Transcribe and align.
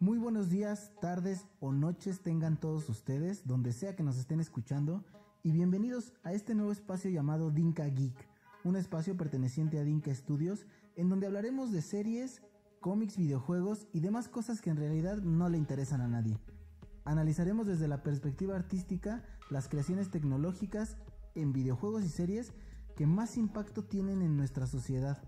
Muy 0.00 0.16
buenos 0.18 0.48
días, 0.48 0.92
tardes 1.00 1.44
o 1.58 1.72
noches 1.72 2.20
tengan 2.20 2.60
todos 2.60 2.88
ustedes, 2.88 3.44
donde 3.48 3.72
sea 3.72 3.96
que 3.96 4.04
nos 4.04 4.16
estén 4.16 4.38
escuchando, 4.38 5.04
y 5.42 5.50
bienvenidos 5.50 6.12
a 6.22 6.32
este 6.32 6.54
nuevo 6.54 6.70
espacio 6.70 7.10
llamado 7.10 7.50
Dinka 7.50 7.84
Geek, 7.86 8.14
un 8.62 8.76
espacio 8.76 9.16
perteneciente 9.16 9.76
a 9.76 9.82
Dinka 9.82 10.14
Studios, 10.14 10.66
en 10.94 11.08
donde 11.08 11.26
hablaremos 11.26 11.72
de 11.72 11.82
series, 11.82 12.42
cómics, 12.78 13.16
videojuegos 13.16 13.88
y 13.92 13.98
demás 13.98 14.28
cosas 14.28 14.60
que 14.60 14.70
en 14.70 14.76
realidad 14.76 15.16
no 15.16 15.48
le 15.48 15.58
interesan 15.58 16.00
a 16.00 16.06
nadie. 16.06 16.38
Analizaremos 17.04 17.66
desde 17.66 17.88
la 17.88 18.04
perspectiva 18.04 18.54
artística 18.54 19.24
las 19.50 19.66
creaciones 19.66 20.12
tecnológicas 20.12 20.96
en 21.34 21.52
videojuegos 21.52 22.04
y 22.04 22.08
series 22.08 22.52
que 22.94 23.08
más 23.08 23.36
impacto 23.36 23.82
tienen 23.82 24.22
en 24.22 24.36
nuestra 24.36 24.68
sociedad. 24.68 25.20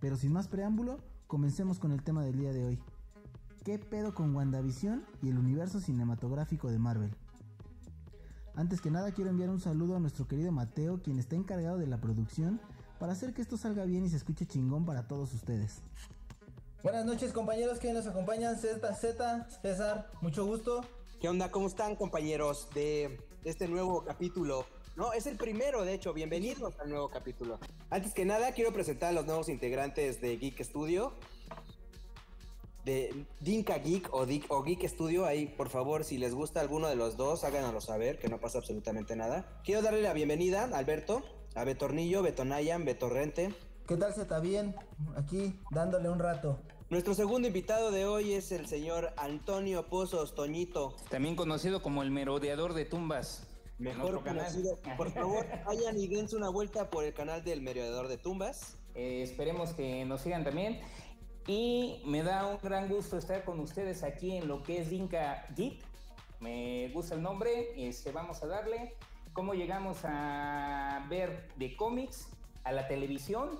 Pero 0.00 0.14
sin 0.14 0.32
más 0.32 0.46
preámbulo, 0.46 1.00
comencemos 1.26 1.80
con 1.80 1.90
el 1.90 2.04
tema 2.04 2.22
del 2.22 2.38
día 2.38 2.52
de 2.52 2.64
hoy. 2.64 2.80
¿Qué 3.64 3.78
pedo 3.78 4.12
con 4.12 4.34
WandaVision 4.34 5.06
y 5.22 5.28
el 5.28 5.38
universo 5.38 5.78
cinematográfico 5.78 6.68
de 6.68 6.80
Marvel? 6.80 7.14
Antes 8.56 8.80
que 8.80 8.90
nada 8.90 9.12
quiero 9.12 9.30
enviar 9.30 9.50
un 9.50 9.60
saludo 9.60 9.94
a 9.94 10.00
nuestro 10.00 10.26
querido 10.26 10.50
Mateo, 10.50 11.00
quien 11.00 11.20
está 11.20 11.36
encargado 11.36 11.78
de 11.78 11.86
la 11.86 12.00
producción, 12.00 12.60
para 12.98 13.12
hacer 13.12 13.32
que 13.32 13.40
esto 13.40 13.56
salga 13.56 13.84
bien 13.84 14.04
y 14.04 14.08
se 14.08 14.16
escuche 14.16 14.46
chingón 14.46 14.84
para 14.84 15.06
todos 15.06 15.32
ustedes. 15.32 15.80
Buenas 16.82 17.04
noches 17.04 17.32
compañeros 17.32 17.78
que 17.78 17.92
nos 17.92 18.08
acompañan, 18.08 18.58
Z, 18.58 18.92
Z, 18.96 19.48
César, 19.62 20.10
mucho 20.20 20.44
gusto. 20.44 20.80
¿Qué 21.20 21.28
onda? 21.28 21.52
¿Cómo 21.52 21.68
están 21.68 21.94
compañeros 21.94 22.68
de 22.74 23.20
este 23.44 23.68
nuevo 23.68 24.04
capítulo 24.04 24.66
no, 24.94 25.14
es 25.14 25.26
el 25.26 25.38
primero, 25.38 25.86
de 25.86 25.94
hecho. 25.94 26.12
Bienvenidos 26.12 26.78
al 26.78 26.90
nuevo 26.90 27.08
capítulo. 27.08 27.58
Antes 27.88 28.12
que 28.12 28.26
nada, 28.26 28.52
quiero 28.52 28.74
presentar 28.74 29.08
a 29.08 29.12
los 29.12 29.24
nuevos 29.24 29.48
integrantes 29.48 30.20
de 30.20 30.36
Geek 30.36 30.62
Studio. 30.62 31.14
De 32.84 33.26
Dinka 33.40 33.78
Geek 33.78 34.08
o, 34.12 34.26
Geek 34.26 34.88
Studio. 34.88 35.24
Ahí, 35.24 35.46
por 35.46 35.68
favor, 35.68 36.04
si 36.04 36.18
les 36.18 36.34
gusta 36.34 36.60
alguno 36.60 36.88
de 36.88 36.96
los 36.96 37.16
dos, 37.16 37.44
háganlo 37.44 37.80
saber, 37.80 38.18
que 38.18 38.28
no 38.28 38.40
pasa 38.40 38.58
absolutamente 38.58 39.14
nada. 39.16 39.60
Quiero 39.64 39.82
darle 39.82 40.02
la 40.02 40.12
bienvenida 40.12 40.64
a 40.64 40.78
Alberto, 40.78 41.22
a 41.54 41.64
Betornillo, 41.64 42.22
Betonayan, 42.22 42.84
Betorrente. 42.84 43.54
¿Qué 43.86 43.96
tal, 43.96 44.12
está 44.12 44.40
bien? 44.40 44.74
Aquí, 45.16 45.60
dándole 45.70 46.08
un 46.08 46.18
rato. 46.18 46.58
Nuestro 46.90 47.14
segundo 47.14 47.48
invitado 47.48 47.90
de 47.90 48.04
hoy 48.04 48.34
es 48.34 48.52
el 48.52 48.66
señor 48.66 49.12
Antonio 49.16 49.86
Pozos 49.88 50.34
Toñito. 50.34 50.94
También 51.08 51.36
conocido 51.36 51.82
como 51.82 52.02
el 52.02 52.10
merodeador 52.10 52.74
de 52.74 52.84
tumbas. 52.84 53.46
Mejor 53.78 54.22
conocido. 54.22 54.78
Por 54.96 55.10
favor, 55.10 55.46
vayan 55.66 55.98
y 55.98 56.06
dense 56.06 56.36
una 56.36 56.50
vuelta 56.50 56.90
por 56.90 57.04
el 57.04 57.14
canal 57.14 57.42
del 57.42 57.62
Mediador 57.62 58.08
de 58.08 58.16
Tumbas. 58.16 58.76
Eh, 58.94 59.22
esperemos 59.22 59.70
que 59.70 60.04
nos 60.04 60.20
sigan 60.20 60.44
también. 60.44 60.80
Y 61.46 62.00
me 62.04 62.22
da 62.22 62.46
un 62.46 62.58
gran 62.62 62.88
gusto 62.88 63.18
estar 63.18 63.44
con 63.44 63.58
ustedes 63.58 64.04
aquí 64.04 64.36
en 64.36 64.46
lo 64.46 64.62
que 64.62 64.80
es 64.80 64.90
Dinka 64.90 65.44
Geek. 65.56 65.82
Me 66.38 66.90
gusta 66.94 67.16
el 67.16 67.22
nombre, 67.22 67.72
este, 67.76 68.12
vamos 68.12 68.42
a 68.44 68.46
darle. 68.46 68.94
¿Cómo 69.32 69.54
llegamos 69.54 69.98
a 70.04 71.04
ver 71.08 71.48
de 71.56 71.74
cómics 71.74 72.28
a 72.62 72.70
la 72.70 72.86
televisión? 72.86 73.58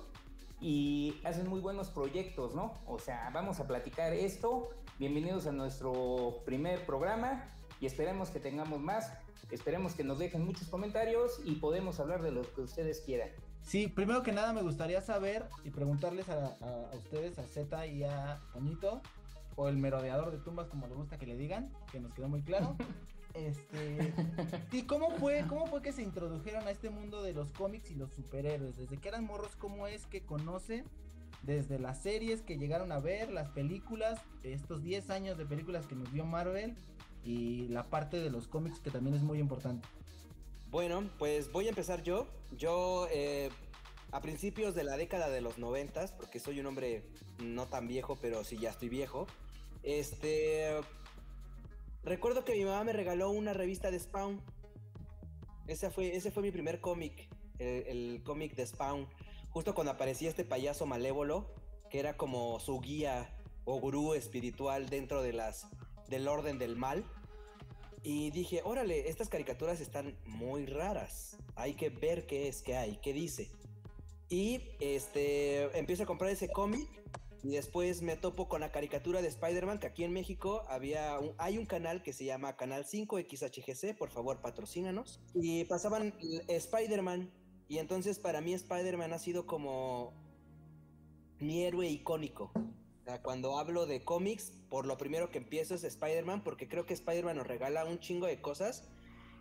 Y 0.61 1.19
hacen 1.25 1.49
muy 1.49 1.59
buenos 1.59 1.89
proyectos, 1.89 2.55
¿no? 2.55 2.73
O 2.85 2.99
sea, 2.99 3.29
vamos 3.33 3.59
a 3.59 3.67
platicar 3.67 4.13
esto. 4.13 4.69
Bienvenidos 4.97 5.45
a 5.45 5.51
nuestro 5.51 6.41
primer 6.45 6.85
programa 6.85 7.49
y 7.81 7.85
esperemos 7.85 8.29
que 8.29 8.39
tengamos 8.39 8.79
más. 8.79 9.11
Esperemos 9.51 9.93
que 9.93 10.05
nos 10.05 10.19
dejen 10.19 10.45
muchos 10.45 10.69
comentarios 10.69 11.41
y 11.43 11.55
podemos 11.55 11.99
hablar 11.99 12.21
de 12.21 12.31
lo 12.31 12.43
que 12.53 12.61
ustedes 12.61 13.01
quieran. 13.01 13.29
Sí, 13.63 13.87
primero 13.87 14.23
que 14.23 14.31
nada 14.31 14.53
me 14.53 14.61
gustaría 14.61 15.01
saber 15.01 15.45
y 15.63 15.69
preguntarles 15.69 16.27
a, 16.29 16.55
ustedes, 16.95 17.39
a 17.39 17.43
Z 17.43 17.87
y 17.87 18.03
a 18.03 18.39
Toñito, 18.53 19.01
o 19.55 19.67
el 19.67 19.77
merodeador 19.77 20.31
de 20.31 20.37
tumbas, 20.37 20.67
como 20.67 20.87
le 20.87 20.95
gusta 20.95 21.17
que 21.17 21.25
le 21.25 21.37
digan, 21.37 21.71
que 21.91 21.99
nos 21.99 22.13
quedó 22.13 22.29
muy 22.29 22.41
claro. 22.41 22.75
Este, 23.33 24.13
¿y 24.71 24.83
cómo 24.83 25.09
fue, 25.09 25.43
cómo 25.49 25.65
fue 25.65 25.81
que 25.81 25.91
se 25.91 26.03
introdujeron 26.03 26.67
a 26.67 26.69
este 26.69 26.91
mundo 26.91 27.23
de 27.23 27.33
los 27.33 27.51
cómics 27.53 27.89
y 27.89 27.95
los 27.95 28.11
superhéroes? 28.11 28.77
Desde 28.77 28.97
que 28.97 29.07
eran 29.07 29.25
morros, 29.25 29.55
¿cómo 29.55 29.87
es 29.87 30.05
que 30.05 30.21
conocen 30.21 30.85
desde 31.41 31.79
las 31.79 31.99
series 31.99 32.41
que 32.41 32.57
llegaron 32.57 32.91
a 32.91 32.99
ver, 32.99 33.31
las 33.31 33.49
películas, 33.49 34.19
estos 34.43 34.83
10 34.83 35.09
años 35.09 35.37
de 35.39 35.47
películas 35.47 35.87
que 35.87 35.95
nos 35.95 36.11
dio 36.13 36.25
Marvel 36.25 36.75
y 37.25 37.67
la 37.69 37.83
parte 37.83 38.19
de 38.19 38.29
los 38.29 38.47
cómics 38.47 38.79
que 38.79 38.91
también 38.91 39.15
es 39.15 39.23
muy 39.23 39.39
importante. 39.39 39.87
Bueno, 40.73 41.07
pues 41.19 41.51
voy 41.51 41.67
a 41.67 41.69
empezar 41.69 42.01
yo. 42.01 42.25
Yo 42.57 43.07
eh, 43.11 43.51
a 44.11 44.21
principios 44.21 44.73
de 44.73 44.83
la 44.83 44.97
década 44.97 45.29
de 45.29 45.39
los 45.39 45.59
noventas, 45.59 46.13
porque 46.13 46.39
soy 46.39 46.59
un 46.59 46.65
hombre 46.65 47.03
no 47.37 47.67
tan 47.67 47.87
viejo, 47.87 48.17
pero 48.19 48.43
sí 48.43 48.57
ya 48.57 48.71
estoy 48.71 48.89
viejo. 48.89 49.27
Este 49.83 50.81
recuerdo 52.03 52.43
que 52.43 52.55
mi 52.55 52.65
mamá 52.65 52.83
me 52.85 52.91
regaló 52.91 53.29
una 53.29 53.53
revista 53.53 53.91
de 53.91 53.99
Spawn. 53.99 54.41
Ese 55.67 55.91
fue, 55.91 56.15
ese 56.15 56.31
fue 56.31 56.41
mi 56.41 56.49
primer 56.49 56.81
cómic, 56.81 57.29
el, 57.59 58.23
cómic 58.25 58.55
de 58.55 58.65
Spawn. 58.65 59.07
Justo 59.51 59.75
cuando 59.75 59.91
aparecía 59.91 60.29
este 60.29 60.43
payaso 60.43 60.87
malévolo, 60.87 61.53
que 61.91 61.99
era 61.99 62.17
como 62.17 62.59
su 62.59 62.79
guía 62.79 63.29
o 63.65 63.79
gurú 63.79 64.15
espiritual 64.15 64.89
dentro 64.89 65.21
de 65.21 65.33
las 65.33 65.67
del 66.09 66.27
orden 66.27 66.57
del 66.57 66.75
mal. 66.75 67.05
Y 68.03 68.31
dije, 68.31 68.61
órale, 68.65 69.09
estas 69.09 69.29
caricaturas 69.29 69.79
están 69.79 70.17
muy 70.25 70.65
raras. 70.65 71.37
Hay 71.55 71.75
que 71.75 71.89
ver 71.89 72.25
qué 72.25 72.49
es, 72.49 72.61
qué 72.61 72.75
hay, 72.75 72.97
qué 73.01 73.13
dice. 73.13 73.49
Y 74.29 74.61
este, 74.79 75.77
empiezo 75.77 76.03
a 76.03 76.05
comprar 76.05 76.29
ese 76.29 76.49
cómic 76.49 76.89
y 77.43 77.51
después 77.51 78.01
me 78.01 78.17
topo 78.17 78.49
con 78.49 78.61
la 78.61 78.71
caricatura 78.71 79.21
de 79.21 79.27
Spider-Man, 79.29 79.79
que 79.79 79.87
aquí 79.87 80.03
en 80.03 80.11
México 80.11 80.63
había 80.69 81.17
hay 81.37 81.57
un 81.57 81.65
canal 81.65 82.01
que 82.01 82.13
se 82.13 82.25
llama 82.25 82.55
Canal 82.55 82.85
5 82.85 83.19
XHGC, 83.19 83.97
por 83.97 84.09
favor 84.09 84.41
patrocínanos. 84.41 85.21
Y 85.33 85.63
pasaban 85.65 86.13
Spider-Man. 86.47 87.31
Y 87.69 87.77
entonces 87.77 88.19
para 88.19 88.41
mí 88.41 88.53
Spider-Man 88.53 89.13
ha 89.13 89.19
sido 89.19 89.45
como 89.45 90.13
mi 91.39 91.63
héroe 91.63 91.87
icónico 91.87 92.51
cuando 93.21 93.57
hablo 93.57 93.85
de 93.85 94.03
cómics, 94.03 94.51
por 94.69 94.85
lo 94.85 94.97
primero 94.97 95.29
que 95.29 95.37
empiezo 95.37 95.75
es 95.75 95.83
Spider-Man, 95.83 96.43
porque 96.43 96.67
creo 96.67 96.85
que 96.85 96.93
Spider-Man 96.93 97.37
nos 97.37 97.47
regala 97.47 97.85
un 97.85 97.99
chingo 97.99 98.27
de 98.27 98.41
cosas. 98.41 98.83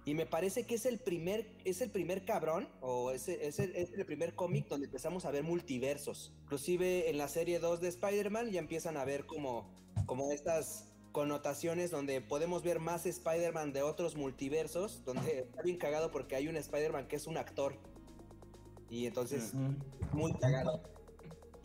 Y 0.04 0.14
me 0.14 0.26
parece 0.26 0.66
que 0.66 0.74
es 0.74 0.84
el 0.84 0.98
primer, 0.98 1.46
es 1.64 1.80
el 1.80 1.90
primer 1.90 2.24
cabrón, 2.24 2.68
o 2.80 3.12
es, 3.12 3.28
es, 3.28 3.60
el, 3.60 4.04
primer 4.04 4.34
cómic 4.34 4.66
donde 4.66 4.86
empezamos 4.86 5.24
a 5.24 5.30
ver 5.30 5.44
multiversos. 5.44 6.32
Inclusive 6.42 7.08
en 7.08 7.18
la 7.18 7.28
serie 7.28 7.60
2 7.60 7.80
de 7.80 7.88
Spider-Man 7.88 8.50
ya 8.50 8.58
empiezan 8.58 8.96
a 8.96 9.04
ver 9.04 9.26
como, 9.26 9.70
como 10.06 10.32
estas 10.32 10.88
connotaciones 11.12 11.92
donde 11.92 12.20
podemos 12.20 12.64
ver 12.64 12.80
más 12.80 13.06
Spider-Man 13.06 13.72
de 13.72 13.82
otros 13.82 14.16
multiversos, 14.16 15.04
donde 15.04 15.40
está 15.40 15.62
bien 15.62 15.76
cagado 15.76 16.10
porque 16.10 16.34
hay 16.34 16.48
un 16.48 16.56
Spider-Man 16.56 17.06
que 17.06 17.14
es 17.14 17.28
un 17.28 17.36
actor. 17.36 17.76
Y 18.90 19.06
entonces, 19.06 19.52
muy 20.12 20.32
cagado. 20.34 20.82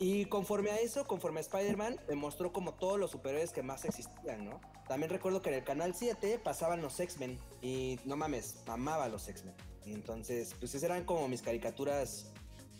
Y 0.00 0.26
conforme 0.26 0.70
a 0.70 0.76
eso, 0.76 1.06
conforme 1.06 1.40
a 1.40 1.42
Spider-Man, 1.42 1.96
me 2.08 2.14
mostró 2.14 2.52
como 2.52 2.74
todos 2.74 3.00
los 3.00 3.10
superhéroes 3.10 3.50
que 3.50 3.62
más 3.62 3.84
existían, 3.84 4.44
¿no? 4.44 4.60
También 4.86 5.10
recuerdo 5.10 5.42
que 5.42 5.48
en 5.48 5.56
el 5.56 5.64
canal 5.64 5.94
7 5.94 6.38
pasaban 6.38 6.80
los 6.80 7.00
X-Men 7.00 7.38
y 7.62 7.98
no 8.04 8.16
mames, 8.16 8.58
amaba 8.66 9.08
los 9.08 9.28
X-Men. 9.28 9.54
Entonces, 9.86 10.54
pues 10.58 10.74
esas 10.74 10.84
eran 10.84 11.04
como 11.04 11.26
mis 11.26 11.42
caricaturas 11.42 12.30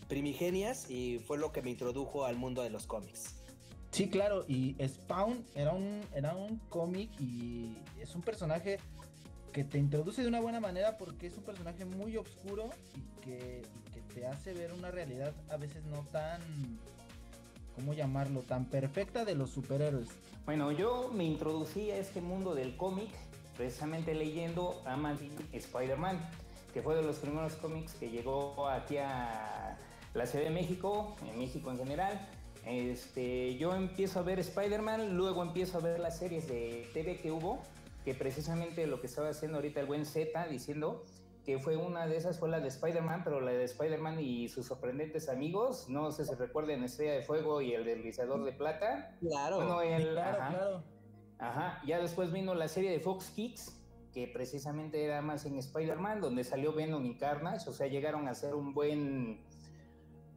primigenias 0.08 0.88
y 0.88 1.18
fue 1.18 1.38
lo 1.38 1.52
que 1.52 1.60
me 1.60 1.70
introdujo 1.70 2.24
al 2.24 2.36
mundo 2.36 2.62
de 2.62 2.70
los 2.70 2.86
cómics. 2.86 3.34
Sí, 3.90 4.08
claro, 4.08 4.44
y 4.46 4.76
Spawn 4.86 5.44
era 5.54 5.72
un, 5.72 6.02
era 6.14 6.36
un 6.36 6.58
cómic 6.68 7.10
y 7.20 7.76
es 8.00 8.14
un 8.14 8.22
personaje 8.22 8.78
que 9.52 9.64
te 9.64 9.78
introduce 9.78 10.22
de 10.22 10.28
una 10.28 10.40
buena 10.40 10.60
manera 10.60 10.98
porque 10.98 11.26
es 11.26 11.36
un 11.36 11.42
personaje 11.42 11.84
muy 11.84 12.16
oscuro 12.16 12.70
y 12.94 13.20
que, 13.22 13.62
y 13.86 13.90
que 13.90 14.00
te 14.14 14.26
hace 14.26 14.52
ver 14.52 14.72
una 14.72 14.90
realidad 14.90 15.34
a 15.48 15.56
veces 15.56 15.84
no 15.84 16.04
tan 16.12 16.40
¿cómo 17.78 17.94
llamarlo? 17.94 18.43
Tan 18.43 18.65
perfecta 18.65 19.25
de 19.25 19.37
los 19.37 19.50
superhéroes. 19.50 20.09
Bueno, 20.44 20.72
yo 20.72 21.12
me 21.15 21.22
introducí 21.22 21.93
a 21.93 21.97
este 21.97 22.21
mundo 22.21 22.57
del 22.57 22.77
cómic 22.77 23.09
precisamente 23.57 24.15
leyendo 24.15 24.83
Amazing 24.84 25.36
Spider-Man, 25.53 26.19
que 26.75 26.83
fue 26.83 26.97
de 26.97 27.03
los 27.03 27.16
primeros 27.16 27.53
cómics 27.54 27.95
que 27.95 28.10
llegó 28.10 28.69
aquí 28.69 28.97
a 28.97 29.78
la 30.13 30.27
Ciudad 30.27 30.45
de 30.45 30.51
México, 30.51 31.16
en 31.30 31.39
México 31.39 31.71
en 31.71 31.78
general. 31.78 32.28
Este, 32.66 33.57
yo 33.59 33.77
empiezo 33.77 34.19
a 34.19 34.22
ver 34.22 34.41
Spider-Man, 34.41 35.16
luego 35.16 35.42
empiezo 35.42 35.78
a 35.78 35.81
ver 35.81 36.01
las 36.01 36.19
series 36.19 36.48
de 36.48 36.89
TV 36.92 37.21
que 37.21 37.31
hubo, 37.31 37.63
que 38.04 38.13
precisamente 38.13 38.89
lo 38.89 39.01
que 39.01 39.07
estaba 39.07 39.28
haciendo 39.28 39.59
ahorita 39.59 39.78
el 39.78 39.86
buen 39.86 40.04
Z 40.04 40.48
diciendo 40.48 41.04
que 41.48 41.59
fue 41.59 41.78
una 41.78 42.06
de 42.06 42.15
esas 42.15 42.39
fue 42.39 42.50
la 42.50 42.60
de 42.60 42.68
Spider-Man, 42.68 43.22
pero 43.24 43.41
la 43.41 43.53
de 43.53 43.65
Spider-Man 43.65 44.21
y 44.21 44.48
sus 44.48 44.66
sorprendentes 44.66 45.30
amigos, 45.30 45.89
no 45.89 46.12
sé 46.12 46.27
si 46.27 46.34
recuerden 46.34 46.84
Estrella 46.84 47.15
de 47.15 47.22
Fuego 47.22 47.62
y 47.62 47.72
el 47.72 47.86
deslizador 47.86 48.45
de 48.45 48.53
plata. 48.53 49.16
Claro. 49.18 49.56
Bueno, 49.56 49.80
el, 49.80 50.18
ajá, 50.18 50.48
claro. 50.50 50.83
Ajá, 51.39 51.83
ya 51.86 52.00
después 52.00 52.33
vino 52.33 52.54
la 52.54 52.68
serie 52.68 52.91
de 52.91 53.00
Fox 53.00 53.30
Kids, 53.30 53.83
que 54.12 54.28
precisamente 54.28 55.03
era 55.03 55.22
más 55.22 55.47
en 55.47 55.56
Spider-Man, 55.56 56.21
donde 56.21 56.45
salió 56.45 56.74
Venom 56.74 57.06
y 57.06 57.16
Carnage, 57.16 57.71
o 57.71 57.72
sea, 57.72 57.86
llegaron 57.86 58.28
a 58.28 58.34
ser 58.34 58.54
un 58.54 58.74
buen... 58.74 59.41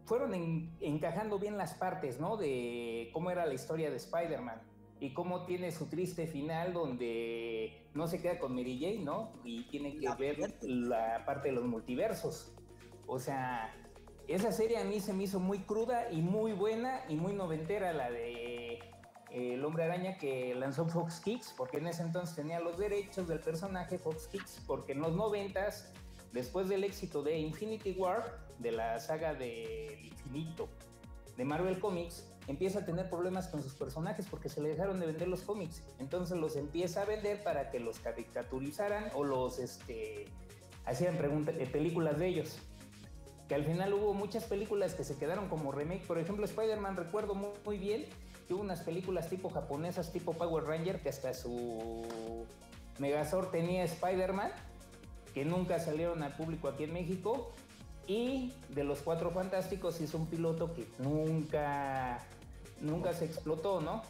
Fueron 0.06 0.34
encajando 0.80 1.40
bien 1.40 1.58
las 1.58 1.74
partes, 1.74 2.22
¿no? 2.22 2.38
De 2.38 3.10
cómo 3.12 3.32
era 3.32 3.46
la 3.46 3.54
historia 3.54 3.90
de 3.90 3.98
Spider-Man. 3.98 4.62
Y 5.02 5.14
cómo 5.16 5.46
tiene 5.46 5.72
su 5.72 5.88
triste 5.88 6.28
final 6.28 6.74
donde 6.74 7.88
no 7.96 8.08
se 8.08 8.22
queda 8.22 8.38
con 8.38 8.56
Mary 8.56 8.80
Jane, 8.80 9.04
¿no? 9.04 9.34
Y 9.44 9.64
tiene 9.64 9.98
que 9.98 10.08
ver 10.14 10.56
la 10.62 11.26
parte 11.26 11.50
de 11.50 11.56
los 11.56 11.66
multiversos. 11.66 12.54
O 13.08 13.18
sea, 13.18 13.74
esa 14.28 14.52
serie 14.52 14.78
a 14.78 14.84
mí 14.84 15.00
se 15.00 15.12
me 15.14 15.24
hizo 15.24 15.40
muy 15.40 15.64
cruda 15.64 16.12
y 16.12 16.22
muy 16.22 16.54
buena 16.54 17.02
y 17.10 17.16
muy 17.16 17.34
noventera 17.34 17.94
la 17.94 18.12
de 18.12 18.74
eh, 18.74 18.80
El 19.32 19.66
Hombre 19.66 19.86
Araña 19.86 20.20
que 20.20 20.54
lanzó 20.54 20.88
Fox 20.88 21.20
Kicks, 21.20 21.56
porque 21.58 21.78
en 21.78 21.88
ese 21.88 22.04
entonces 22.04 22.36
tenía 22.36 22.60
los 22.60 22.78
derechos 22.78 23.28
del 23.28 23.40
personaje 23.40 23.98
Fox 23.98 24.28
Kicks, 24.28 24.64
porque 24.68 24.92
en 24.92 25.02
los 25.02 25.16
noventas, 25.16 25.92
después 26.32 26.70
del 26.70 26.84
éxito 26.84 27.24
de 27.24 27.40
Infinity 27.40 27.94
War, 27.94 28.38
de 28.60 28.72
la 28.72 29.00
saga 29.00 29.34
de 29.34 30.00
infinito 30.04 30.70
de 31.38 31.44
Marvel 31.44 31.80
Comics, 31.80 32.31
empieza 32.48 32.80
a 32.80 32.86
tener 32.86 33.10
problemas 33.10 33.48
con 33.48 33.64
sus 33.64 33.74
personajes 33.74 34.26
porque 34.30 34.50
se 34.50 34.62
le 34.62 34.70
dejaron 34.70 35.00
de 35.00 35.08
vender 35.08 35.28
los 35.28 35.42
cómics. 35.42 35.84
Entonces 36.00 36.38
los 36.38 36.56
empieza 36.56 37.04
a 37.04 37.06
vender 37.06 37.44
para 37.44 37.72
que 37.72 37.80
los 37.80 38.00
caricaturizaran 38.00 39.10
o 39.14 39.24
los 39.24 39.60
este, 39.60 40.26
hacían 40.86 41.16
eh, 41.16 41.70
películas 41.72 42.18
de 42.20 42.28
ellos. 42.28 42.58
Que 43.48 43.56
al 43.56 43.66
final 43.66 43.94
hubo 43.94 44.14
muchas 44.14 44.46
películas 44.46 44.94
que 44.94 45.04
se 45.04 45.18
quedaron 45.18 45.50
como 45.50 45.72
remake. 45.72 46.06
Por 46.06 46.18
ejemplo, 46.18 46.46
Spider-Man 46.46 46.96
recuerdo 46.96 47.36
muy, 47.36 47.78
bien 47.78 48.06
que 48.48 48.54
hubo 48.54 48.62
unas 48.62 48.82
películas 48.82 49.30
tipo 49.30 49.50
japonesas, 49.50 50.12
tipo 50.12 50.34
Power 50.34 50.64
Ranger, 50.64 51.02
que 51.02 51.10
hasta 51.10 51.34
su 51.34 52.46
Megazord 53.00 53.52
tenía 53.52 53.84
Spider-Man, 53.84 54.52
que 55.34 55.44
nunca 55.44 55.80
salieron 55.80 56.24
al 56.24 56.36
público 56.36 56.70
aquí 56.70 56.86
en 56.86 56.94
México. 56.94 57.54
Y 58.08 58.54
de 58.70 58.84
los 58.84 59.02
Cuatro 59.02 59.32
Fantásticos 59.32 60.02
hizo 60.02 60.18
un 60.18 60.28
piloto 60.28 60.74
que 60.74 60.88
nunca, 61.00 62.26
nunca 62.80 63.14
se 63.14 63.26
explotó, 63.26 63.82
¿no? 63.82 64.02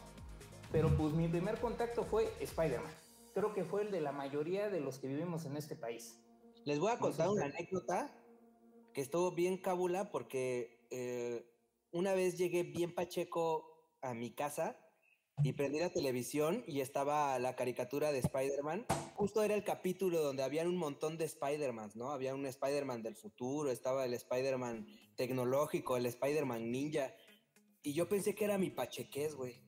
Pero 0.72 0.88
pues 0.96 1.12
mi 1.12 1.28
primer 1.28 1.60
contacto 1.60 2.04
fue 2.04 2.32
Spider-Man. 2.40 2.92
Creo 3.34 3.52
que 3.52 3.64
fue 3.64 3.82
el 3.82 3.90
de 3.90 4.00
la 4.00 4.12
mayoría 4.12 4.68
de 4.70 4.80
los 4.80 4.98
que 4.98 5.08
vivimos 5.08 5.44
en 5.44 5.56
este 5.56 5.76
país. 5.76 6.18
Les 6.64 6.78
voy 6.78 6.92
a 6.92 6.98
contar 6.98 7.28
una 7.28 7.46
anécdota 7.46 8.10
que 8.92 9.00
estuvo 9.00 9.32
bien 9.32 9.58
cabula 9.58 10.10
porque 10.10 10.86
eh, 10.90 11.46
una 11.90 12.14
vez 12.14 12.36
llegué 12.38 12.62
bien 12.62 12.94
pacheco 12.94 13.88
a 14.00 14.14
mi 14.14 14.32
casa 14.32 14.76
y 15.42 15.52
prendí 15.54 15.80
la 15.80 15.90
televisión 15.90 16.62
y 16.66 16.80
estaba 16.80 17.38
la 17.38 17.56
caricatura 17.56 18.12
de 18.12 18.18
Spider-Man. 18.18 18.86
Justo 19.14 19.42
era 19.42 19.54
el 19.54 19.64
capítulo 19.64 20.20
donde 20.20 20.42
había 20.42 20.62
un 20.64 20.76
montón 20.76 21.16
de 21.18 21.24
Spider-Man, 21.24 21.92
¿no? 21.94 22.10
Había 22.10 22.34
un 22.34 22.46
Spider-Man 22.46 23.02
del 23.02 23.16
futuro, 23.16 23.70
estaba 23.70 24.04
el 24.04 24.14
Spider-Man 24.14 24.86
tecnológico, 25.16 25.96
el 25.96 26.06
Spider-Man 26.06 26.70
ninja. 26.70 27.14
Y 27.82 27.94
yo 27.94 28.08
pensé 28.08 28.34
que 28.34 28.44
era 28.44 28.58
mi 28.58 28.70
pachequés, 28.70 29.34
güey. 29.34 29.60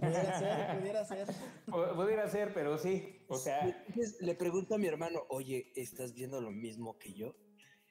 pudiera 0.00 0.38
ser, 0.38 0.78
pudiera 0.78 1.04
ser. 1.04 1.26
Pudiera 1.66 2.30
ser, 2.30 2.54
pero 2.54 2.78
sí. 2.78 3.24
O 3.28 3.36
sea. 3.36 3.84
le 4.20 4.34
pregunto 4.34 4.74
a 4.74 4.78
mi 4.78 4.86
hermano, 4.86 5.24
oye, 5.28 5.72
¿estás 5.76 6.14
viendo 6.14 6.40
lo 6.40 6.50
mismo 6.50 6.98
que 6.98 7.12
yo? 7.12 7.34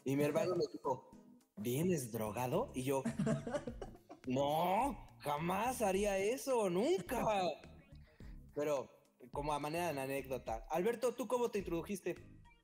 Y 0.03 0.15
mi 0.15 0.23
hermano 0.23 0.55
me 0.55 0.65
dijo, 0.71 1.09
¿vienes 1.57 2.11
drogado? 2.11 2.71
Y 2.75 2.83
yo, 2.83 3.03
no, 4.27 5.04
jamás 5.25 5.81
haría 5.81 6.17
eso, 6.17 6.69
nunca. 6.69 7.25
Pero 8.53 8.89
como 9.31 9.53
a 9.53 9.59
manera 9.59 9.91
de 9.91 9.99
anécdota. 9.99 10.65
Alberto, 10.69 11.15
¿tú 11.15 11.27
cómo 11.27 11.49
te 11.49 11.59
introdujiste? 11.59 12.15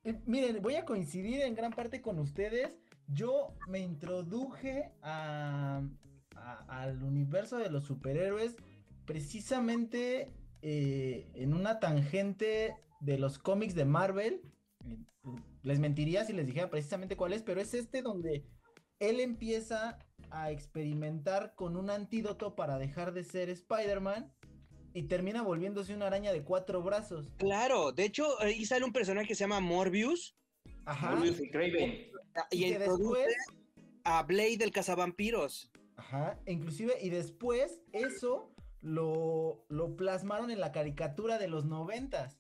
Eh, 0.04 0.22
miren, 0.26 0.62
voy 0.62 0.76
a 0.76 0.86
coincidir 0.86 1.42
en 1.42 1.56
gran 1.56 1.74
parte 1.74 2.02
con 2.02 2.20
ustedes. 2.20 2.78
Yo 3.08 3.56
me 3.68 3.80
introduje 3.80 4.94
al 5.02 5.90
universo 7.04 7.58
de 7.58 7.70
los 7.70 7.84
superhéroes 7.84 8.56
precisamente 9.06 10.32
eh, 10.62 11.30
en 11.34 11.54
una 11.54 11.80
tangente 11.80 12.76
de 13.02 13.18
los 13.18 13.40
cómics 13.40 13.76
de 13.76 13.86
Marvel. 13.86 14.42
Les 15.64 15.80
mentiría 15.80 16.26
si 16.26 16.34
les 16.34 16.46
dijera 16.46 16.70
precisamente 16.70 17.18
cuál 17.18 17.34
es, 17.34 17.42
pero 17.42 17.60
es 17.60 17.74
este 17.74 18.02
donde 18.02 18.46
él 19.00 19.20
empieza 19.20 20.00
a 20.32 20.52
experimentar 20.52 21.54
con 21.56 21.78
un 21.78 21.90
antídoto 21.90 22.56
para 22.56 22.78
dejar 22.78 23.14
de 23.14 23.24
ser 23.24 23.50
Spider-Man 23.50 24.32
y 24.94 25.04
termina 25.04 25.42
volviéndose 25.42 25.94
una 25.94 26.08
araña 26.08 26.34
de 26.34 26.44
cuatro 26.44 26.82
brazos. 26.82 27.30
Claro, 27.38 27.92
de 27.92 28.06
hecho, 28.06 28.40
ahí 28.42 28.66
sale 28.66 28.86
un 28.86 28.94
personaje 28.94 29.28
que 29.28 29.36
se 29.36 29.44
llama 29.44 29.60
Morbius. 29.60 30.36
Ajá. 30.86 31.12
Morbius 31.12 31.40
y 31.40 31.50
Craven. 31.50 32.12
Y, 32.52 32.66
y 32.66 32.74
después 32.74 33.36
a 34.04 34.24
Blade 34.24 34.58
del 34.58 34.72
cazavampiros. 34.72 35.72
Ajá, 35.98 36.40
inclusive, 36.48 36.96
y 37.02 37.10
después 37.10 37.82
eso 37.92 38.52
lo, 38.82 39.66
lo 39.70 39.96
plasmaron 39.96 40.50
en 40.52 40.60
la 40.60 40.72
caricatura 40.72 41.38
de 41.38 41.48
los 41.48 41.66
noventas. 41.66 42.40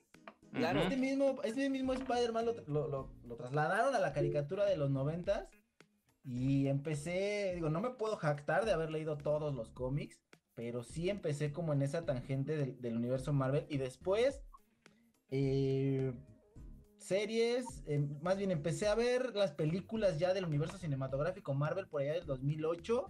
Claro. 0.54 0.82
Este 0.82 0.98
mismo, 0.98 1.42
este 1.44 1.70
mismo 1.70 1.94
Spider-Man 1.94 2.46
lo, 2.46 2.88
lo, 2.88 3.10
lo, 3.24 3.36
trasladaron 3.38 3.96
a 3.96 4.00
la 4.00 4.12
caricatura 4.12 4.66
de 4.66 4.76
los 4.76 4.90
noventas 4.90 5.48
y 6.24 6.68
empecé, 6.68 7.54
digo, 7.56 7.70
no 7.70 7.82
me 7.82 7.92
puedo 7.92 8.16
jactar 8.16 8.66
de 8.66 8.74
haber 8.74 8.92
leído 8.92 9.18
todos 9.18 9.54
los 9.54 9.72
cómics, 9.72 10.22
pero 10.54 10.84
sí 10.84 11.10
empecé 11.10 11.52
como 11.52 11.74
en 11.74 11.82
esa 11.82 12.06
tangente 12.06 12.76
del, 12.76 12.96
universo 12.96 13.34
Marvel 13.34 13.66
y 13.70 13.78
después 13.78 14.44
eh, 15.30 16.14
series, 16.98 17.84
eh, 17.88 18.00
más 18.22 18.38
bien 18.38 18.52
empecé 18.52 18.88
a 18.88 18.96
ver 18.96 19.36
las 19.36 19.54
películas 19.54 20.20
ya 20.20 20.34
del 20.34 20.46
universo 20.46 20.78
cinematográfico 20.78 21.54
Marvel 21.54 21.88
por 21.88 22.02
allá 22.02 22.14
del 22.14 22.26
2008, 22.26 23.08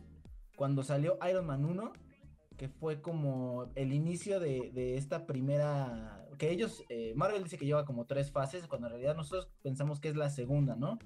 cuando 0.56 0.84
salió 0.84 1.18
Iron 1.30 1.46
Man 1.46 1.66
1, 1.66 1.92
que 2.58 2.70
fue 2.70 3.02
como 3.02 3.72
el 3.76 3.92
inicio 3.92 4.40
de, 4.40 4.96
esta 4.96 5.26
primera, 5.26 6.26
que 6.38 6.52
ellos, 6.52 6.86
eh, 6.90 7.14
Marvel 7.16 7.44
dice 7.44 7.58
que 7.58 7.66
lleva 7.66 7.86
como 7.86 8.06
tres 8.06 8.32
fases, 8.32 8.68
cuando 8.68 8.88
en 8.88 8.94
realidad 8.94 9.16
nosotros 9.16 9.50
pensamos 9.64 10.00
que 10.00 10.10
es 10.10 10.16
la 10.16 10.30
segunda, 10.30 10.76
¿no? 10.76 11.00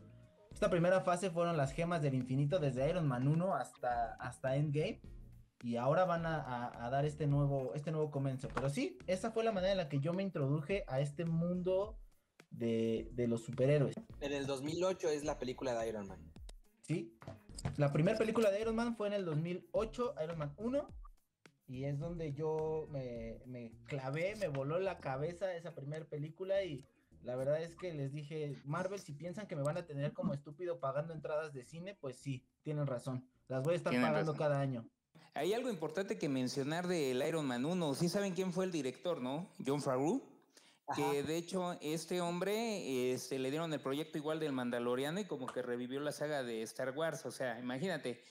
Esta 0.56 0.70
primera 0.70 1.02
fase 1.02 1.32
fueron 1.32 1.58
las 1.58 1.74
gemas 1.74 2.02
del 2.02 2.14
infinito 2.14 2.60
desde 2.60 2.90
Iron 2.90 3.10
Man 3.10 3.28
1 3.28 3.56
hasta, 3.56 4.14
hasta 4.14 4.56
Endgame. 4.56 5.02
Y 5.62 5.76
ahora 5.76 6.06
van 6.06 6.26
a, 6.26 6.88
dar 6.90 7.04
este 7.04 7.28
nuevo, 7.28 7.74
este 7.76 7.92
nuevo 7.92 8.10
comienzo. 8.10 8.48
Pero 8.56 8.70
sí, 8.70 8.98
esa 9.06 9.32
fue 9.32 9.44
la 9.44 9.52
manera 9.52 9.74
en 9.74 9.78
la 9.80 9.90
que 9.90 10.00
yo 10.00 10.14
me 10.14 10.24
introduje 10.24 10.86
a 10.88 11.02
este 11.02 11.26
mundo 11.26 12.00
de, 12.52 13.12
los 13.28 13.44
superhéroes. 13.44 13.96
En 14.22 14.32
el 14.32 14.48
2008 14.48 15.10
es 15.10 15.26
la 15.26 15.38
película 15.38 15.78
de 15.78 15.90
Iron 15.90 16.08
Man. 16.08 16.32
Sí. 16.84 17.14
La 17.76 17.92
primera 17.92 18.18
película 18.18 18.50
de 18.50 18.62
Iron 18.62 18.78
Man 18.78 18.96
fue 18.96 19.08
en 19.08 19.14
el 19.14 19.26
2008, 19.26 20.16
Iron 20.24 20.38
Man 20.38 20.54
1. 20.56 20.88
Y 21.68 21.84
es 21.84 22.00
donde 22.00 22.32
yo 22.32 22.88
me, 22.92 23.42
me 23.46 23.74
clavé, 23.88 24.38
me 24.38 24.48
voló 24.48 24.80
la 24.80 25.00
cabeza 25.00 25.54
esa 25.54 25.76
primera 25.76 26.06
película 26.06 26.64
y 26.64 26.88
la 27.26 27.36
verdad 27.36 27.62
es 27.62 27.76
que 27.76 27.92
les 27.94 28.14
dije, 28.14 28.62
Marvel, 28.66 29.00
si 29.00 29.12
piensan 29.14 29.48
que 29.48 29.56
me 29.56 29.64
van 29.64 29.78
a 29.78 29.86
tener 29.86 30.14
como 30.14 30.34
estúpido 30.34 30.80
pagando 30.80 31.14
entradas 31.14 31.54
de 31.54 31.64
cine, 31.64 31.98
pues 32.00 32.18
sí, 32.18 32.46
tienen 32.62 32.86
razón. 32.86 33.28
Las 33.48 33.64
voy 33.64 33.74
a 33.74 33.78
estar 33.78 33.94
pagando 33.94 34.36
cada 34.36 34.60
año. 34.60 34.88
Hay 35.34 35.54
algo 35.54 35.70
importante 35.70 36.18
que 36.18 36.30
mencionar 36.30 36.88
del 36.88 37.22
Iron 37.28 37.46
Man 37.46 37.66
1. 37.66 37.96
Sí 37.96 38.10
saben 38.10 38.34
quién 38.34 38.54
fue 38.54 38.66
el 38.66 38.72
director, 38.72 39.22
¿no? 39.22 39.50
John 39.66 39.82
Favreau. 39.82 40.22
Que 40.96 41.24
de 41.24 41.36
hecho 41.36 41.76
este 41.82 42.22
hombre 42.22 43.12
este, 43.12 43.40
le 43.40 43.50
dieron 43.50 43.74
el 43.74 43.80
proyecto 43.80 44.20
igual 44.20 44.40
del 44.40 44.52
Mandaloriano 44.52 45.20
y 45.20 45.26
como 45.26 45.48
que 45.48 45.64
revivió 45.64 46.00
la 46.00 46.12
saga 46.12 46.44
de 46.44 46.62
Star 46.62 46.92
Wars. 46.92 47.26
O 47.26 47.32
sea, 47.32 47.60
imagínate, 47.60 48.24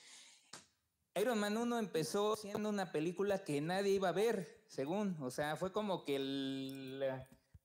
Iron 1.16 1.40
Man 1.40 1.56
1 1.56 1.80
empezó 1.80 2.36
siendo 2.36 2.68
una 2.68 2.92
película 2.92 3.42
que 3.42 3.60
nadie 3.60 3.90
iba 3.90 4.10
a 4.10 4.12
ver, 4.12 4.62
según. 4.68 5.16
O 5.20 5.32
sea, 5.32 5.56
fue 5.56 5.72
como 5.72 6.04
que 6.04 6.14
el, 6.14 7.04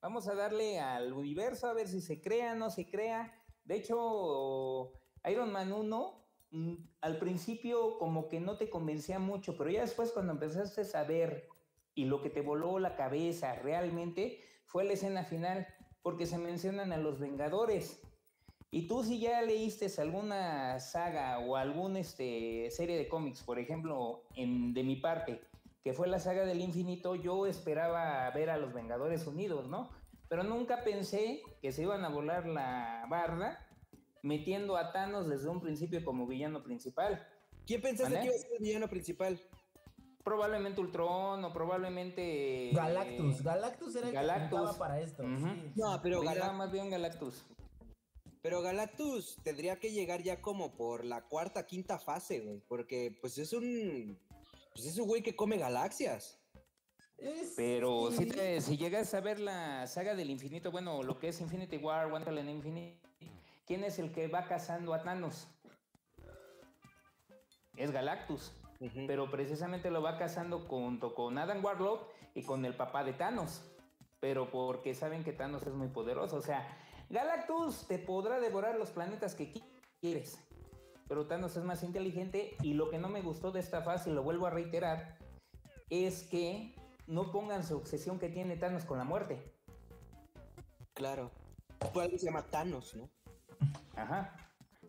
Vamos 0.00 0.28
a 0.28 0.34
darle 0.34 0.80
al 0.80 1.12
universo 1.12 1.66
a 1.66 1.74
ver 1.74 1.86
si 1.86 2.00
se 2.00 2.22
crea, 2.22 2.54
no 2.54 2.70
se 2.70 2.88
crea. 2.88 3.34
De 3.64 3.76
hecho, 3.76 4.92
Iron 5.30 5.52
Man 5.52 5.72
1 5.72 6.24
mm, 6.52 6.74
al 7.02 7.18
principio 7.18 7.98
como 7.98 8.26
que 8.28 8.40
no 8.40 8.56
te 8.56 8.70
convencía 8.70 9.18
mucho, 9.18 9.58
pero 9.58 9.70
ya 9.70 9.82
después 9.82 10.12
cuando 10.12 10.32
empezaste 10.32 10.80
a 10.80 10.84
saber 10.84 11.48
y 11.94 12.06
lo 12.06 12.22
que 12.22 12.30
te 12.30 12.40
voló 12.40 12.78
la 12.78 12.96
cabeza 12.96 13.54
realmente 13.56 14.40
fue 14.64 14.84
la 14.84 14.94
escena 14.94 15.24
final, 15.24 15.66
porque 16.02 16.24
se 16.24 16.38
mencionan 16.38 16.92
a 16.92 16.96
los 16.96 17.18
Vengadores. 17.18 18.00
Y 18.70 18.86
tú 18.86 19.02
si 19.02 19.18
ya 19.18 19.42
leíste 19.42 19.88
alguna 20.00 20.80
saga 20.80 21.40
o 21.40 21.56
alguna 21.56 21.98
este, 21.98 22.70
serie 22.70 22.96
de 22.96 23.08
cómics, 23.08 23.42
por 23.42 23.58
ejemplo, 23.58 24.22
en, 24.34 24.72
de 24.72 24.82
mi 24.82 24.96
parte, 24.96 25.42
que 25.82 25.92
fue 25.92 26.08
la 26.08 26.18
saga 26.18 26.44
del 26.44 26.60
infinito, 26.60 27.14
yo 27.14 27.46
esperaba 27.46 28.30
ver 28.30 28.50
a 28.50 28.58
los 28.58 28.72
Vengadores 28.72 29.26
Unidos, 29.26 29.68
¿no? 29.68 29.90
Pero 30.28 30.44
nunca 30.44 30.84
pensé 30.84 31.42
que 31.60 31.72
se 31.72 31.82
iban 31.82 32.04
a 32.04 32.08
volar 32.08 32.46
la 32.46 33.06
barda 33.08 33.66
metiendo 34.22 34.76
a 34.76 34.92
Thanos 34.92 35.28
desde 35.28 35.48
un 35.48 35.60
principio 35.60 36.04
como 36.04 36.26
villano 36.26 36.62
principal. 36.62 37.26
¿Quién 37.66 37.80
pensaste 37.80 38.18
que 38.20 38.26
iba 38.26 38.34
a 38.34 38.38
ser 38.38 38.52
el 38.58 38.62
villano 38.62 38.88
principal? 38.88 39.40
Probablemente 40.22 40.80
Ultron 40.80 41.44
o 41.44 41.52
probablemente... 41.52 42.70
Galactus. 42.74 43.42
Galactus 43.42 43.96
era 43.96 44.08
el 44.08 44.50
que 44.50 44.56
para 44.78 45.00
esto. 45.00 45.22
No, 45.22 46.00
pero 46.02 46.20
Galactus... 46.20 46.58
más 46.58 46.70
bien 46.70 46.90
Galactus. 46.90 47.46
Pero 48.42 48.62
Galactus 48.62 49.36
tendría 49.42 49.80
que 49.80 49.92
llegar 49.92 50.22
ya 50.22 50.40
como 50.40 50.76
por 50.76 51.04
la 51.04 51.22
cuarta, 51.22 51.66
quinta 51.66 51.98
fase, 51.98 52.40
güey. 52.40 52.62
Porque 52.68 53.16
pues 53.20 53.38
es 53.38 53.52
un 53.52 54.18
pues 54.80 54.94
es 54.94 54.98
un 54.98 55.08
güey 55.08 55.22
que 55.22 55.36
come 55.36 55.58
galaxias. 55.58 56.40
Pero 57.54 58.10
si, 58.12 58.30
si 58.62 58.78
llegas 58.78 59.12
a 59.12 59.20
ver 59.20 59.38
la 59.38 59.86
saga 59.86 60.14
del 60.14 60.30
infinito, 60.30 60.70
bueno, 60.70 61.02
lo 61.02 61.18
que 61.18 61.28
es 61.28 61.40
Infinity 61.42 61.76
War, 61.76 62.10
Wonderland 62.10 62.48
Infinity, 62.48 62.98
¿quién 63.66 63.84
es 63.84 63.98
el 63.98 64.10
que 64.10 64.28
va 64.28 64.46
cazando 64.46 64.94
a 64.94 65.02
Thanos? 65.02 65.48
Es 67.76 67.90
Galactus. 67.90 68.54
Pero 69.06 69.30
precisamente 69.30 69.90
lo 69.90 70.00
va 70.00 70.16
cazando 70.16 70.60
junto 70.60 71.14
con 71.14 71.36
Adam 71.36 71.62
Warlock 71.62 72.08
y 72.34 72.42
con 72.42 72.64
el 72.64 72.74
papá 72.74 73.04
de 73.04 73.12
Thanos. 73.12 73.60
Pero 74.18 74.50
porque 74.50 74.94
saben 74.94 75.24
que 75.24 75.34
Thanos 75.34 75.66
es 75.66 75.74
muy 75.74 75.88
poderoso. 75.88 76.36
O 76.36 76.42
sea, 76.42 76.66
Galactus 77.10 77.86
te 77.86 77.98
podrá 77.98 78.40
devorar 78.40 78.76
los 78.76 78.92
planetas 78.92 79.34
que 79.34 79.52
quieres. 80.00 80.38
Pero 81.10 81.26
Thanos 81.26 81.56
es 81.56 81.64
más 81.64 81.82
inteligente 81.82 82.56
y 82.62 82.74
lo 82.74 82.88
que 82.88 82.96
no 82.96 83.08
me 83.08 83.20
gustó 83.20 83.50
de 83.50 83.58
esta 83.58 83.82
fase, 83.82 84.10
y 84.10 84.12
lo 84.12 84.22
vuelvo 84.22 84.46
a 84.46 84.50
reiterar, 84.50 85.18
es 85.88 86.22
que 86.22 86.76
no 87.08 87.32
pongan 87.32 87.64
su 87.64 87.76
obsesión 87.76 88.20
que 88.20 88.28
tiene 88.28 88.56
Thanos 88.56 88.84
con 88.84 88.96
la 88.96 89.02
muerte. 89.02 89.42
Claro. 90.94 91.32
Por 91.92 92.04
algo 92.04 92.16
se 92.16 92.26
llama 92.26 92.46
Thanos, 92.46 92.94
¿no? 92.94 93.10
Ajá. 93.96 94.36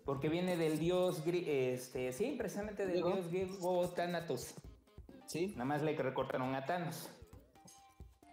Porque 0.06 0.30
viene 0.30 0.58
del 0.58 0.78
dios, 0.78 1.24
este, 1.26 2.14
sí, 2.14 2.36
precisamente 2.38 2.86
del 2.86 2.98
dios 2.98 3.28
griego 3.28 3.90
Thanatos. 3.90 4.54
Sí. 5.26 5.48
Nada 5.54 5.66
más 5.66 5.82
le 5.82 5.98
recortaron 5.98 6.54
a 6.54 6.68
Thanos. 6.68 7.10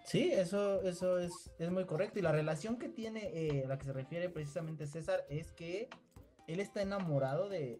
Sí, 0.05 0.31
eso, 0.31 0.83
eso 0.83 1.19
es, 1.19 1.33
es 1.59 1.71
muy 1.71 1.87
correcto. 1.87 2.19
Y 2.19 2.23
la 2.23 2.33
relación 2.33 2.79
que 2.79 2.91
tiene, 2.91 3.31
eh, 3.33 3.63
a 3.65 3.69
la 3.69 3.79
que 3.79 3.87
se 3.87 3.95
refiere 3.95 4.29
precisamente 4.29 4.87
César, 4.87 5.25
es 5.31 5.53
que 5.53 5.89
él 6.49 6.61
está 6.61 6.83
enamorado 6.83 7.49
de, 7.49 7.79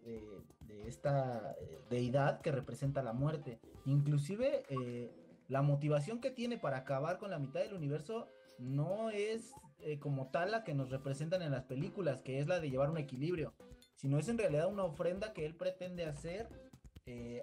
de, 0.61 0.87
esta 0.87 1.55
eh, 1.59 1.79
deidad 1.89 2.41
que 2.41 2.51
representa 2.51 3.03
la 3.03 3.11
muerte. 3.11 3.59
Inclusive 3.85 4.63
eh, 4.69 5.11
la 5.47 5.61
motivación 5.61 6.21
que 6.21 6.31
tiene 6.31 6.57
para 6.57 6.77
acabar 6.77 7.17
con 7.17 7.31
la 7.31 7.39
mitad 7.39 7.59
del 7.59 7.73
universo 7.73 8.27
no 8.57 9.09
es 9.09 9.53
como 10.01 10.29
tal 10.29 10.51
la 10.51 10.65
que 10.65 10.73
nos 10.73 10.89
representan 10.89 11.41
en 11.41 11.51
las 11.51 11.63
películas, 11.63 12.21
que 12.21 12.39
es 12.39 12.47
la 12.47 12.59
de 12.59 12.69
llevar 12.69 12.89
un 12.89 12.97
equilibrio, 12.97 13.53
sino 13.95 14.19
es 14.19 14.27
en 14.27 14.37
realidad 14.37 14.67
una 14.67 14.83
ofrenda 14.83 15.31
que 15.31 15.45
él 15.45 15.55
pretende 15.55 16.05
hacer 16.05 16.49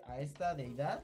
a 0.07 0.21
esta 0.21 0.55
deidad 0.55 1.03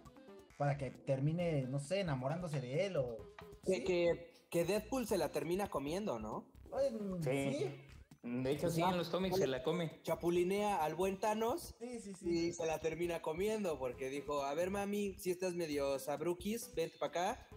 para 0.59 0.77
que 0.77 0.91
termine, 0.91 1.63
no 1.63 1.81
sé, 1.81 2.01
enamorándose 2.01 2.61
de 2.61 2.87
él 2.87 2.99
o 2.99 3.17
que, 3.65 4.29
que, 4.51 4.65
Deadpool 4.65 5.07
se 5.07 5.17
la 5.17 5.31
termina 5.31 5.69
comiendo, 5.69 6.19
¿no? 6.19 6.45
sí. 7.23 7.75
De 8.23 8.53
hecho, 8.53 8.71
sí, 8.71 8.83
en 8.83 8.97
los 8.97 9.09
cómics 9.09 9.37
se 9.37 9.47
la 9.47 9.63
come. 9.63 10.01
Chapulinea 10.03 10.85
al 10.85 10.95
buen 10.95 11.19
Thanos 11.19 11.75
sí, 11.81 11.99
sí, 12.01 12.15
sí. 12.15 12.29
y 12.29 12.53
se 12.53 12.67
la 12.67 12.79
termina 12.79 13.21
comiendo 13.21 13.79
porque 13.79 14.11
dijo, 14.11 14.43
a 14.43 14.55
ver 14.55 14.71
mami, 14.71 15.15
si 15.19 15.31
estás 15.31 15.55
medio 15.55 15.99
sabruquis, 15.99 16.73
vente 16.75 16.97
para 16.99 17.11
acá 17.11 17.49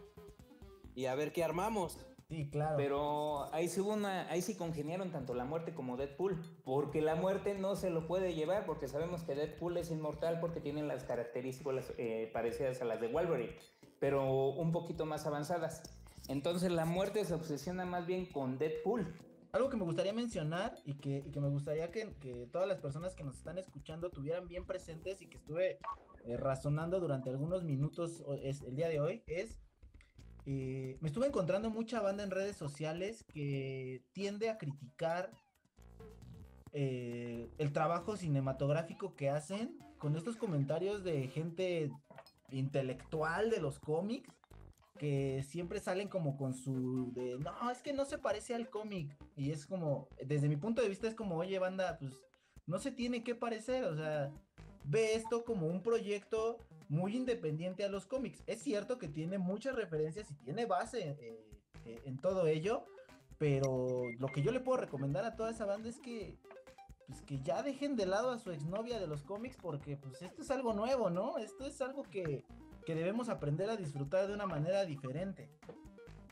y 0.95 1.05
a 1.05 1.15
ver 1.15 1.31
qué 1.31 1.43
armamos. 1.43 1.99
Sí, 2.27 2.49
claro. 2.49 2.75
Pero 2.77 3.53
ahí 3.53 3.69
sí, 3.69 3.79
una, 3.79 4.27
ahí 4.29 4.41
sí 4.41 4.55
congeniaron 4.55 5.11
tanto 5.11 5.35
la 5.35 5.45
muerte 5.45 5.75
como 5.75 5.95
Deadpool, 5.95 6.41
porque 6.63 6.99
la 7.01 7.15
muerte 7.15 7.53
no 7.53 7.75
se 7.75 7.91
lo 7.91 8.07
puede 8.07 8.33
llevar, 8.33 8.65
porque 8.65 8.87
sabemos 8.87 9.21
que 9.21 9.35
Deadpool 9.35 9.77
es 9.77 9.91
inmortal 9.91 10.39
porque 10.39 10.59
tiene 10.59 10.81
las 10.81 11.03
características 11.03 11.93
eh, 11.99 12.31
parecidas 12.33 12.81
a 12.81 12.85
las 12.85 12.99
de 12.99 13.07
Wolverine 13.09 13.53
pero 13.99 14.49
un 14.49 14.71
poquito 14.71 15.05
más 15.05 15.25
avanzadas. 15.25 15.81
Entonces 16.27 16.71
la 16.71 16.85
muerte 16.85 17.23
se 17.25 17.33
obsesiona 17.33 17.85
más 17.85 18.05
bien 18.05 18.25
con 18.25 18.57
Deadpool. 18.57 19.13
Algo 19.55 19.69
que 19.69 19.77
me 19.77 19.85
gustaría 19.85 20.11
mencionar 20.11 20.75
y 20.83 20.95
que, 20.95 21.23
me 21.33 21.47
gustaría 21.47 21.89
que, 21.89 22.05
todas 22.51 22.67
las 22.67 22.81
personas 22.81 23.15
que 23.15 23.23
nos 23.23 23.37
están 23.37 23.57
escuchando 23.57 24.09
tuvieran 24.09 24.49
bien 24.49 24.65
presentes 24.65 25.21
y 25.21 25.27
que 25.27 25.37
estuve 25.37 25.79
eh, 26.25 26.35
razonando 26.35 26.99
durante 26.99 27.29
algunos 27.29 27.63
minutos 27.63 28.21
el 28.27 28.75
día 28.75 28.89
de 28.89 28.99
hoy 28.99 29.23
es, 29.27 29.61
eh, 30.45 30.97
me 30.99 31.07
estuve 31.07 31.27
encontrando 31.27 31.69
mucha 31.69 32.01
banda 32.01 32.23
en 32.23 32.31
redes 32.31 32.57
sociales 32.57 33.23
que 33.33 34.03
tiende 34.11 34.49
a 34.49 34.57
criticar 34.57 35.31
eh, 36.73 37.49
el 37.57 37.71
trabajo 37.71 38.17
cinematográfico 38.17 39.15
que 39.15 39.29
hacen 39.29 39.77
con 39.99 40.17
estos 40.17 40.35
comentarios 40.35 41.05
de 41.05 41.29
gente 41.29 41.93
intelectual 42.51 43.49
de 43.49 43.61
los 43.61 43.79
cómics 43.79 44.29
que 44.97 45.43
siempre 45.43 45.79
salen 45.79 46.07
como 46.07 46.37
con 46.37 46.53
su 46.53 47.11
de 47.13 47.37
no, 47.39 47.69
es 47.69 47.81
que 47.81 47.93
no 47.93 48.05
se 48.05 48.17
parece 48.17 48.55
al 48.55 48.69
cómic 48.69 49.15
y 49.35 49.51
es 49.51 49.65
como 49.65 50.07
desde 50.25 50.47
mi 50.47 50.55
punto 50.55 50.81
de 50.81 50.89
vista 50.89 51.07
es 51.07 51.15
como, 51.15 51.37
"Oye, 51.37 51.59
banda, 51.59 51.97
pues 51.99 52.13
no 52.65 52.79
se 52.79 52.91
tiene 52.91 53.23
que 53.23 53.35
parecer, 53.35 53.83
o 53.83 53.95
sea, 53.95 54.31
ve 54.85 55.15
esto 55.15 55.43
como 55.43 55.67
un 55.67 55.81
proyecto 55.81 56.57
muy 56.87 57.15
independiente 57.15 57.83
a 57.83 57.89
los 57.89 58.05
cómics. 58.05 58.43
Es 58.47 58.61
cierto 58.61 58.97
que 58.97 59.07
tiene 59.07 59.37
muchas 59.37 59.75
referencias 59.75 60.29
y 60.31 60.35
tiene 60.35 60.65
base 60.65 61.17
eh, 61.19 61.45
eh, 61.85 62.01
en 62.05 62.17
todo 62.17 62.47
ello, 62.47 62.85
pero 63.37 64.03
lo 64.17 64.27
que 64.27 64.41
yo 64.41 64.51
le 64.51 64.59
puedo 64.59 64.77
recomendar 64.77 65.25
a 65.25 65.35
toda 65.35 65.51
esa 65.51 65.65
banda 65.65 65.89
es 65.89 65.99
que 65.99 66.37
pues 67.07 67.21
que 67.21 67.39
ya 67.41 67.61
dejen 67.61 67.95
de 67.95 68.07
lado 68.07 68.31
a 68.31 68.39
su 68.39 68.51
exnovia 68.51 68.99
de 68.99 69.05
los 69.05 69.21
cómics 69.23 69.57
porque 69.61 69.95
pues 69.95 70.21
esto 70.23 70.41
es 70.41 70.49
algo 70.49 70.73
nuevo, 70.73 71.11
¿no? 71.11 71.37
Esto 71.37 71.65
es 71.65 71.79
algo 71.81 72.03
que, 72.03 72.43
debemos 72.93 73.29
aprender 73.29 73.69
a 73.69 73.77
disfrutar 73.77 74.27
de 74.27 74.33
una 74.33 74.45
manera 74.45 74.85
diferente. 74.85 75.49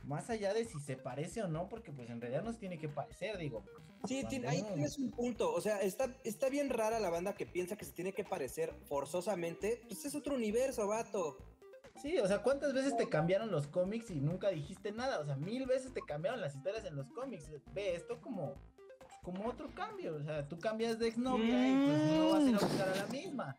Más 0.03 0.29
allá 0.29 0.53
de 0.53 0.65
si 0.65 0.79
se 0.81 0.97
parece 0.97 1.41
o 1.41 1.47
no, 1.47 1.69
porque 1.69 1.93
pues 1.93 2.09
en 2.09 2.19
realidad 2.19 2.43
nos 2.43 2.59
tiene 2.59 2.77
que 2.77 2.89
parecer, 2.89 3.37
digo. 3.37 3.63
Sí, 4.05 4.21
ahí 4.45 4.61
tienes 4.61 4.99
un 4.99 5.11
punto. 5.11 5.53
O 5.53 5.61
sea, 5.61 5.81
está, 5.81 6.13
está 6.25 6.49
bien 6.49 6.69
rara 6.69 6.99
la 6.99 7.09
banda 7.09 7.33
que 7.33 7.45
piensa 7.45 7.77
que 7.77 7.85
se 7.85 7.93
tiene 7.93 8.11
que 8.11 8.25
parecer 8.25 8.73
forzosamente. 8.89 9.81
Pues 9.87 10.03
es 10.03 10.13
otro 10.13 10.35
universo, 10.35 10.85
vato. 10.87 11.37
Sí, 12.01 12.17
o 12.19 12.27
sea, 12.27 12.43
¿cuántas 12.43 12.73
veces 12.73 12.97
te 12.97 13.07
cambiaron 13.07 13.49
los 13.49 13.67
cómics 13.67 14.11
y 14.11 14.19
nunca 14.19 14.49
dijiste 14.49 14.91
nada? 14.91 15.19
O 15.19 15.25
sea, 15.25 15.37
mil 15.37 15.65
veces 15.65 15.93
te 15.93 16.01
cambiaron 16.01 16.41
las 16.41 16.53
historias 16.53 16.83
en 16.83 16.97
los 16.97 17.09
cómics. 17.11 17.49
Ve 17.73 17.95
esto 17.95 18.19
como 18.19 18.55
como 19.23 19.47
otro 19.47 19.73
cambio. 19.73 20.15
O 20.17 20.23
sea, 20.23 20.47
tú 20.47 20.59
cambias 20.59 20.99
de 20.99 21.07
exnovia 21.07 21.67
y 21.67 21.87
pues 21.87 22.17
no 22.17 22.29
vas 22.29 22.43
a 22.43 22.49
ir 22.49 22.55
a 22.55 22.59
buscar 22.59 22.89
a 22.89 22.95
la 22.95 23.05
misma. 23.07 23.57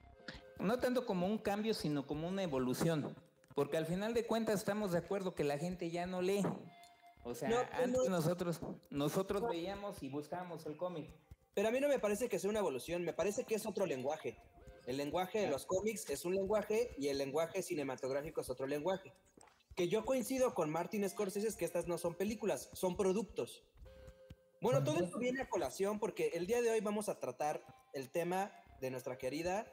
No 0.64 0.78
tanto 0.78 1.04
como 1.04 1.26
un 1.26 1.36
cambio, 1.36 1.74
sino 1.74 2.06
como 2.06 2.26
una 2.26 2.42
evolución. 2.42 3.14
Porque 3.54 3.76
al 3.76 3.84
final 3.84 4.14
de 4.14 4.26
cuentas 4.26 4.60
estamos 4.60 4.92
de 4.92 4.98
acuerdo 4.98 5.34
que 5.34 5.44
la 5.44 5.58
gente 5.58 5.90
ya 5.90 6.06
no 6.06 6.22
lee. 6.22 6.42
O 7.22 7.34
sea, 7.34 7.50
pues 7.50 7.84
antes 7.84 8.08
nosotros, 8.08 8.60
nosotros 8.88 9.46
veíamos 9.46 10.02
y 10.02 10.08
buscábamos 10.08 10.64
el 10.64 10.76
cómic. 10.78 11.10
Pero 11.52 11.68
a 11.68 11.70
mí 11.70 11.80
no 11.80 11.88
me 11.88 11.98
parece 11.98 12.30
que 12.30 12.38
sea 12.38 12.48
una 12.48 12.60
evolución, 12.60 13.04
me 13.04 13.12
parece 13.12 13.44
que 13.44 13.54
es 13.54 13.66
otro 13.66 13.84
lenguaje. 13.84 14.38
El 14.86 14.96
lenguaje 14.96 15.40
de 15.40 15.48
los 15.48 15.66
cómics 15.66 16.08
es 16.08 16.24
un 16.24 16.34
lenguaje 16.34 16.94
y 16.98 17.08
el 17.08 17.18
lenguaje 17.18 17.62
cinematográfico 17.62 18.40
es 18.40 18.48
otro 18.48 18.66
lenguaje. 18.66 19.12
Que 19.76 19.88
yo 19.88 20.04
coincido 20.06 20.54
con 20.54 20.70
Martin 20.70 21.08
Scorsese 21.08 21.46
es 21.46 21.56
que 21.56 21.66
estas 21.66 21.86
no 21.86 21.98
son 21.98 22.14
películas, 22.14 22.70
son 22.72 22.96
productos. 22.96 23.62
Bueno, 24.62 24.82
todo 24.82 24.98
esto 25.04 25.18
viene 25.18 25.42
a 25.42 25.48
colación 25.48 25.98
porque 25.98 26.28
el 26.34 26.46
día 26.46 26.62
de 26.62 26.70
hoy 26.70 26.80
vamos 26.80 27.10
a 27.10 27.18
tratar 27.18 27.62
el 27.92 28.10
tema 28.10 28.50
de 28.80 28.90
nuestra 28.90 29.18
querida 29.18 29.66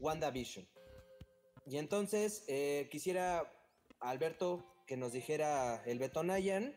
WandaVision. 0.00 0.68
Y 1.66 1.76
entonces 1.76 2.44
eh, 2.48 2.88
quisiera, 2.90 3.52
Alberto, 4.00 4.64
que 4.86 4.96
nos 4.96 5.12
dijera 5.12 5.82
el 5.84 5.98
Betonayan, 5.98 6.74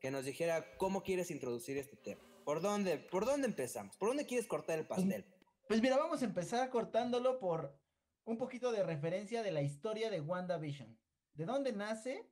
que 0.00 0.10
nos 0.10 0.24
dijera 0.24 0.76
cómo 0.76 1.02
quieres 1.02 1.30
introducir 1.30 1.76
este 1.76 1.96
tema. 1.96 2.22
¿Por 2.44 2.62
dónde, 2.62 2.98
¿Por 2.98 3.26
dónde 3.26 3.48
empezamos? 3.48 3.96
¿Por 3.96 4.08
dónde 4.08 4.26
quieres 4.26 4.46
cortar 4.46 4.78
el 4.78 4.86
pues, 4.86 5.00
pastel? 5.00 5.26
Pues 5.66 5.82
mira, 5.82 5.98
vamos 5.98 6.22
a 6.22 6.24
empezar 6.24 6.70
cortándolo 6.70 7.38
por 7.40 7.76
un 8.24 8.38
poquito 8.38 8.72
de 8.72 8.82
referencia 8.82 9.42
de 9.42 9.50
la 9.50 9.62
historia 9.62 10.10
de 10.10 10.20
WandaVision. 10.20 10.98
¿De 11.34 11.44
dónde 11.44 11.72
nace? 11.72 12.30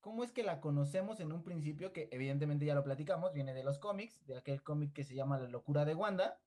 ¿Cómo 0.00 0.24
es 0.24 0.32
que 0.32 0.42
la 0.42 0.60
conocemos 0.60 1.20
en 1.20 1.32
un 1.32 1.42
principio? 1.42 1.92
Que 1.92 2.08
evidentemente 2.12 2.64
ya 2.64 2.74
lo 2.74 2.84
platicamos, 2.84 3.32
viene 3.32 3.54
de 3.54 3.64
los 3.64 3.78
cómics, 3.78 4.24
de 4.26 4.36
aquel 4.36 4.62
cómic 4.62 4.92
que 4.92 5.04
se 5.04 5.14
llama 5.14 5.38
La 5.38 5.48
locura 5.48 5.84
de 5.84 5.94
Wanda. 5.94 6.40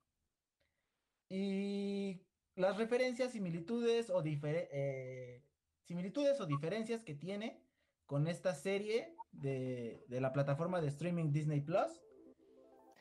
Y 1.29 2.21
las 2.59 2.75
referencias, 2.75 3.31
similitudes 3.31 4.09
o, 4.09 4.21
eh, 4.21 5.41
similitudes 5.85 6.41
o 6.41 6.45
diferencias 6.45 7.03
que 7.03 7.15
tiene 7.15 7.63
con 8.05 8.27
esta 8.27 8.53
serie 8.53 9.15
de, 9.31 10.05
la 10.09 10.33
plataforma 10.33 10.81
de 10.81 10.89
streaming 10.89 11.31
Disney 11.31 11.61
Plus. 11.61 12.01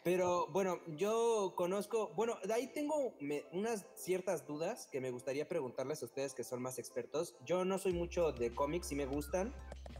Pero 0.04 0.46
bueno, 0.52 0.78
yo 0.96 1.54
conozco, 1.56 2.14
bueno, 2.14 2.38
de 2.44 2.54
ahí 2.54 2.68
tengo 2.72 3.16
unas 3.52 3.84
ciertas 3.96 4.46
dudas 4.46 4.86
que 4.86 5.00
me 5.00 5.10
gustaría 5.10 5.48
preguntarles 5.48 6.02
a 6.02 6.06
ustedes 6.06 6.34
que 6.34 6.44
son 6.44 6.62
más 6.62 6.78
expertos. 6.78 7.34
Yo 7.44 7.64
no 7.64 7.78
soy 7.78 7.92
mucho 7.92 8.30
de 8.30 8.54
cómics, 8.54 8.92
y 8.92 8.94
me 8.94 9.06
gustan, 9.06 9.52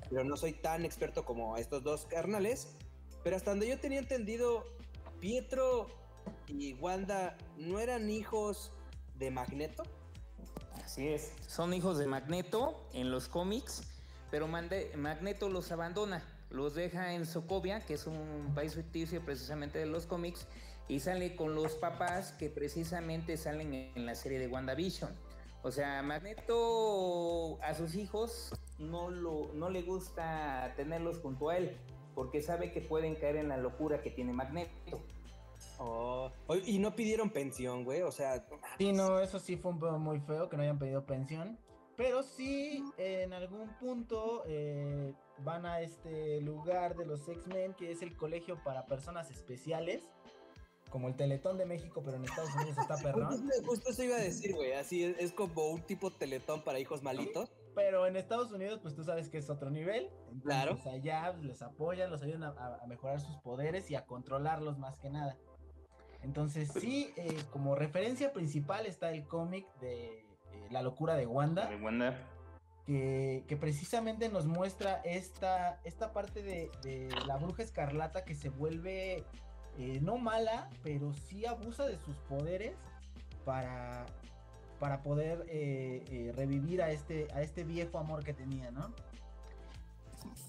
pero 0.08 0.22
no 0.22 0.36
soy 0.36 0.52
tan 0.52 0.84
experto 0.84 1.24
como 1.24 1.56
estos 1.56 1.82
dos 1.82 2.06
carnales. 2.06 2.76
Pero 3.24 3.34
hasta 3.34 3.50
donde 3.50 3.68
yo 3.68 3.80
tenía 3.80 3.98
entendido, 3.98 4.64
Pietro 5.18 5.88
y 6.46 6.74
Wanda 6.74 7.36
no 7.56 7.80
eran 7.80 8.08
hijos 8.08 8.72
de 9.18 9.30
Magneto. 9.30 9.82
Así 10.84 11.08
es, 11.08 11.32
son 11.46 11.74
hijos 11.74 11.98
de 11.98 12.06
Magneto 12.06 12.88
en 12.94 13.10
los 13.10 13.28
cómics, 13.28 13.82
pero 14.30 14.48
Magneto 14.48 15.48
los 15.48 15.70
abandona, 15.70 16.24
los 16.50 16.74
deja 16.74 17.12
en 17.12 17.26
Sokovia, 17.26 17.84
que 17.84 17.94
es 17.94 18.06
un 18.06 18.52
país 18.54 18.74
ficticio 18.74 19.22
precisamente 19.22 19.78
de 19.78 19.86
los 19.86 20.06
cómics, 20.06 20.46
y 20.88 21.00
sale 21.00 21.36
con 21.36 21.54
los 21.54 21.74
papás 21.74 22.32
que 22.32 22.48
precisamente 22.48 23.36
salen 23.36 23.74
en 23.74 24.06
la 24.06 24.14
serie 24.14 24.38
de 24.38 24.48
WandaVision. 24.48 25.10
O 25.62 25.70
sea, 25.70 26.02
Magneto 26.02 27.60
a 27.62 27.74
sus 27.74 27.94
hijos 27.94 28.54
no, 28.78 29.10
lo, 29.10 29.52
no 29.54 29.68
le 29.68 29.82
gusta 29.82 30.72
tenerlos 30.76 31.18
junto 31.18 31.50
a 31.50 31.58
él, 31.58 31.76
porque 32.14 32.40
sabe 32.40 32.72
que 32.72 32.80
pueden 32.80 33.16
caer 33.16 33.36
en 33.36 33.48
la 33.48 33.58
locura 33.58 34.00
que 34.00 34.10
tiene 34.10 34.32
Magneto. 34.32 35.02
Oh, 35.78 36.30
y 36.66 36.78
no 36.78 36.94
pidieron 36.94 37.30
pensión, 37.30 37.84
güey, 37.84 38.02
o 38.02 38.10
sea... 38.10 38.44
Sí, 38.78 38.92
no, 38.92 39.20
eso 39.20 39.38
sí 39.38 39.56
fue 39.56 39.72
un 39.72 39.78
pedo 39.78 39.98
muy 39.98 40.20
feo, 40.20 40.48
que 40.48 40.56
no 40.56 40.62
hayan 40.62 40.78
pedido 40.78 41.06
pensión. 41.06 41.58
Pero 41.96 42.22
sí, 42.22 42.84
en 42.96 43.32
algún 43.32 43.68
punto 43.78 44.44
eh, 44.46 45.14
van 45.44 45.66
a 45.66 45.80
este 45.80 46.40
lugar 46.40 46.96
de 46.96 47.06
los 47.06 47.28
X-Men, 47.28 47.74
que 47.74 47.90
es 47.90 48.02
el 48.02 48.16
colegio 48.16 48.62
para 48.62 48.86
personas 48.86 49.30
especiales 49.30 50.08
como 50.88 51.08
el 51.08 51.16
Teletón 51.16 51.58
de 51.58 51.66
México, 51.66 52.02
pero 52.04 52.16
en 52.16 52.24
Estados 52.24 52.54
Unidos 52.54 52.78
está 52.78 52.96
perrón. 53.02 53.48
Justo 53.66 53.90
eso 53.90 54.02
iba 54.02 54.16
a 54.16 54.20
decir, 54.20 54.54
güey. 54.54 54.72
Así 54.72 55.04
es, 55.04 55.32
como 55.32 55.68
un 55.68 55.82
tipo 55.82 56.10
Teletón 56.12 56.62
para 56.62 56.78
hijos 56.78 57.02
malitos. 57.02 57.50
Pero 57.74 58.06
en 58.06 58.16
Estados 58.16 58.50
Unidos, 58.50 58.80
pues 58.82 58.94
tú 58.94 59.04
sabes 59.04 59.28
que 59.28 59.38
es 59.38 59.48
otro 59.50 59.70
nivel. 59.70 60.10
claro. 60.42 60.74
Pues 60.74 60.86
allá 60.86 61.32
les 61.34 61.62
apoyan, 61.62 62.10
los 62.10 62.22
ayudan 62.22 62.44
a, 62.44 62.80
mejorar 62.88 63.20
sus 63.20 63.36
poderes 63.38 63.90
y 63.90 63.94
a 63.94 64.04
controlarlos 64.04 64.78
más 64.78 64.98
que 64.98 65.10
nada. 65.10 65.36
Entonces, 66.22 66.70
sí, 66.80 67.12
eh, 67.16 67.36
como 67.50 67.74
referencia 67.74 68.32
principal 68.32 68.86
está 68.86 69.10
el 69.10 69.26
cómic 69.26 69.66
de 69.80 70.18
eh, 70.18 70.24
La 70.70 70.82
locura 70.82 71.14
de 71.14 71.26
Wanda. 71.26 71.66
De 71.66 71.76
Wanda. 71.76 72.18
Que, 72.86 73.44
que, 73.46 73.56
precisamente 73.56 74.30
nos 74.30 74.46
muestra 74.46 75.02
esta, 75.04 75.78
esta 75.84 76.12
parte 76.12 76.42
de, 76.42 76.70
de 76.82 77.10
la 77.26 77.36
bruja 77.36 77.62
escarlata 77.62 78.24
que 78.24 78.34
se 78.34 78.48
vuelve 78.48 79.26
eh, 79.78 80.00
no 80.02 80.18
mala, 80.18 80.68
pero 80.82 81.12
sí 81.12 81.46
abusa 81.46 81.86
de 81.86 81.96
sus 81.98 82.16
poderes 82.28 82.74
para, 83.44 84.06
para 84.80 85.02
poder 85.02 85.46
eh, 85.48 86.02
eh, 86.10 86.32
revivir 86.34 86.82
a 86.82 86.90
este, 86.90 87.28
a 87.32 87.42
este 87.42 87.62
viejo 87.62 87.96
amor 87.98 88.24
que 88.24 88.34
tenía, 88.34 88.72
¿no? 88.72 88.92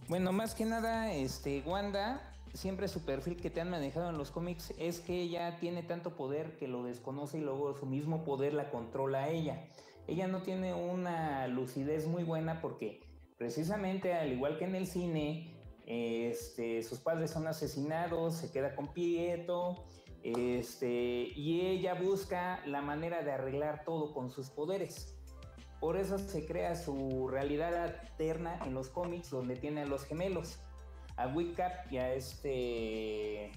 Bueno, 0.07 0.31
más 0.31 0.55
que 0.55 0.65
nada, 0.65 1.13
este, 1.13 1.61
Wanda, 1.63 2.28
siempre 2.53 2.87
su 2.87 3.05
perfil 3.05 3.37
que 3.37 3.49
te 3.49 3.61
han 3.61 3.69
manejado 3.69 4.09
en 4.09 4.17
los 4.17 4.31
cómics 4.31 4.73
es 4.77 4.99
que 4.99 5.21
ella 5.21 5.57
tiene 5.59 5.83
tanto 5.83 6.15
poder 6.15 6.57
que 6.57 6.67
lo 6.67 6.83
desconoce 6.83 7.37
y 7.37 7.41
luego 7.41 7.75
su 7.75 7.85
mismo 7.85 8.23
poder 8.23 8.53
la 8.53 8.69
controla 8.69 9.23
a 9.23 9.29
ella. 9.29 9.67
Ella 10.07 10.27
no 10.27 10.41
tiene 10.41 10.73
una 10.73 11.47
lucidez 11.47 12.07
muy 12.07 12.23
buena 12.23 12.61
porque 12.61 13.01
precisamente 13.37 14.13
al 14.13 14.33
igual 14.33 14.57
que 14.57 14.65
en 14.65 14.75
el 14.75 14.87
cine, 14.87 15.55
este, 15.85 16.83
sus 16.83 16.99
padres 16.99 17.31
son 17.31 17.47
asesinados, 17.47 18.35
se 18.35 18.51
queda 18.51 18.75
con 18.75 18.93
Pietro, 18.93 19.85
este, 20.23 21.31
y 21.35 21.61
ella 21.61 21.93
busca 21.93 22.61
la 22.65 22.81
manera 22.81 23.23
de 23.23 23.31
arreglar 23.31 23.83
todo 23.85 24.13
con 24.13 24.29
sus 24.29 24.49
poderes. 24.49 25.15
Por 25.79 25.95
eso 25.95 26.17
se 26.17 26.45
crea 26.45 26.75
su 26.75 27.27
realidad 27.29 27.73
alterna 27.75 28.59
en 28.65 28.73
los 28.73 28.89
cómics 28.89 29.29
donde 29.29 29.55
tiene 29.55 29.83
a 29.83 29.85
los 29.85 30.03
gemelos, 30.03 30.59
a 31.19 31.27
Wicap 31.27 31.91
y 31.91 31.97
a 31.97 32.13
este... 32.13 33.51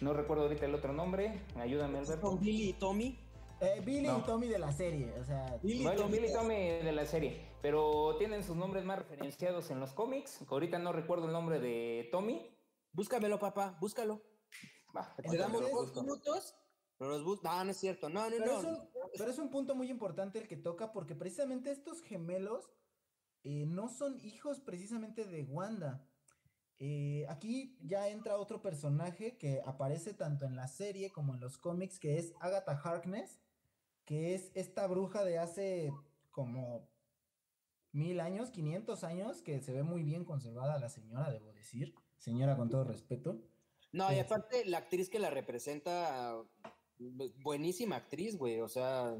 No 0.00 0.12
recuerdo 0.12 0.44
ahorita 0.44 0.66
el 0.66 0.74
otro 0.74 0.92
nombre, 0.92 1.42
ayúdame 1.56 1.98
Alberto. 1.98 2.36
Billy 2.36 2.70
y 2.70 2.72
Tommy. 2.74 3.18
Eh, 3.60 3.82
Billy 3.84 4.08
y 4.08 4.22
Tommy 4.22 4.46
de 4.46 4.58
la 4.58 4.70
serie, 4.70 5.12
o 5.20 5.24
sea. 5.24 5.58
Billy, 5.60 5.84
Billy 6.08 6.28
y 6.28 6.32
Tommy 6.32 6.54
de 6.54 6.92
la 6.92 7.04
serie 7.04 7.48
pero 7.60 8.16
tienen 8.18 8.44
sus 8.44 8.56
nombres 8.56 8.84
más 8.84 8.98
referenciados 8.98 9.70
en 9.70 9.80
los 9.80 9.92
cómics. 9.92 10.40
Ahorita 10.48 10.78
no 10.78 10.92
recuerdo 10.92 11.26
el 11.26 11.32
nombre 11.32 11.58
de 11.58 12.08
Tommy. 12.10 12.54
Búscamelo, 12.92 13.38
papá, 13.38 13.76
búscalo. 13.80 14.22
te 15.30 15.36
damos 15.36 15.62
dos 15.70 15.94
minutos. 15.96 16.54
No, 16.98 17.64
no, 17.64 17.70
es 17.70 17.76
cierto. 17.76 18.08
No, 18.08 18.28
no, 18.28 18.36
pero 18.36 18.46
no. 18.46 18.58
Es 18.58 18.64
un, 18.64 18.90
pero 19.16 19.30
es 19.30 19.38
un 19.38 19.50
punto 19.50 19.74
muy 19.74 19.90
importante 19.90 20.40
el 20.40 20.48
que 20.48 20.56
toca 20.56 20.92
porque 20.92 21.14
precisamente 21.14 21.70
estos 21.70 22.02
gemelos 22.02 22.70
eh, 23.44 23.66
no 23.66 23.88
son 23.88 24.18
hijos 24.20 24.60
precisamente 24.60 25.24
de 25.24 25.42
Wanda. 25.44 26.04
Eh, 26.80 27.26
aquí 27.28 27.76
ya 27.80 28.08
entra 28.08 28.36
otro 28.36 28.62
personaje 28.62 29.36
que 29.36 29.60
aparece 29.66 30.14
tanto 30.14 30.46
en 30.46 30.54
la 30.54 30.68
serie 30.68 31.10
como 31.10 31.34
en 31.34 31.40
los 31.40 31.58
cómics, 31.58 31.98
que 31.98 32.18
es 32.18 32.32
Agatha 32.40 32.72
Harkness, 32.72 33.40
que 34.04 34.34
es 34.34 34.52
esta 34.54 34.86
bruja 34.86 35.24
de 35.24 35.38
hace 35.38 35.92
como 36.30 36.88
mil 37.92 38.20
años, 38.20 38.50
500 38.50 39.04
años, 39.04 39.42
que 39.42 39.60
se 39.60 39.72
ve 39.72 39.82
muy 39.82 40.02
bien 40.02 40.24
conservada 40.24 40.78
la 40.78 40.88
señora, 40.88 41.30
debo 41.30 41.52
decir. 41.52 41.94
Señora, 42.18 42.56
con 42.56 42.68
todo 42.68 42.84
respeto. 42.84 43.40
No, 43.92 44.12
y 44.12 44.18
este 44.18 44.34
aparte 44.34 44.64
la 44.66 44.78
actriz 44.78 45.08
que 45.08 45.18
la 45.18 45.30
representa, 45.30 46.36
buenísima 47.42 47.96
actriz, 47.96 48.36
güey, 48.36 48.60
o 48.60 48.68
sea... 48.68 49.16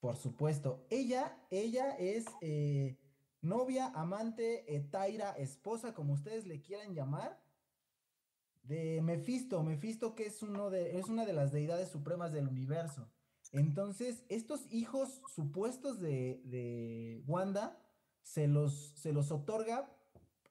Por 0.00 0.16
supuesto. 0.16 0.86
Ella, 0.90 1.38
ella 1.50 1.96
es 1.96 2.26
eh, 2.40 2.96
novia, 3.42 3.86
amante, 3.94 4.74
etaira, 4.74 5.32
esposa, 5.32 5.94
como 5.94 6.14
ustedes 6.14 6.46
le 6.46 6.60
quieran 6.60 6.94
llamar, 6.94 7.40
de 8.62 9.00
Mephisto. 9.02 9.62
Mephisto 9.62 10.14
que 10.14 10.26
es, 10.26 10.42
uno 10.42 10.70
de, 10.70 10.98
es 10.98 11.08
una 11.08 11.24
de 11.24 11.32
las 11.32 11.52
deidades 11.52 11.88
supremas 11.88 12.32
del 12.32 12.48
universo. 12.48 13.08
Entonces, 13.52 14.24
estos 14.28 14.66
hijos 14.72 15.22
supuestos 15.34 16.00
de, 16.00 17.22
Wanda 17.26 17.78
se 18.22 18.48
los, 18.48 18.92
se 18.96 19.12
los 19.12 19.30
otorga 19.30 19.90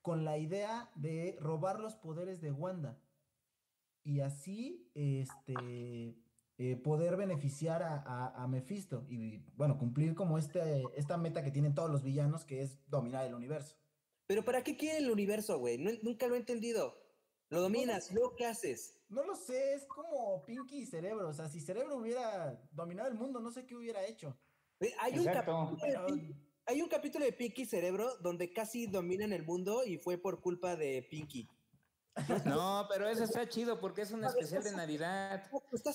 con 0.02 0.24
la 0.24 0.38
idea 0.38 0.92
de 0.96 1.38
robar 1.40 1.80
los 1.80 1.96
poderes 1.96 2.42
de 2.42 2.52
Wanda. 2.52 2.98
Y 4.04 4.22
así, 4.22 4.90
este, 4.94 6.16
eh, 6.58 6.78
poder 6.78 7.18
beneficiar 7.18 7.84
a, 7.84 8.34
a, 8.36 8.48
Mephisto 8.48 9.06
y, 9.10 9.40
bueno, 9.58 9.78
cumplir 9.78 10.16
como 10.16 10.38
este, 10.38 10.84
esta 10.96 11.18
meta 11.18 11.44
que 11.44 11.52
tienen 11.52 11.76
todos 11.76 11.92
los 11.92 12.02
villanos, 12.02 12.46
que 12.46 12.62
es 12.62 12.80
dominar 12.90 13.26
el 13.26 13.34
universo. 13.34 13.76
Pero 14.26 14.46
¿para 14.46 14.64
qué 14.64 14.78
quiere 14.78 15.00
el 15.00 15.12
universo, 15.12 15.60
güey? 15.60 15.78
nunca 16.02 16.28
lo 16.28 16.36
he 16.36 16.38
entendido. 16.38 16.98
Lo 17.50 17.62
dominas, 17.62 18.12
luego 18.12 18.36
¿qué 18.36 18.46
haces? 18.46 19.00
No 19.10 19.24
lo 19.24 19.36
sé, 19.36 19.76
es 19.76 19.86
como 19.86 20.44
Pinky 20.46 20.84
y 20.84 20.86
Cerebro. 20.86 21.30
O 21.30 21.34
sea, 21.34 21.48
si 21.48 21.60
Cerebro 21.60 21.98
hubiera 21.98 22.60
dominado 22.72 23.10
el 23.10 23.16
mundo, 23.16 23.40
no 23.40 23.52
sé 23.52 23.66
qué 23.66 23.76
hubiera 23.76 24.06
hecho. 24.06 24.36
Hay 25.00 25.20
un, 25.20 25.28
hay 26.66 26.82
un 26.82 26.88
capítulo 26.88 27.26
de 27.26 27.34
Pinky 27.34 27.64
y 27.64 27.66
Cerebro 27.66 28.18
donde 28.18 28.52
casi 28.52 28.88
dominan 28.88 29.32
el 29.32 29.44
mundo 29.44 29.86
y 29.86 29.98
fue 29.98 30.18
por 30.18 30.42
culpa 30.42 30.76
de 30.76 31.04
Pinky. 31.04 31.48
No, 32.46 32.88
pero 32.90 33.08
eso 33.08 33.24
está 33.24 33.48
chido 33.48 33.80
porque 33.80 34.02
es 34.02 34.12
un 34.12 34.24
especial 34.24 34.64
de 34.64 34.72
Navidad. 34.72 35.44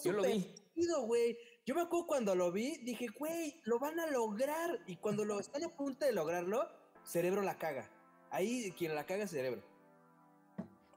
Yo 0.04 0.12
lo 0.12 0.22
vi. 0.22 0.54
Chido, 0.74 1.02
güey. 1.02 1.37
Yo 1.64 1.74
me 1.74 1.83
acuerdo 1.83 2.06
cuando 2.06 2.35
lo 2.35 2.52
vi, 2.52 2.78
dije, 2.78 3.06
güey, 3.18 3.61
lo 3.64 3.78
van 3.78 3.98
a 4.00 4.06
lograr. 4.06 4.78
Y 4.87 4.96
cuando 4.96 5.24
lo 5.24 5.40
están 5.40 5.64
a 5.64 5.68
punto 5.68 6.04
de 6.04 6.12
lograrlo, 6.12 6.68
Cerebro 7.04 7.42
la 7.42 7.56
caga. 7.56 7.88
Ahí 8.30 8.72
quien 8.72 8.94
la 8.94 9.04
caga 9.04 9.24
es 9.24 9.30
Cerebro. 9.30 9.62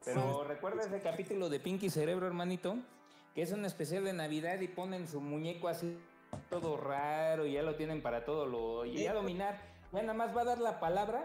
Pero 0.03 0.43
recuerda 0.43 0.83
ese 0.83 0.99
capítulo 0.99 1.49
de 1.49 1.59
Pinky 1.59 1.89
Cerebro, 1.89 2.27
hermanito, 2.27 2.75
que 3.33 3.41
es 3.41 3.51
un 3.51 3.65
especial 3.65 4.03
de 4.03 4.13
Navidad 4.13 4.59
y 4.59 4.67
ponen 4.67 5.07
su 5.07 5.21
muñeco 5.21 5.69
así 5.69 5.97
todo 6.49 6.77
raro 6.77 7.45
y 7.45 7.53
ya 7.53 7.61
lo 7.61 7.75
tienen 7.75 8.01
para 8.01 8.25
todo 8.25 8.45
lo 8.45 8.85
y 8.85 9.05
a 9.07 9.13
dominar. 9.13 9.61
Ya 9.91 10.01
nada 10.01 10.13
más 10.13 10.35
va 10.35 10.41
a 10.41 10.45
dar 10.45 10.59
la 10.59 10.79
palabra 10.79 11.23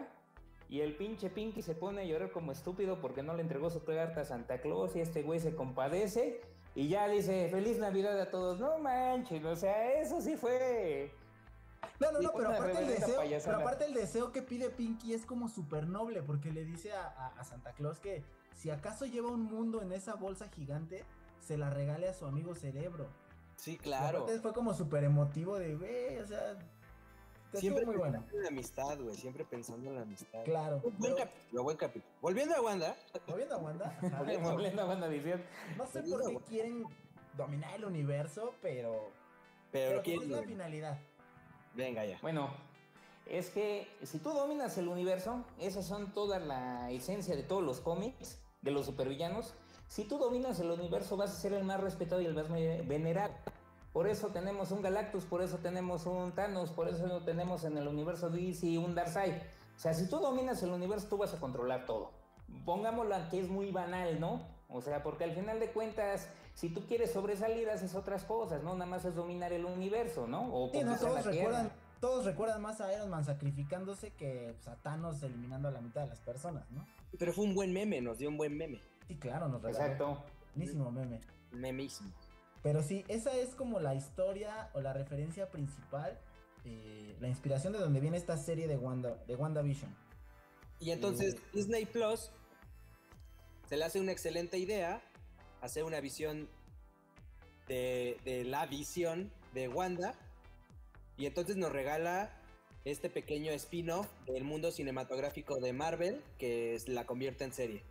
y 0.69 0.81
el 0.81 0.95
pinche 0.95 1.31
Pinky 1.31 1.63
se 1.63 1.75
pone 1.75 2.03
a 2.03 2.05
llorar 2.05 2.31
como 2.31 2.53
estúpido 2.53 3.01
porque 3.01 3.23
no 3.23 3.35
le 3.35 3.43
entregó 3.43 3.71
su 3.71 3.83
carta 3.85 4.21
a 4.21 4.25
Santa 4.25 4.61
Claus 4.61 4.97
y 4.97 5.01
este 5.01 5.23
güey 5.23 5.41
se 5.41 5.55
compadece 5.55 6.41
y 6.75 6.89
ya 6.89 7.09
dice 7.09 7.49
feliz 7.51 7.79
Navidad 7.79 8.21
a 8.21 8.31
todos. 8.31 8.61
No 8.61 8.79
manches, 8.79 9.45
o 9.45 9.57
sea, 9.57 10.01
eso 10.01 10.21
sí 10.21 10.37
fue 10.37 11.13
no, 12.01 12.13
no, 12.13 12.21
no, 12.21 12.33
pero 12.33 12.51
aparte, 12.51 12.79
el 12.81 12.87
deseo, 12.87 13.21
pero 13.45 13.57
aparte 13.59 13.85
el 13.87 13.95
deseo 13.95 14.33
que 14.33 14.43
pide 14.43 14.71
Pinky 14.71 15.15
es 15.15 15.27
como 15.27 15.49
súper 15.49 15.87
noble, 15.89 16.23
porque 16.23 16.53
le 16.53 16.65
dice 16.65 16.93
a, 16.93 17.45
Santa 17.45 17.73
Claus 17.73 17.99
que 17.99 18.23
si 18.55 18.71
acaso 18.71 19.05
lleva 19.07 19.31
un 19.31 19.45
mundo 19.45 19.83
en 19.83 19.93
esa 19.93 20.15
bolsa 20.15 20.49
gigante, 20.49 21.05
se 21.41 21.57
la 21.57 21.71
regale 21.71 22.09
a 22.09 22.15
su 22.15 22.27
amigo 22.27 22.55
Cerebro. 22.55 23.09
Sí, 23.57 23.77
claro. 23.77 24.19
Aparte 24.19 24.41
fue 24.41 24.53
como 24.53 24.75
súper 24.75 25.05
emotivo 25.05 25.59
de, 25.59 25.75
güey, 25.75 26.19
o 26.19 26.27
sea... 26.27 26.57
Siempre 27.55 27.87
muy 27.87 27.97
bueno. 27.97 28.25
en 28.33 28.43
la 28.43 28.49
amistad, 28.49 28.99
güey, 29.01 29.17
siempre 29.17 29.45
pensando 29.45 29.89
en 29.89 29.97
la 29.97 30.03
amistad. 30.03 30.45
Claro. 30.45 30.83
Buen 30.99 31.15
capítulo, 31.15 31.63
buen 31.63 31.77
capítulo. 31.77 32.15
Volviendo 32.21 32.55
a 32.55 32.61
Wanda. 32.61 32.97
Volviendo 33.27 33.55
a 33.55 33.59
Wanda. 33.59 33.99
Volviendo 34.43 34.83
a 34.83 34.87
Wanda 34.87 35.09
diciendo. 35.09 35.45
No 35.77 35.87
sé 35.87 36.03
por 36.03 36.29
qué 36.29 36.39
quieren 36.49 36.85
dominar 37.37 37.75
el 37.75 37.85
universo, 37.85 38.55
pero... 38.61 39.11
Pero, 39.73 40.03
pero 40.03 40.23
es 40.23 40.29
la 40.29 40.43
finalidad. 40.43 40.99
Venga 41.75 42.05
ya. 42.05 42.19
Bueno, 42.23 42.51
es 43.27 43.51
que 43.51 43.89
si 44.03 44.19
tú 44.19 44.31
dominas 44.31 44.77
el 44.79 44.89
universo, 44.89 45.45
esas 45.59 45.87
son 45.87 46.13
toda 46.13 46.39
la 46.39 46.91
esencia 46.91 47.37
de 47.37 47.43
todos 47.43 47.63
los 47.63 47.81
cómics, 47.81 48.41
de 48.63 48.71
los 48.71 48.87
supervillanos. 48.87 49.55
Si 49.87 50.05
tú 50.05 50.19
dominas 50.19 50.59
el 50.61 50.71
universo, 50.71 51.17
vas 51.17 51.31
a 51.31 51.35
ser 51.35 51.53
el 51.53 51.65
más 51.65 51.81
respetado 51.81 52.21
y 52.21 52.27
el 52.27 52.35
más 52.35 52.49
venerado. 52.51 53.35
Por 53.99 54.07
eso 54.07 54.29
tenemos 54.29 54.71
un 54.71 54.81
Galactus, 54.81 55.25
por 55.25 55.43
eso 55.43 55.59
tenemos 55.59 56.07
un 56.07 56.31
Thanos, 56.31 56.71
por 56.71 56.87
eso 56.89 57.21
tenemos 57.25 57.65
en 57.65 57.77
el 57.77 57.89
universo 57.89 58.31
DC 58.31 58.79
un 58.79 58.95
Darkseid. 58.95 59.35
O 59.35 59.79
sea, 59.81 59.93
si 59.93 60.09
tú 60.09 60.21
dominas 60.21 60.63
el 60.63 60.71
universo, 60.71 61.09
tú 61.09 61.17
vas 61.17 61.35
a 61.35 61.41
controlar 61.41 61.85
todo. 61.85 62.13
Pongámoslo 62.65 63.17
que 63.29 63.41
es 63.41 63.49
muy 63.49 63.73
banal, 63.73 64.21
¿no? 64.21 64.41
O 64.69 64.81
sea, 64.83 65.03
porque 65.03 65.25
al 65.25 65.33
final 65.33 65.59
de 65.59 65.73
cuentas, 65.73 66.29
si 66.55 66.69
tú 66.69 66.87
quieres 66.87 67.11
sobresalir, 67.11 67.69
haces 67.71 67.97
otras 67.97 68.23
cosas, 68.23 68.63
¿no? 68.63 68.75
Nada 68.75 68.87
más 68.87 69.05
es 69.05 69.17
dominar 69.17 69.53
el 69.53 69.65
universo, 69.65 70.29
¿no? 70.29 70.49
O 70.55 70.71
sí, 70.71 70.81
no, 70.85 70.97
todos 70.97 71.25
recuerdan, 71.25 71.73
todos 71.99 72.25
recuerdan 72.25 72.63
más 72.63 72.81
a 72.81 72.95
Iron 72.95 73.11
Man 73.11 73.25
sacrificándose 73.25 74.13
que 74.13 74.55
pues, 74.55 74.69
a 74.69 74.77
Thanos 74.77 75.25
eliminando 75.25 75.67
a 75.67 75.71
la 75.73 75.81
mitad 75.81 76.03
de 76.03 76.07
las 76.11 76.21
personas, 76.21 76.71
¿no? 76.71 76.87
Pero 77.19 77.33
fue 77.33 77.47
un 77.47 77.55
buen 77.57 77.73
meme, 77.73 78.01
nos 78.01 78.19
dio 78.19 78.29
un 78.29 78.37
buen 78.37 78.57
meme. 78.57 78.81
Sí, 79.09 79.17
claro, 79.17 79.49
nos 79.49 79.61
regaló. 79.61 79.85
Exacto. 79.85 80.25
Buenísimo 80.55 80.89
meme. 80.93 81.19
Memísimo. 81.51 82.13
Pero 82.63 82.83
sí, 82.83 83.05
esa 83.09 83.37
es 83.37 83.55
como 83.55 83.81
la 83.81 83.95
historia 83.95 84.71
o 84.75 84.81
la 84.81 84.93
referencia 84.93 85.51
principal, 85.51 86.19
eh, 86.65 87.17
la 87.21 87.29
inspiración 87.29 87.73
de 87.73 87.79
donde 87.79 88.01
viene 88.01 88.17
esta 88.17 88.37
serie 88.37 88.67
de 88.67 88.77
Wanda, 88.77 89.17
de 89.27 89.37
WandaVision. 89.37 89.95
Y 90.81 90.91
entonces 90.91 91.35
eh, 91.35 91.41
Disney 91.53 91.87
Plus 91.87 92.31
se 93.69 93.77
le 93.77 93.85
hace 93.85 94.01
una 94.01 94.13
excelente 94.13 94.59
idea 94.59 95.03
hacer 95.61 95.85
una 95.85 96.01
visión 96.01 96.49
de, 97.67 98.17
de 98.25 98.45
la 98.45 98.67
visión 98.67 99.31
de 99.55 99.69
Wanda 99.69 100.15
y 101.17 101.27
entonces 101.27 101.57
nos 101.57 101.73
regala 101.73 102.33
este 102.85 103.11
pequeño 103.11 103.53
spin-off 103.53 104.09
del 104.27 104.45
mundo 104.45 104.71
cinematográfico 104.71 105.59
de 105.61 105.73
Marvel 105.73 106.23
que 106.39 106.79
la 106.87 107.05
convierte 107.07 107.45
en 107.45 107.53
serie. 107.53 107.83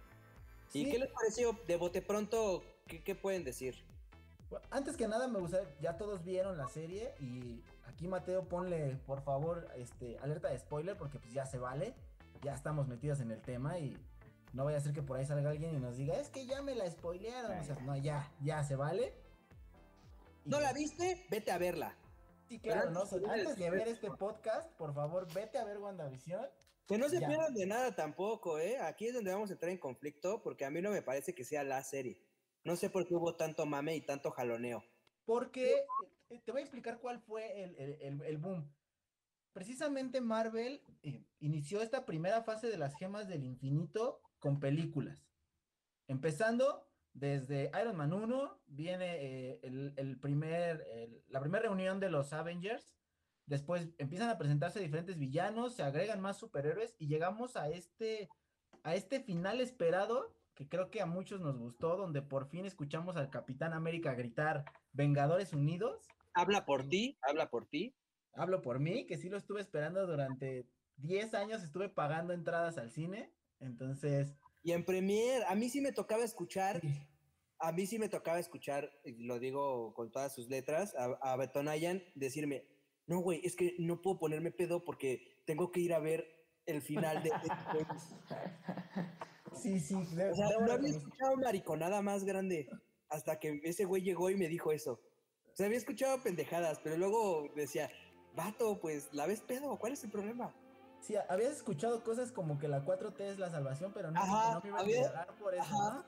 ¿Y 0.74 0.90
qué 0.90 1.00
les 1.00 1.10
pareció 1.12 1.58
de 1.68 1.76
bote 1.76 2.02
pronto? 2.02 2.64
¿Qué, 2.88 3.16
pueden 3.16 3.44
decir? 3.44 3.76
Antes 4.70 4.98
que 4.98 5.08
nada 5.08 5.28
me 5.28 5.40
gustaría, 5.40 5.68
ya 5.80 5.98
todos 5.98 6.24
vieron 6.24 6.58
la 6.58 6.68
serie 6.68 7.14
y 7.20 7.64
aquí 7.86 8.08
Mateo 8.08 8.48
ponle 8.48 8.96
por 9.06 9.22
favor 9.22 9.68
este 9.76 10.18
alerta 10.20 10.50
de 10.50 10.60
spoiler 10.60 10.98
porque 10.98 11.20
pues 11.20 11.34
ya 11.34 11.46
se 11.46 11.58
vale, 11.58 11.94
ya 12.42 12.54
estamos 12.54 12.88
metidos 12.88 13.20
en 13.20 13.32
el 13.32 13.42
tema 13.42 13.80
y 13.80 13.98
no 14.54 14.66
vaya 14.66 14.78
a 14.78 14.82
ser 14.82 14.94
que 14.94 15.04
por 15.04 15.18
ahí 15.18 15.26
salga 15.26 15.50
alguien 15.50 15.76
y 15.76 15.80
nos 15.80 15.98
diga, 15.98 16.20
es 16.20 16.30
que 16.30 16.46
ya 16.46 16.62
me 16.62 16.76
la 16.76 16.90
spoilearon. 16.90 17.60
O 17.60 17.64
sea, 17.64 17.76
no, 17.82 17.96
ya, 17.98 18.32
ya 18.42 18.64
se 18.64 18.76
vale. 18.76 19.14
¿No 20.46 20.60
la 20.60 20.74
viste? 20.74 21.26
Vete 21.30 21.52
a 21.52 21.58
verla. 21.58 21.96
Sí, 22.48 22.60
claro, 22.60 22.92
no, 22.92 23.02
antes 23.02 23.58
de 23.58 23.70
ver 23.70 23.90
este 23.90 24.10
podcast, 24.10 24.72
por 24.78 24.94
favor, 24.94 25.32
vete 25.34 25.58
a 25.58 25.66
ver 25.66 25.78
WandaVision. 25.80 26.48
Que 26.88 26.98
no 26.98 27.10
se 27.10 27.20
pierdan 27.20 27.54
de 27.54 27.66
nada 27.66 27.94
tampoco, 27.94 28.58
¿eh? 28.58 28.80
Aquí 28.80 29.08
es 29.08 29.14
donde 29.14 29.34
vamos 29.34 29.50
a 29.50 29.54
entrar 29.54 29.70
en 29.70 29.78
conflicto, 29.78 30.42
porque 30.42 30.64
a 30.64 30.70
mí 30.70 30.82
no 30.82 30.90
me 30.90 31.02
parece 31.02 31.36
que 31.36 31.44
sea 31.44 31.64
la 31.66 31.84
serie. 31.84 32.18
No 32.68 32.76
sé 32.76 32.90
por 32.90 33.08
qué 33.08 33.16
hubo 33.16 33.34
tanto 33.34 33.66
mame 33.66 33.96
y 33.96 34.02
tanto 34.02 34.30
jaloneo. 34.30 34.84
Porque 35.24 35.86
eh, 36.30 36.42
te 36.44 36.52
voy 36.52 36.60
a 36.60 36.64
explicar 36.66 37.00
cuál 37.00 37.22
fue 37.22 37.64
el, 37.64 38.38
boom. 38.40 38.70
Precisamente 39.54 40.20
Marvel 40.20 40.84
eh, 41.02 41.24
inició 41.40 41.82
esta 41.82 42.04
primera 42.04 42.44
fase 42.44 42.68
de 42.68 42.78
las 42.78 42.94
gemas 42.98 43.30
del 43.30 43.46
infinito 43.46 44.20
con 44.40 44.60
películas. 44.60 45.30
Empezando 46.10 46.86
desde 47.14 47.72
Iron 47.82 47.96
Man 47.96 48.12
1, 48.12 48.60
viene 48.66 49.16
eh, 49.16 49.60
el, 49.64 50.20
primer, 50.20 50.86
la 51.30 51.40
primera 51.40 51.64
reunión 51.64 52.02
de 52.02 52.10
los 52.10 52.34
Avengers. 52.34 52.98
Después 53.46 53.88
empiezan 53.98 54.28
a 54.28 54.38
presentarse 54.38 54.82
diferentes 54.82 55.18
villanos, 55.18 55.74
se 55.74 55.84
agregan 55.84 56.20
más 56.20 56.36
superhéroes 56.36 56.98
y 57.00 57.08
llegamos 57.08 57.56
a 57.56 57.70
este, 57.70 58.28
a 58.84 58.94
este 58.94 59.22
final 59.22 59.62
esperado 59.62 60.37
que 60.58 60.68
creo 60.68 60.90
que 60.90 61.02
a 61.02 61.06
muchos 61.06 61.40
nos 61.40 61.60
gustó, 61.60 61.98
donde 61.98 62.24
por 62.24 62.50
fin 62.50 62.66
escuchamos 62.66 63.16
al 63.16 63.30
Capitán 63.30 63.74
América 63.74 64.16
gritar 64.16 64.66
Vengadores 64.92 65.54
Unidos. 65.54 66.08
Habla 66.34 66.66
por 66.66 66.90
ti, 66.90 67.20
habla 67.22 67.52
por 67.52 67.68
ti. 67.68 67.96
Hablo 68.34 68.64
por 68.64 68.80
mí, 68.80 69.06
que 69.06 69.18
sí 69.18 69.30
lo 69.30 69.38
estuve 69.38 69.62
esperando 69.62 70.08
durante 70.08 70.68
10 70.98 71.36
años, 71.36 71.64
estuve 71.64 71.90
pagando 71.90 72.34
entradas 72.34 72.80
al 72.80 72.92
cine. 72.92 73.32
Entonces. 73.60 74.36
Y 74.64 74.72
en 74.72 74.84
Premiere, 74.84 75.46
a 75.48 75.54
mí 75.54 75.70
sí 75.70 75.80
me 75.80 75.92
tocaba 75.92 76.24
escuchar, 76.24 76.82
a 77.60 77.72
mí 77.72 77.86
sí 77.86 78.00
me 78.00 78.10
tocaba 78.10 78.40
escuchar, 78.40 78.92
lo 79.06 79.40
digo 79.40 79.94
con 79.94 80.12
todas 80.12 80.34
sus 80.34 80.50
letras, 80.50 80.96
a, 80.96 81.06
a 81.22 81.38
Betonayan 81.38 82.02
decirme, 82.16 82.66
no, 83.06 83.20
güey, 83.20 83.42
es 83.44 83.56
que 83.56 83.76
no 83.78 84.02
puedo 84.02 84.18
ponerme 84.18 84.52
pedo 84.52 84.84
porque 84.84 85.44
tengo 85.46 85.72
que 85.72 85.82
ir 85.82 85.94
a 85.94 86.00
ver 86.00 86.28
el 86.66 86.82
final 86.82 87.22
de... 87.22 87.32
sí, 89.56 89.80
sí. 89.80 89.96
o 89.96 90.06
sea, 90.06 90.50
no 90.60 90.72
había 90.72 90.90
escuchado 90.90 91.36
mariconada 91.38 92.02
más 92.02 92.24
grande 92.24 92.70
hasta 93.10 93.40
que 93.40 93.62
ese 93.64 93.86
güey 93.86 94.02
llegó 94.02 94.30
y 94.30 94.36
me 94.36 94.48
dijo 94.48 94.72
eso. 94.72 94.94
O 94.94 95.56
sea, 95.56 95.66
había 95.66 95.78
escuchado 95.78 96.22
pendejadas, 96.22 96.80
pero 96.84 96.98
luego 96.98 97.50
decía, 97.56 97.90
vato, 98.36 98.80
pues, 98.80 99.10
¿la 99.14 99.26
ves 99.26 99.42
pedo? 99.42 99.78
¿Cuál 99.78 99.94
es 99.94 100.04
el 100.04 100.12
problema? 100.12 100.54
Sí, 101.00 101.16
habías 101.30 101.54
escuchado 101.54 102.04
cosas 102.04 102.32
como 102.32 102.60
que 102.60 102.68
la 102.68 102.84
4T 102.84 103.22
es 103.22 103.40
la 103.40 103.50
salvación, 103.50 103.92
pero 103.94 104.12
no, 104.12 104.26
no 104.26 104.62
me 104.62 104.70
iba 104.70 104.82
a 104.82 104.86
quedar 104.86 105.28
por 105.40 105.56
eso. 105.56 106.06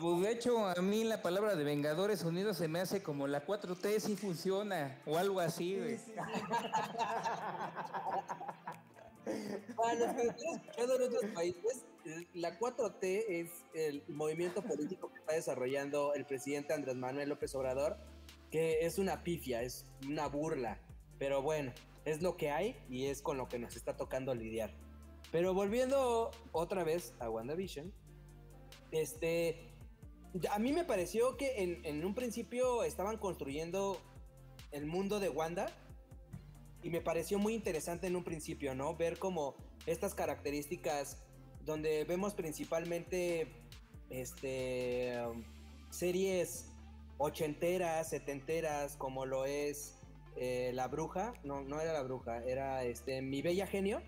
Pues, 0.00 0.20
de 0.20 0.30
hecho, 0.30 0.66
a 0.66 0.82
mí 0.82 1.04
la 1.04 1.22
palabra 1.22 1.56
de 1.56 1.64
Vengadores 1.64 2.22
Unidos 2.22 2.58
se 2.58 2.68
me 2.68 2.80
hace 2.80 3.02
como 3.02 3.26
la 3.26 3.46
4T 3.46 4.00
sí 4.00 4.16
funciona, 4.16 5.00
o 5.06 5.16
algo 5.16 5.40
así, 5.40 5.78
güey. 5.78 5.98
Sí, 5.98 6.12
Para 9.76 9.94
los 9.94 10.14
que 10.14 10.22
están 10.22 10.54
escuchando 10.54 10.96
en 10.96 11.02
otros 11.02 11.30
países, 11.34 11.84
la 12.34 12.58
4T 12.58 13.24
es 13.28 13.64
el 13.74 14.02
movimiento 14.08 14.62
político 14.62 15.12
que 15.12 15.20
está 15.20 15.34
desarrollando 15.34 16.14
el 16.14 16.24
presidente 16.24 16.72
Andrés 16.72 16.96
Manuel 16.96 17.28
López 17.28 17.54
Obrador, 17.54 17.96
que 18.50 18.84
es 18.84 18.98
una 18.98 19.22
pifia, 19.22 19.62
es 19.62 19.86
una 20.06 20.26
burla. 20.26 20.80
Pero 21.18 21.42
bueno, 21.42 21.72
es 22.04 22.22
lo 22.22 22.36
que 22.36 22.50
hay 22.50 22.76
y 22.88 23.06
es 23.06 23.22
con 23.22 23.36
lo 23.36 23.48
que 23.48 23.58
nos 23.58 23.76
está 23.76 23.96
tocando 23.96 24.34
lidiar. 24.34 24.70
Pero 25.30 25.54
volviendo 25.54 26.30
otra 26.52 26.84
vez 26.84 27.14
a 27.20 27.30
WandaVision, 27.30 27.92
este, 28.90 29.72
a 30.50 30.58
mí 30.58 30.72
me 30.72 30.84
pareció 30.84 31.36
que 31.36 31.62
en, 31.84 32.04
un 32.04 32.14
principio 32.14 32.82
estaban 32.82 33.18
construyendo 33.18 33.98
el 34.72 34.86
mundo 34.86 35.20
de 35.20 35.28
Wanda 35.28 35.66
y 36.82 36.90
me 36.90 37.00
pareció 37.00 37.38
muy 37.38 37.54
interesante 37.54 38.06
en 38.06 38.16
un 38.16 38.24
principio, 38.24 38.74
¿no? 38.74 38.96
Ver 38.96 39.18
como 39.18 39.54
estas 39.86 40.14
características 40.14 41.18
donde 41.64 42.04
vemos 42.04 42.34
principalmente 42.34 43.48
este 44.10 45.18
series 45.90 46.68
ochenteras, 47.18 48.10
setenteras, 48.10 48.96
como 48.96 49.26
lo 49.26 49.44
es 49.44 49.94
eh, 50.36 50.72
la 50.74 50.88
bruja, 50.88 51.34
no, 51.44 51.62
no 51.62 51.80
era 51.80 51.92
la 51.92 52.02
bruja, 52.02 52.42
era 52.44 52.84
este 52.84 53.22
mi 53.22 53.42
bella 53.42 53.66
genio. 53.66 54.02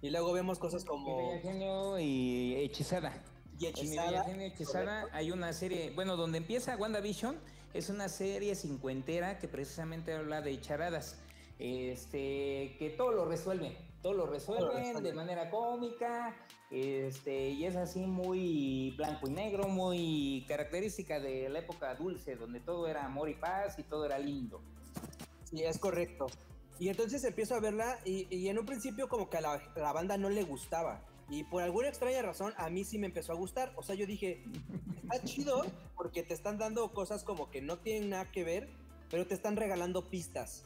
Y 0.00 0.10
luego 0.10 0.32
vemos 0.32 0.58
cosas 0.58 0.84
como. 0.84 1.16
Mi 1.16 1.28
bella 1.28 1.40
genio 1.42 1.98
y 1.98 2.56
hechizada. 2.56 3.12
Y 3.58 3.66
hechizada. 3.66 4.06
mi 4.08 4.12
bella 4.12 4.24
genio 4.24 4.46
y 4.46 4.50
hechizada 4.50 5.06
hay 5.12 5.30
una 5.30 5.52
serie, 5.52 5.90
bueno, 5.94 6.16
donde 6.16 6.38
empieza 6.38 6.76
WandaVision, 6.76 7.38
es 7.74 7.88
una 7.88 8.08
serie 8.08 8.54
cincuentera 8.54 9.38
que 9.38 9.48
precisamente 9.48 10.14
habla 10.14 10.42
de 10.42 10.60
charadas. 10.60 11.18
Este, 11.58 12.76
que 12.78 12.94
todo 12.96 13.12
lo 13.12 13.24
resuelve, 13.24 13.76
todo 14.02 14.14
lo 14.14 14.26
resuelven 14.26 15.00
de 15.02 15.12
manera 15.12 15.48
cómica, 15.48 16.34
este, 16.72 17.50
y 17.50 17.66
es 17.66 17.76
así 17.76 18.00
muy 18.00 18.94
blanco 18.96 19.28
y 19.28 19.30
negro, 19.30 19.68
muy 19.68 20.44
característica 20.48 21.20
de 21.20 21.48
la 21.50 21.60
época 21.60 21.94
dulce, 21.94 22.34
donde 22.34 22.60
todo 22.60 22.88
era 22.88 23.04
amor 23.04 23.28
y 23.28 23.34
paz 23.34 23.78
y 23.78 23.84
todo 23.84 24.06
era 24.06 24.18
lindo. 24.18 24.60
Sí, 25.44 25.62
es 25.62 25.78
correcto. 25.78 26.26
Y 26.78 26.88
entonces 26.88 27.22
empiezo 27.24 27.54
a 27.54 27.60
verla 27.60 27.98
y, 28.04 28.48
en 28.48 28.58
un 28.58 28.66
principio 28.66 29.08
como 29.08 29.30
que 29.30 29.36
a 29.36 29.40
la, 29.40 29.92
banda 29.92 30.16
no 30.16 30.30
le 30.30 30.42
gustaba. 30.42 31.04
Y 31.28 31.44
por 31.44 31.62
alguna 31.62 31.88
extraña 31.88 32.22
razón 32.22 32.52
a 32.56 32.68
mí 32.68 32.84
sí 32.84 32.98
me 32.98 33.06
empezó 33.06 33.32
a 33.32 33.36
gustar. 33.36 33.72
O 33.76 33.82
sea, 33.82 33.94
yo 33.94 34.06
dije, 34.06 34.42
está 35.02 35.24
chido 35.24 35.64
porque 35.96 36.22
te 36.22 36.34
están 36.34 36.58
dando 36.58 36.92
cosas 36.92 37.24
como 37.24 37.50
que 37.50 37.62
no 37.62 37.78
tienen 37.78 38.10
nada 38.10 38.30
que 38.30 38.44
ver, 38.44 38.68
pero 39.10 39.26
te 39.26 39.34
están 39.34 39.56
regalando 39.56 40.08
pistas. 40.08 40.64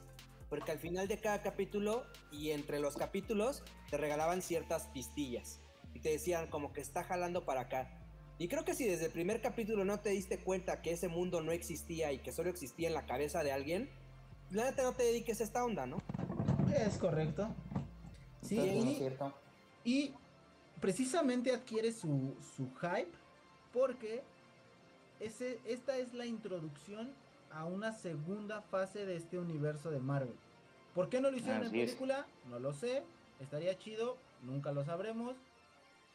Porque 0.48 0.70
al 0.72 0.78
final 0.78 1.08
de 1.08 1.18
cada 1.18 1.42
capítulo 1.42 2.04
y 2.30 2.50
entre 2.50 2.80
los 2.80 2.96
capítulos 2.96 3.62
te 3.90 3.96
regalaban 3.96 4.42
ciertas 4.42 4.86
pistillas 4.88 5.60
y 5.94 6.00
te 6.00 6.10
decían 6.10 6.48
como 6.48 6.72
que 6.72 6.80
está 6.80 7.04
jalando 7.04 7.44
para 7.44 7.62
acá. 7.62 7.90
Y 8.38 8.48
creo 8.48 8.64
que 8.64 8.74
si 8.74 8.86
desde 8.86 9.06
el 9.06 9.12
primer 9.12 9.40
capítulo 9.40 9.84
no 9.84 10.00
te 10.00 10.10
diste 10.10 10.38
cuenta 10.38 10.82
que 10.82 10.92
ese 10.92 11.08
mundo 11.08 11.40
no 11.40 11.52
existía 11.52 12.12
y 12.12 12.18
que 12.18 12.32
solo 12.32 12.50
existía 12.50 12.88
en 12.88 12.94
la 12.94 13.06
cabeza 13.06 13.42
de 13.42 13.50
alguien, 13.50 13.88
la 14.50 14.64
neta 14.64 14.82
no 14.82 14.92
te 14.92 15.04
dediques 15.04 15.40
a 15.40 15.44
esta 15.44 15.64
onda, 15.64 15.86
¿no? 15.86 16.02
Es 16.76 16.98
correcto. 16.98 17.48
Sí, 18.42 18.58
y, 19.84 19.90
y, 19.90 20.14
precisamente 20.80 21.52
adquiere 21.52 21.92
su, 21.92 22.36
su 22.56 22.70
hype 22.76 23.12
porque 23.72 24.22
ese, 25.20 25.60
esta 25.64 25.96
es 25.96 26.14
la 26.14 26.26
introducción 26.26 27.12
a 27.50 27.64
una 27.64 27.92
segunda 27.92 28.60
fase 28.62 29.06
de 29.06 29.16
este 29.16 29.38
universo 29.38 29.90
de 29.90 30.00
Marvel. 30.00 30.36
¿Por 30.94 31.08
qué 31.08 31.20
no 31.20 31.30
lo 31.30 31.36
hicieron 31.36 31.64
en 31.64 31.70
película? 31.70 32.26
No 32.48 32.58
lo 32.58 32.72
sé. 32.72 33.02
Estaría 33.38 33.76
chido, 33.78 34.16
nunca 34.42 34.72
lo 34.72 34.84
sabremos. 34.84 35.36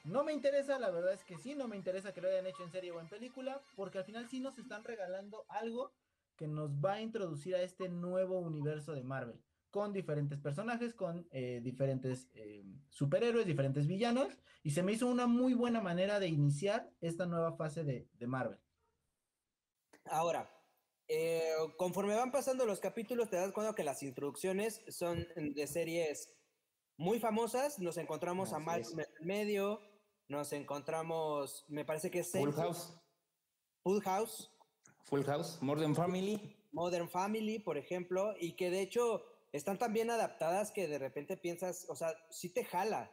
No 0.03 0.23
me 0.23 0.33
interesa, 0.33 0.79
la 0.79 0.89
verdad 0.89 1.13
es 1.13 1.23
que 1.23 1.37
sí, 1.37 1.53
no 1.53 1.67
me 1.67 1.77
interesa 1.77 2.13
que 2.13 2.21
lo 2.21 2.29
hayan 2.29 2.47
hecho 2.47 2.63
en 2.63 2.71
serie 2.71 2.91
o 2.91 2.99
en 2.99 3.07
película, 3.07 3.61
porque 3.75 3.99
al 3.99 4.03
final 4.03 4.27
sí 4.27 4.39
nos 4.39 4.57
están 4.57 4.83
regalando 4.83 5.45
algo 5.47 5.91
que 6.37 6.47
nos 6.47 6.71
va 6.71 6.93
a 6.93 7.01
introducir 7.01 7.55
a 7.55 7.61
este 7.61 7.87
nuevo 7.87 8.39
universo 8.39 8.93
de 8.93 9.03
Marvel, 9.03 9.39
con 9.71 9.93
diferentes 9.93 10.39
personajes, 10.39 10.93
con 10.93 11.27
eh, 11.31 11.61
diferentes 11.63 12.29
eh, 12.33 12.63
superhéroes, 12.89 13.45
diferentes 13.45 13.87
villanos, 13.87 14.37
y 14.63 14.71
se 14.71 14.83
me 14.83 14.91
hizo 14.91 15.07
una 15.07 15.25
muy 15.25 15.53
buena 15.53 15.81
manera 15.81 16.19
de 16.19 16.27
iniciar 16.27 16.91
esta 16.99 17.25
nueva 17.25 17.53
fase 17.53 17.83
de, 17.83 18.27
Marvel. 18.27 18.59
Ahora, 20.05 20.51
eh, 21.07 21.53
conforme 21.77 22.15
van 22.15 22.31
pasando 22.31 22.65
los 22.65 22.79
capítulos, 22.79 23.29
te 23.29 23.37
das 23.37 23.51
cuenta 23.51 23.73
que 23.73 23.83
las 23.83 24.03
introducciones 24.03 24.81
son 24.89 25.25
de 25.35 25.67
series 25.67 26.33
muy 26.97 27.19
famosas. 27.19 27.79
Nos 27.79 27.97
encontramos 27.97 28.53
a 28.53 28.59
Malcolm 28.59 28.99
en 28.99 29.07
el 29.19 29.25
medio, 29.25 29.81
nos 30.27 30.53
encontramos, 30.53 31.65
me 31.69 31.85
parece 31.85 32.11
que 32.11 32.19
es 32.19 32.31
Full 32.31 32.51
House. 32.51 32.93
Full 33.83 34.01
House. 34.01 34.51
Full 35.03 35.23
House, 35.23 35.57
Modern 35.61 35.95
Family. 35.95 36.57
Modern 36.71 37.09
Family, 37.09 37.59
por 37.59 37.77
ejemplo, 37.77 38.33
y 38.39 38.53
que 38.53 38.69
de 38.69 38.81
hecho 38.81 39.25
están 39.51 39.77
tan 39.77 39.93
bien 39.93 40.09
adaptadas 40.09 40.71
que 40.71 40.87
de 40.87 40.97
repente 40.97 41.37
piensas, 41.37 41.85
o 41.89 41.95
sea, 41.95 42.13
sí 42.29 42.49
te 42.49 42.63
jala. 42.63 43.11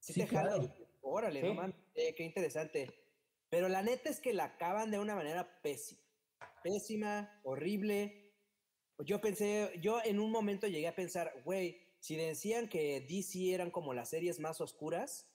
Sí, 0.00 0.14
te 0.14 0.26
jala. 0.26 0.74
órale, 1.00 1.42
no 1.42 1.54
mames, 1.54 1.76
eh, 1.94 2.14
qué 2.14 2.24
interesante. 2.24 2.92
Pero 3.48 3.68
la 3.68 3.82
neta 3.82 4.10
es 4.10 4.20
que 4.20 4.34
la 4.34 4.44
acaban 4.44 4.90
de 4.90 4.98
una 4.98 5.14
manera 5.14 5.60
pésima. 5.62 6.00
Pésima, 6.62 7.40
horrible. 7.44 8.34
Yo 8.98 9.20
pensé, 9.20 9.72
yo 9.80 10.00
en 10.04 10.20
un 10.20 10.30
momento 10.30 10.66
llegué 10.66 10.88
a 10.88 10.96
pensar, 10.96 11.32
güey, 11.44 11.80
si 12.00 12.16
decían 12.16 12.68
que 12.68 13.00
DC 13.00 13.52
eran 13.52 13.70
como 13.70 13.94
las 13.94 14.10
series 14.10 14.40
más 14.40 14.60
oscuras, 14.60 15.30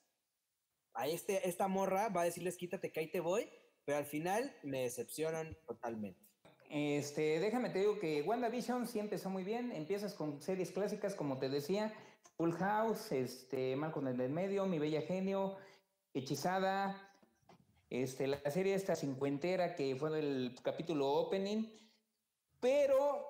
a 0.93 1.07
este, 1.07 1.47
esta 1.47 1.67
morra 1.67 2.10
va 2.10 2.21
a 2.21 2.25
decirles 2.25 2.57
quítate 2.57 2.91
que 2.91 2.99
ahí 2.99 3.12
te 3.12 3.19
voy, 3.19 3.49
pero 3.86 3.97
al 3.97 4.05
final 4.05 4.55
me 4.63 4.81
decepcionan 4.84 5.57
totalmente. 5.65 6.31
Este, 6.73 7.41
déjame 7.41 7.69
te 7.69 7.79
digo 7.79 7.99
que 7.99 8.21
WandaVision 8.21 8.88
sí 8.88 8.99
empezó 8.99 9.29
muy 9.29 9.43
bien. 9.43 9.73
Empiezas 9.73 10.13
con 10.13 10.41
series 10.41 10.71
clásicas, 10.71 11.15
como 11.15 11.38
te 11.38 11.49
decía, 11.49 11.93
Full 12.38 12.53
House, 12.53 13.12
este, 13.12 13.75
Malcolm 13.75 14.07
en 14.07 14.21
el 14.21 14.29
medio, 14.29 14.65
Mi 14.65 14.79
Bella 14.79 15.01
Genio, 15.01 15.57
Hechizada, 16.13 17.13
este, 17.89 18.27
la 18.27 18.49
serie 18.49 18.73
esta 18.73 18.95
cincuentera 18.95 19.75
que 19.75 19.97
fue 19.97 20.17
el 20.17 20.55
capítulo 20.63 21.10
opening, 21.12 21.67
pero 22.62 23.27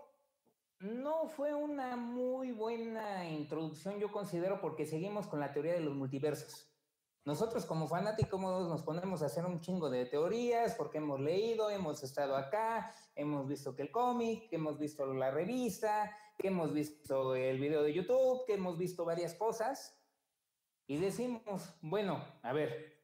no 0.80 1.28
fue 1.28 1.56
una 1.56 1.96
muy 1.96 2.52
buena 2.52 3.28
introducción, 3.28 4.00
yo 4.00 4.12
considero, 4.12 4.62
porque 4.62 4.86
seguimos 4.86 5.26
con 5.26 5.40
la 5.40 5.52
teoría 5.52 5.74
de 5.74 5.82
los 5.82 5.96
multiversos. 5.96 6.71
Nosotros 7.24 7.68
como 7.68 7.88
fanáticos 7.88 8.42
nos 8.42 8.82
ponemos 8.82 9.22
a 9.22 9.28
hacer 9.28 9.46
un 9.46 9.60
chingo 9.60 9.92
de 9.92 10.06
teorías 10.06 10.74
porque 10.74 10.98
hemos 10.98 11.20
leído, 11.20 11.70
hemos 11.70 12.02
estado 12.02 12.36
acá, 12.36 12.96
hemos 13.16 13.48
visto 13.48 13.76
que 13.76 13.84
el 13.84 13.92
cómic, 13.92 14.50
que 14.50 14.56
hemos 14.56 14.80
visto 14.80 15.06
la 15.14 15.30
revista, 15.30 16.18
que 16.40 16.48
hemos 16.48 16.74
visto 16.74 17.36
el 17.36 17.60
video 17.60 17.84
de 17.84 17.94
YouTube, 17.94 18.44
que 18.48 18.56
hemos 18.56 18.76
visto 18.76 19.06
varias 19.06 19.36
cosas 19.36 19.96
y 20.88 20.98
decimos, 20.98 21.76
bueno, 21.82 22.26
a 22.42 22.54
ver, 22.54 23.00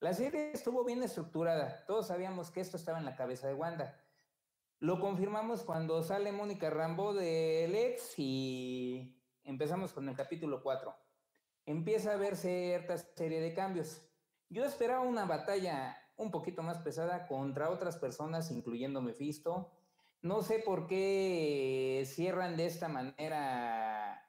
la 0.00 0.12
serie 0.12 0.52
estuvo 0.52 0.84
bien 0.84 1.02
estructurada, 1.02 1.86
todos 1.86 2.08
sabíamos 2.08 2.50
que 2.50 2.60
esto 2.60 2.76
estaba 2.76 2.98
en 2.98 3.06
la 3.06 3.16
cabeza 3.16 3.48
de 3.48 3.54
Wanda. 3.54 3.98
Lo 4.80 5.00
confirmamos 5.00 5.62
cuando 5.62 6.02
sale 6.02 6.30
Mónica 6.30 6.68
Rambo 6.68 7.14
del 7.14 7.74
ex 7.74 8.18
y 8.18 9.18
empezamos 9.44 9.94
con 9.94 10.10
el 10.10 10.14
capítulo 10.14 10.62
4 10.62 11.01
empieza 11.66 12.12
a 12.12 12.16
ver 12.16 12.36
cierta 12.36 12.98
serie 12.98 13.40
de 13.40 13.54
cambios. 13.54 14.02
Yo 14.48 14.64
esperaba 14.64 15.00
una 15.00 15.24
batalla 15.24 15.96
un 16.16 16.30
poquito 16.30 16.62
más 16.62 16.78
pesada 16.78 17.26
contra 17.26 17.70
otras 17.70 17.96
personas, 17.96 18.50
incluyendo 18.50 19.00
Mephisto. 19.00 19.70
No 20.20 20.42
sé 20.42 20.58
por 20.60 20.86
qué 20.86 22.04
cierran 22.06 22.56
de 22.56 22.66
esta 22.66 22.88
manera 22.88 24.24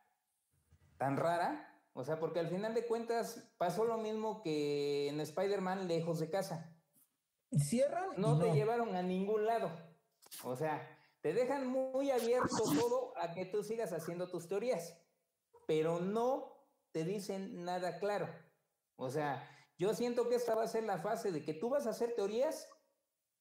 tan 0.97 1.17
rara. 1.17 1.69
O 1.93 2.03
sea, 2.03 2.19
porque 2.19 2.39
al 2.39 2.47
final 2.47 2.73
de 2.73 2.87
cuentas 2.87 3.51
pasó 3.57 3.85
lo 3.85 3.97
mismo 3.97 4.41
que 4.41 5.09
en 5.09 5.19
Spider-Man 5.19 5.87
lejos 5.87 6.19
de 6.19 6.29
casa. 6.29 6.75
Cierran. 7.55 8.09
No, 8.17 8.35
no 8.35 8.39
te 8.39 8.53
llevaron 8.53 8.95
a 8.95 9.03
ningún 9.03 9.45
lado. 9.45 9.69
O 10.43 10.55
sea, 10.55 10.81
te 11.21 11.33
dejan 11.33 11.67
muy 11.67 12.09
abierto 12.09 12.63
todo 12.79 13.13
a 13.17 13.33
que 13.33 13.45
tú 13.45 13.63
sigas 13.63 13.93
haciendo 13.93 14.29
tus 14.29 14.47
teorías, 14.47 14.97
pero 15.67 15.99
no 15.99 16.52
te 16.93 17.03
dicen 17.03 17.65
nada 17.65 17.99
claro. 17.99 18.29
O 18.95 19.09
sea, 19.09 19.49
yo 19.77 19.93
siento 19.93 20.29
que 20.29 20.35
esta 20.35 20.55
va 20.55 20.63
a 20.63 20.67
ser 20.67 20.83
la 20.83 20.99
fase 20.99 21.31
de 21.31 21.43
que 21.43 21.53
tú 21.53 21.69
vas 21.69 21.87
a 21.87 21.89
hacer 21.89 22.13
teorías 22.15 22.69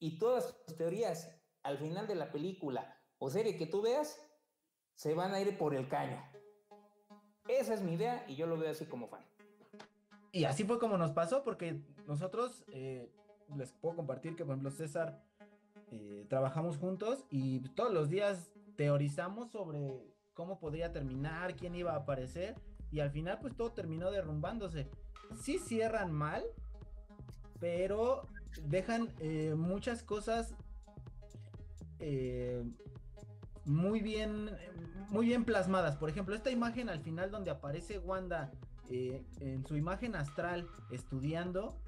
y 0.01 0.19
todas 0.19 0.57
tus 0.67 0.77
teorías 0.77 1.31
al 1.63 1.79
final 1.79 2.09
de 2.09 2.17
la 2.17 2.33
película 2.33 2.99
o 3.19 3.31
serie 3.31 3.57
que 3.57 3.67
tú 3.67 3.83
veas 3.83 4.19
se 4.95 5.15
van 5.15 5.33
a 5.33 5.41
ir 5.41 5.57
por 5.59 5.75
el 5.75 5.89
caño. 5.89 6.21
Esa 7.47 7.75
es 7.75 7.83
mi 7.83 7.93
idea 7.93 8.25
y 8.27 8.37
yo 8.37 8.47
lo 8.47 8.57
veo 8.57 8.71
así 8.71 8.87
como 8.87 9.07
fan. 9.07 9.25
Y 10.33 10.45
así 10.45 10.65
fue 10.65 10.79
como 10.79 10.97
nos 10.97 11.13
pasó 11.13 11.45
porque 11.45 11.85
nosotros 12.07 12.65
eh, 12.69 13.13
les 13.55 13.73
puedo 13.73 13.97
compartir 13.97 14.35
que 14.35 14.45
por 14.45 14.55
ejemplo 14.55 14.71
César 14.71 15.23
eh, 15.91 16.25
trabajamos 16.31 16.79
juntos 16.79 17.27
y 17.31 17.61
todos 17.75 17.93
los 17.93 18.09
días 18.09 18.51
teorizamos 18.77 19.51
sobre 19.51 20.11
cómo 20.33 20.59
podría 20.59 20.91
terminar, 20.91 21.55
quién 21.55 21.75
iba 21.75 21.93
a 21.93 21.97
aparecer 21.97 22.57
y 22.93 23.01
al 23.01 23.11
final 23.11 23.39
pues 23.41 23.57
todo 23.57 23.73
terminó 23.73 24.11
derrumbándose. 24.11 24.89
Sí 25.41 25.59
cierran 25.59 26.13
mal, 26.13 26.45
pero 27.59 28.29
dejan 28.65 29.09
eh, 29.19 29.55
muchas 29.57 30.03
cosas 30.03 30.55
eh, 31.99 32.63
muy 33.65 34.01
bien 34.01 34.51
muy 35.09 35.27
bien 35.27 35.45
plasmadas. 35.45 35.97
Por 35.97 36.11
ejemplo, 36.11 36.35
esta 36.35 36.51
imagen 36.51 36.89
al 36.89 37.01
final 37.01 37.31
donde 37.31 37.51
aparece 37.51 37.99
Wanda 37.99 38.51
eh, 38.91 39.25
en 39.41 39.67
su 39.67 39.77
imagen 39.77 40.15
astral 40.15 40.69
estudiando, 40.91 41.79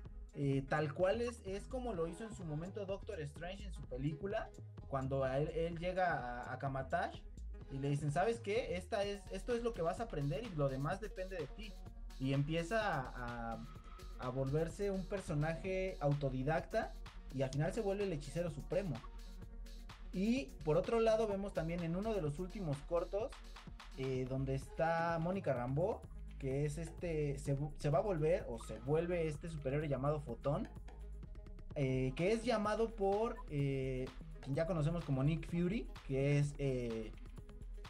tal 0.68 0.92
cual 0.92 1.20
es, 1.20 1.42
es 1.46 1.66
como 1.68 1.94
lo 1.94 2.08
hizo 2.08 2.24
en 2.24 2.34
su 2.34 2.44
momento 2.44 2.84
Doctor 2.86 3.20
Strange 3.20 3.64
en 3.64 3.72
su 3.72 3.82
película, 3.82 4.50
cuando 4.88 5.24
él, 5.26 5.78
llega 5.78 6.42
a, 6.42 6.52
a 6.52 6.58
Kamatash 6.58 7.20
y 7.70 7.78
le 7.78 7.88
dicen, 7.88 8.12
¿sabes 8.12 8.40
qué? 8.40 8.76
Esta 8.76 9.04
es, 9.04 9.20
esto 9.32 9.54
es 9.54 9.62
lo 9.62 9.74
que 9.74 9.82
vas 9.82 10.00
a 10.00 10.04
aprender 10.04 10.44
y 10.44 10.54
lo 10.56 10.68
demás 10.68 11.00
depende 11.00 11.36
de 11.36 11.46
ti. 11.46 11.72
Y 12.20 12.32
empieza 12.32 13.00
a, 13.00 13.58
a 14.20 14.28
volverse 14.28 14.90
un 14.90 15.04
personaje 15.04 15.96
autodidacta 16.00 16.92
y 17.34 17.42
al 17.42 17.50
final 17.50 17.72
se 17.72 17.80
vuelve 17.80 18.04
el 18.04 18.12
hechicero 18.12 18.50
supremo. 18.50 18.96
Y 20.12 20.46
por 20.64 20.76
otro 20.76 21.00
lado 21.00 21.26
vemos 21.26 21.52
también 21.52 21.82
en 21.82 21.96
uno 21.96 22.14
de 22.14 22.22
los 22.22 22.38
últimos 22.38 22.76
cortos 22.88 23.32
eh, 23.98 24.26
donde 24.28 24.54
está 24.54 25.18
Mónica 25.20 25.52
Rambo, 25.52 26.00
que 26.38 26.64
es 26.64 26.78
este, 26.78 27.38
se, 27.38 27.90
va 27.90 27.98
a 27.98 28.02
volver 28.02 28.44
o 28.48 28.58
se 28.58 28.78
vuelve 28.80 29.26
este 29.26 29.48
superhéroe 29.48 29.88
llamado 29.88 30.20
Fotón, 30.20 30.68
eh, 31.74 32.12
que 32.14 32.32
es 32.32 32.44
llamado 32.44 32.94
por 32.94 33.36
eh, 33.50 34.06
ya 34.48 34.66
conocemos 34.66 35.04
como 35.04 35.24
Nick 35.24 35.48
Fury, 35.50 35.88
que 36.06 36.38
es 36.38 36.54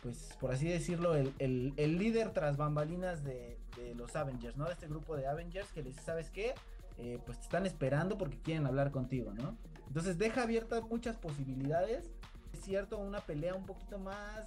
pues 0.05 0.37
por 0.39 0.53
así 0.53 0.69
decirlo, 0.69 1.15
el, 1.15 1.75
líder 1.77 2.35
tras 2.35 2.59
bambalinas 2.59 3.25
de, 3.25 3.59
los 3.97 4.15
Avengers, 4.15 4.55
¿no? 4.57 4.67
De 4.67 4.75
este 4.75 4.87
grupo 4.87 5.17
de 5.17 5.27
Avengers 5.27 5.67
que 5.73 5.83
les 5.83 5.97
¿sabes 5.97 6.31
qué? 6.31 6.55
Eh, 6.99 7.19
pues 7.25 7.39
te 7.39 7.45
están 7.45 7.65
esperando 7.65 8.19
porque 8.19 8.39
quieren 8.39 8.67
hablar 8.67 8.91
contigo, 8.91 9.33
¿no? 9.33 9.57
Entonces 9.89 10.19
deja 10.19 10.43
abiertas 10.43 10.83
muchas 10.83 11.17
posibilidades. 11.17 12.11
Es 12.53 12.61
cierto, 12.61 12.99
una 12.99 13.21
pelea 13.21 13.55
un 13.55 13.65
poquito 13.65 13.99
más. 13.99 14.47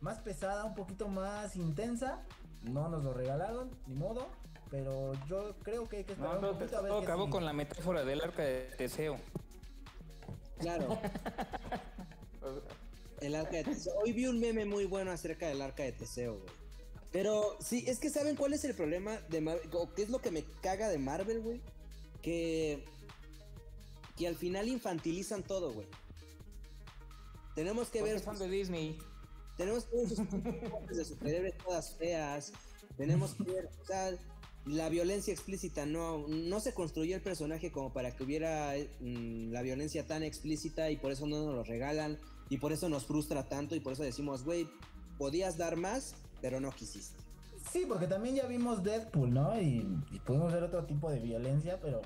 más 0.00 0.20
pesada, 0.20 0.64
un 0.64 0.76
poquito 0.76 1.08
más 1.08 1.56
intensa. 1.56 2.22
No 2.62 2.88
nos 2.88 3.02
lo 3.02 3.12
regalaron, 3.12 3.70
ni 3.88 3.96
modo. 3.96 4.28
Pero 4.70 5.12
yo 5.26 5.56
creo 5.64 5.88
que 5.88 5.98
hay 5.98 6.04
que 6.04 6.12
esperar 6.12 6.38
un 6.38 6.56
poquito 6.56 6.78
a 6.78 6.82
ver. 6.82 6.92
Todo 6.92 7.02
acabó 7.02 7.28
con 7.28 7.44
la 7.44 7.52
metáfora 7.52 8.04
del 8.04 8.20
arca 8.20 8.44
de 8.44 8.70
Teseo. 8.78 9.16
Claro. 10.60 10.96
El 13.20 13.34
arca 13.34 13.56
de 13.58 13.64
Teseo. 13.64 13.94
Hoy 14.02 14.12
vi 14.12 14.26
un 14.26 14.40
meme 14.40 14.64
muy 14.64 14.86
bueno 14.86 15.10
acerca 15.10 15.48
del 15.48 15.60
arca 15.60 15.82
de 15.82 15.92
Teseo, 15.92 16.38
güey. 16.38 16.60
Pero 17.12 17.56
sí, 17.60 17.84
es 17.86 17.98
que 17.98 18.08
¿saben 18.08 18.36
cuál 18.36 18.52
es 18.52 18.64
el 18.64 18.74
problema 18.74 19.18
de 19.28 19.40
Marvel? 19.40 19.68
qué 19.96 20.02
es 20.02 20.10
lo 20.10 20.20
que 20.20 20.30
me 20.30 20.44
caga 20.62 20.88
de 20.88 20.98
Marvel, 20.98 21.40
güey? 21.40 21.60
Que, 22.22 22.84
que 24.16 24.28
al 24.28 24.36
final 24.36 24.68
infantilizan 24.68 25.42
todo, 25.42 25.72
güey. 25.72 25.86
Tenemos 27.54 27.88
que 27.88 28.02
ver... 28.02 28.20
Son 28.20 28.38
de 28.38 28.48
Disney. 28.48 28.96
Tenemos 29.56 29.84
que 29.84 29.96
ver 29.96 30.08
sus 30.08 30.96
de 30.96 31.04
superhéroes 31.04 31.58
todas 31.58 31.94
feas. 31.96 32.52
Tenemos 32.96 33.34
que 33.34 33.44
ver, 33.44 33.68
o 33.82 33.84
sea, 33.84 34.12
la 34.66 34.88
violencia 34.88 35.32
explícita. 35.32 35.84
No, 35.84 36.28
no 36.28 36.60
se 36.60 36.72
construyó 36.72 37.16
el 37.16 37.22
personaje 37.22 37.72
como 37.72 37.92
para 37.92 38.14
que 38.14 38.22
hubiera 38.22 38.74
mm, 39.00 39.50
la 39.50 39.62
violencia 39.62 40.06
tan 40.06 40.22
explícita 40.22 40.90
y 40.90 40.96
por 40.96 41.10
eso 41.12 41.26
no 41.26 41.44
nos 41.44 41.54
lo 41.54 41.64
regalan. 41.64 42.18
Y 42.50 42.58
por 42.58 42.72
eso 42.72 42.88
nos 42.88 43.06
frustra 43.06 43.48
tanto 43.48 43.74
y 43.74 43.80
por 43.80 43.94
eso 43.94 44.02
decimos, 44.02 44.44
güey, 44.44 44.68
podías 45.16 45.56
dar 45.56 45.76
más, 45.76 46.14
pero 46.42 46.60
no 46.60 46.70
quisiste. 46.72 47.16
Sí, 47.70 47.84
porque 47.86 48.08
también 48.08 48.34
ya 48.34 48.46
vimos 48.46 48.82
Deadpool, 48.82 49.32
¿no? 49.32 49.60
Y, 49.60 49.82
pudimos 50.26 50.52
ver 50.52 50.64
otro 50.64 50.84
tipo 50.84 51.10
de 51.10 51.20
violencia, 51.20 51.78
pero, 51.80 52.02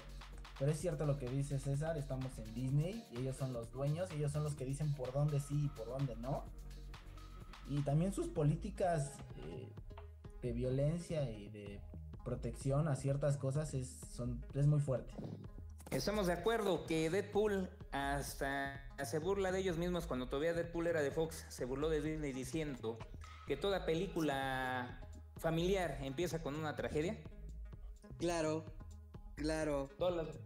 pero 0.58 0.70
es 0.70 0.78
cierto 0.78 1.06
lo 1.06 1.16
que 1.16 1.28
dice 1.28 1.58
César, 1.58 1.96
estamos 1.96 2.38
en 2.38 2.54
Disney 2.54 3.04
y 3.12 3.20
ellos 3.20 3.36
son 3.36 3.54
los 3.54 3.72
dueños, 3.72 4.10
ellos 4.12 4.30
son 4.30 4.44
los 4.44 4.54
que 4.54 4.66
dicen 4.66 4.92
por 4.94 5.12
dónde 5.12 5.40
sí 5.40 5.64
y 5.64 5.68
por 5.68 5.86
dónde 5.86 6.14
no. 6.16 6.44
Y 7.70 7.80
también 7.80 8.12
sus 8.12 8.28
políticas 8.28 9.12
eh, 9.38 9.72
de 10.42 10.52
violencia 10.52 11.30
y 11.30 11.48
de 11.48 11.80
protección 12.22 12.88
a 12.88 12.96
ciertas 12.96 13.38
cosas 13.38 13.72
es, 13.72 13.88
son, 14.14 14.44
es 14.52 14.66
muy 14.66 14.80
fuerte. 14.80 15.14
Estamos 15.90 16.26
de 16.26 16.32
acuerdo 16.32 16.86
que 16.86 17.08
Deadpool 17.10 17.70
hasta 17.92 18.88
se 19.04 19.18
burla 19.18 19.52
de 19.52 19.60
ellos 19.60 19.78
mismos 19.78 20.06
cuando 20.06 20.28
todavía 20.28 20.52
Deadpool 20.52 20.88
era 20.88 21.02
de 21.02 21.10
Fox, 21.10 21.46
se 21.48 21.64
burló 21.64 21.88
de 21.88 22.00
Disney 22.00 22.32
diciendo 22.32 22.98
que 23.46 23.56
toda 23.56 23.86
película 23.86 25.00
familiar 25.36 25.98
empieza 26.02 26.42
con 26.42 26.56
una 26.56 26.74
tragedia. 26.74 27.16
Claro, 28.18 28.64
claro. 29.36 29.88
Todas 29.98 30.16
las, 30.16 30.36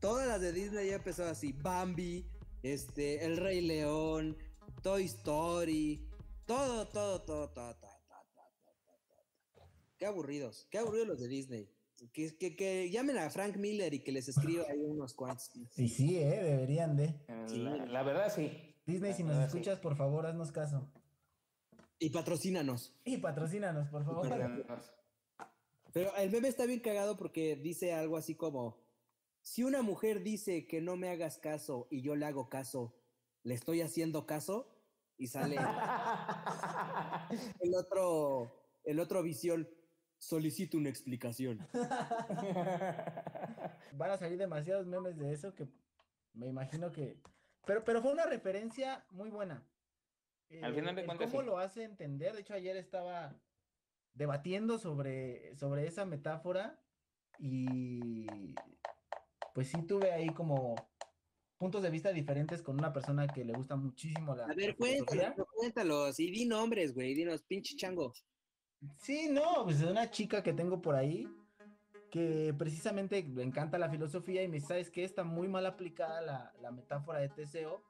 Todas 0.00 0.28
las 0.28 0.40
de 0.40 0.52
Disney 0.52 0.88
ya 0.90 0.96
empezó 0.96 1.24
así. 1.24 1.52
Bambi, 1.52 2.26
este, 2.62 3.24
El 3.24 3.38
Rey 3.38 3.60
León, 3.60 4.36
Toy 4.82 5.04
Story, 5.06 6.08
todo, 6.44 6.86
todo, 6.88 7.22
todo, 7.22 7.48
todo, 7.48 7.74
todo, 7.74 7.74
todo, 7.74 8.20
todo, 8.64 9.02
todo, 9.08 9.24
todo. 9.54 9.68
Qué 9.98 10.06
aburridos, 10.06 10.66
qué 10.70 10.78
aburridos 10.78 11.08
los 11.08 11.18
de 11.18 11.28
Disney. 11.28 11.75
Que, 12.12 12.36
que, 12.36 12.56
que 12.56 12.90
llamen 12.90 13.18
a 13.18 13.30
Frank 13.30 13.56
Miller 13.56 13.94
y 13.94 14.00
que 14.00 14.12
les 14.12 14.28
escriba 14.28 14.64
ahí 14.68 14.84
unos 14.84 15.14
cuantos. 15.14 15.50
Y 15.76 15.88
sí, 15.88 16.18
¿eh? 16.18 16.42
Deberían 16.42 16.96
de. 16.96 17.14
Sí. 17.46 17.58
la, 17.58 17.86
la 17.86 18.02
verdad 18.02 18.32
sí. 18.34 18.50
Disney, 18.84 19.14
si 19.14 19.24
nos 19.24 19.36
sí. 19.36 19.42
escuchas, 19.44 19.80
por 19.80 19.96
favor, 19.96 20.26
haznos 20.26 20.52
caso. 20.52 20.88
Y 21.98 22.10
patrocínanos. 22.10 22.94
Y 23.04 23.16
patrocínanos, 23.16 23.88
por 23.88 24.04
favor. 24.04 24.28
Pero 25.92 26.14
el 26.16 26.30
meme 26.30 26.48
está 26.48 26.66
bien 26.66 26.80
cagado 26.80 27.16
porque 27.16 27.56
dice 27.56 27.94
algo 27.94 28.18
así 28.18 28.34
como, 28.34 28.84
si 29.40 29.64
una 29.64 29.80
mujer 29.80 30.22
dice 30.22 30.66
que 30.66 30.82
no 30.82 30.96
me 30.96 31.08
hagas 31.08 31.38
caso 31.38 31.88
y 31.90 32.02
yo 32.02 32.16
le 32.16 32.26
hago 32.26 32.50
caso, 32.50 32.94
¿le 33.42 33.54
estoy 33.54 33.80
haciendo 33.80 34.26
caso? 34.26 34.74
Y 35.16 35.28
sale 35.28 35.56
el 37.60 37.74
otro, 37.74 38.52
el 38.84 39.00
otro 39.00 39.22
visión, 39.22 39.66
solicito 40.18 40.76
una 40.76 40.88
explicación. 40.88 41.66
Van 43.92 44.10
a 44.10 44.16
salir 44.16 44.38
demasiados 44.38 44.86
memes 44.86 45.18
de 45.18 45.32
eso 45.32 45.54
que 45.54 45.68
me 46.34 46.46
imagino 46.46 46.92
que. 46.92 47.20
Pero, 47.64 47.84
pero 47.84 48.02
fue 48.02 48.12
una 48.12 48.26
referencia 48.26 49.04
muy 49.10 49.30
buena. 49.30 49.66
Al 50.62 50.74
final 50.74 50.94
de 50.94 51.04
cuentas, 51.04 51.30
¿Cómo 51.30 51.42
sí. 51.42 51.46
lo 51.46 51.58
hace 51.58 51.82
entender? 51.82 52.34
De 52.34 52.42
hecho, 52.42 52.54
ayer 52.54 52.76
estaba 52.76 53.34
debatiendo 54.14 54.78
sobre, 54.78 55.56
sobre 55.56 55.86
esa 55.86 56.04
metáfora 56.04 56.80
y 57.38 58.54
pues 59.52 59.68
sí 59.68 59.82
tuve 59.86 60.12
ahí 60.12 60.28
como 60.28 60.76
puntos 61.58 61.82
de 61.82 61.90
vista 61.90 62.12
diferentes 62.12 62.62
con 62.62 62.78
una 62.78 62.92
persona 62.92 63.26
que 63.26 63.44
le 63.44 63.54
gusta 63.54 63.76
muchísimo 63.76 64.34
la. 64.34 64.44
A 64.44 64.54
ver, 64.54 64.76
filosofía. 64.76 65.34
cuéntalos, 65.34 65.48
cuéntalos 65.54 66.20
y 66.20 66.30
di 66.30 66.46
nombres, 66.46 66.94
güey, 66.94 67.14
dinos, 67.14 67.42
pinche 67.42 67.76
chango. 67.76 68.12
Sí, 68.98 69.28
no, 69.30 69.64
pues 69.64 69.80
de 69.80 69.86
una 69.90 70.10
chica 70.10 70.42
que 70.42 70.52
tengo 70.52 70.80
por 70.82 70.94
ahí 70.94 71.28
que 72.10 72.54
precisamente 72.56 73.22
le 73.22 73.42
encanta 73.42 73.78
la 73.78 73.90
filosofía 73.90 74.42
y 74.42 74.48
me 74.48 74.54
dice, 74.56 74.68
sabes 74.68 74.90
que 74.90 75.04
está 75.04 75.24
muy 75.24 75.48
mal 75.48 75.66
aplicada 75.66 76.20
la, 76.22 76.52
la 76.62 76.70
metáfora 76.70 77.18
de 77.18 77.28
Teseo, 77.28 77.82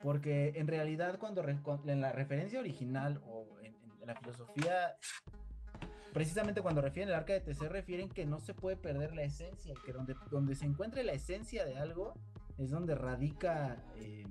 porque 0.00 0.52
en 0.56 0.66
realidad 0.68 1.18
cuando 1.18 1.42
re- 1.42 1.58
en 1.86 2.00
la 2.00 2.12
referencia 2.12 2.60
original 2.60 3.20
o 3.26 3.58
en, 3.62 3.74
en 4.00 4.06
la 4.06 4.14
filosofía, 4.14 4.96
precisamente 6.12 6.62
cuando 6.62 6.80
refieren 6.80 7.08
el 7.10 7.14
arca 7.18 7.32
de 7.32 7.40
Teseo, 7.40 7.68
refieren 7.68 8.08
que 8.08 8.24
no 8.24 8.38
se 8.40 8.54
puede 8.54 8.76
perder 8.76 9.14
la 9.14 9.22
esencia, 9.24 9.74
que 9.84 9.92
donde, 9.92 10.14
donde 10.30 10.54
se 10.54 10.64
encuentre 10.64 11.02
la 11.04 11.12
esencia 11.12 11.64
de 11.66 11.76
algo 11.76 12.14
es 12.58 12.70
donde 12.70 12.94
radica 12.94 13.76
eh, 13.96 14.24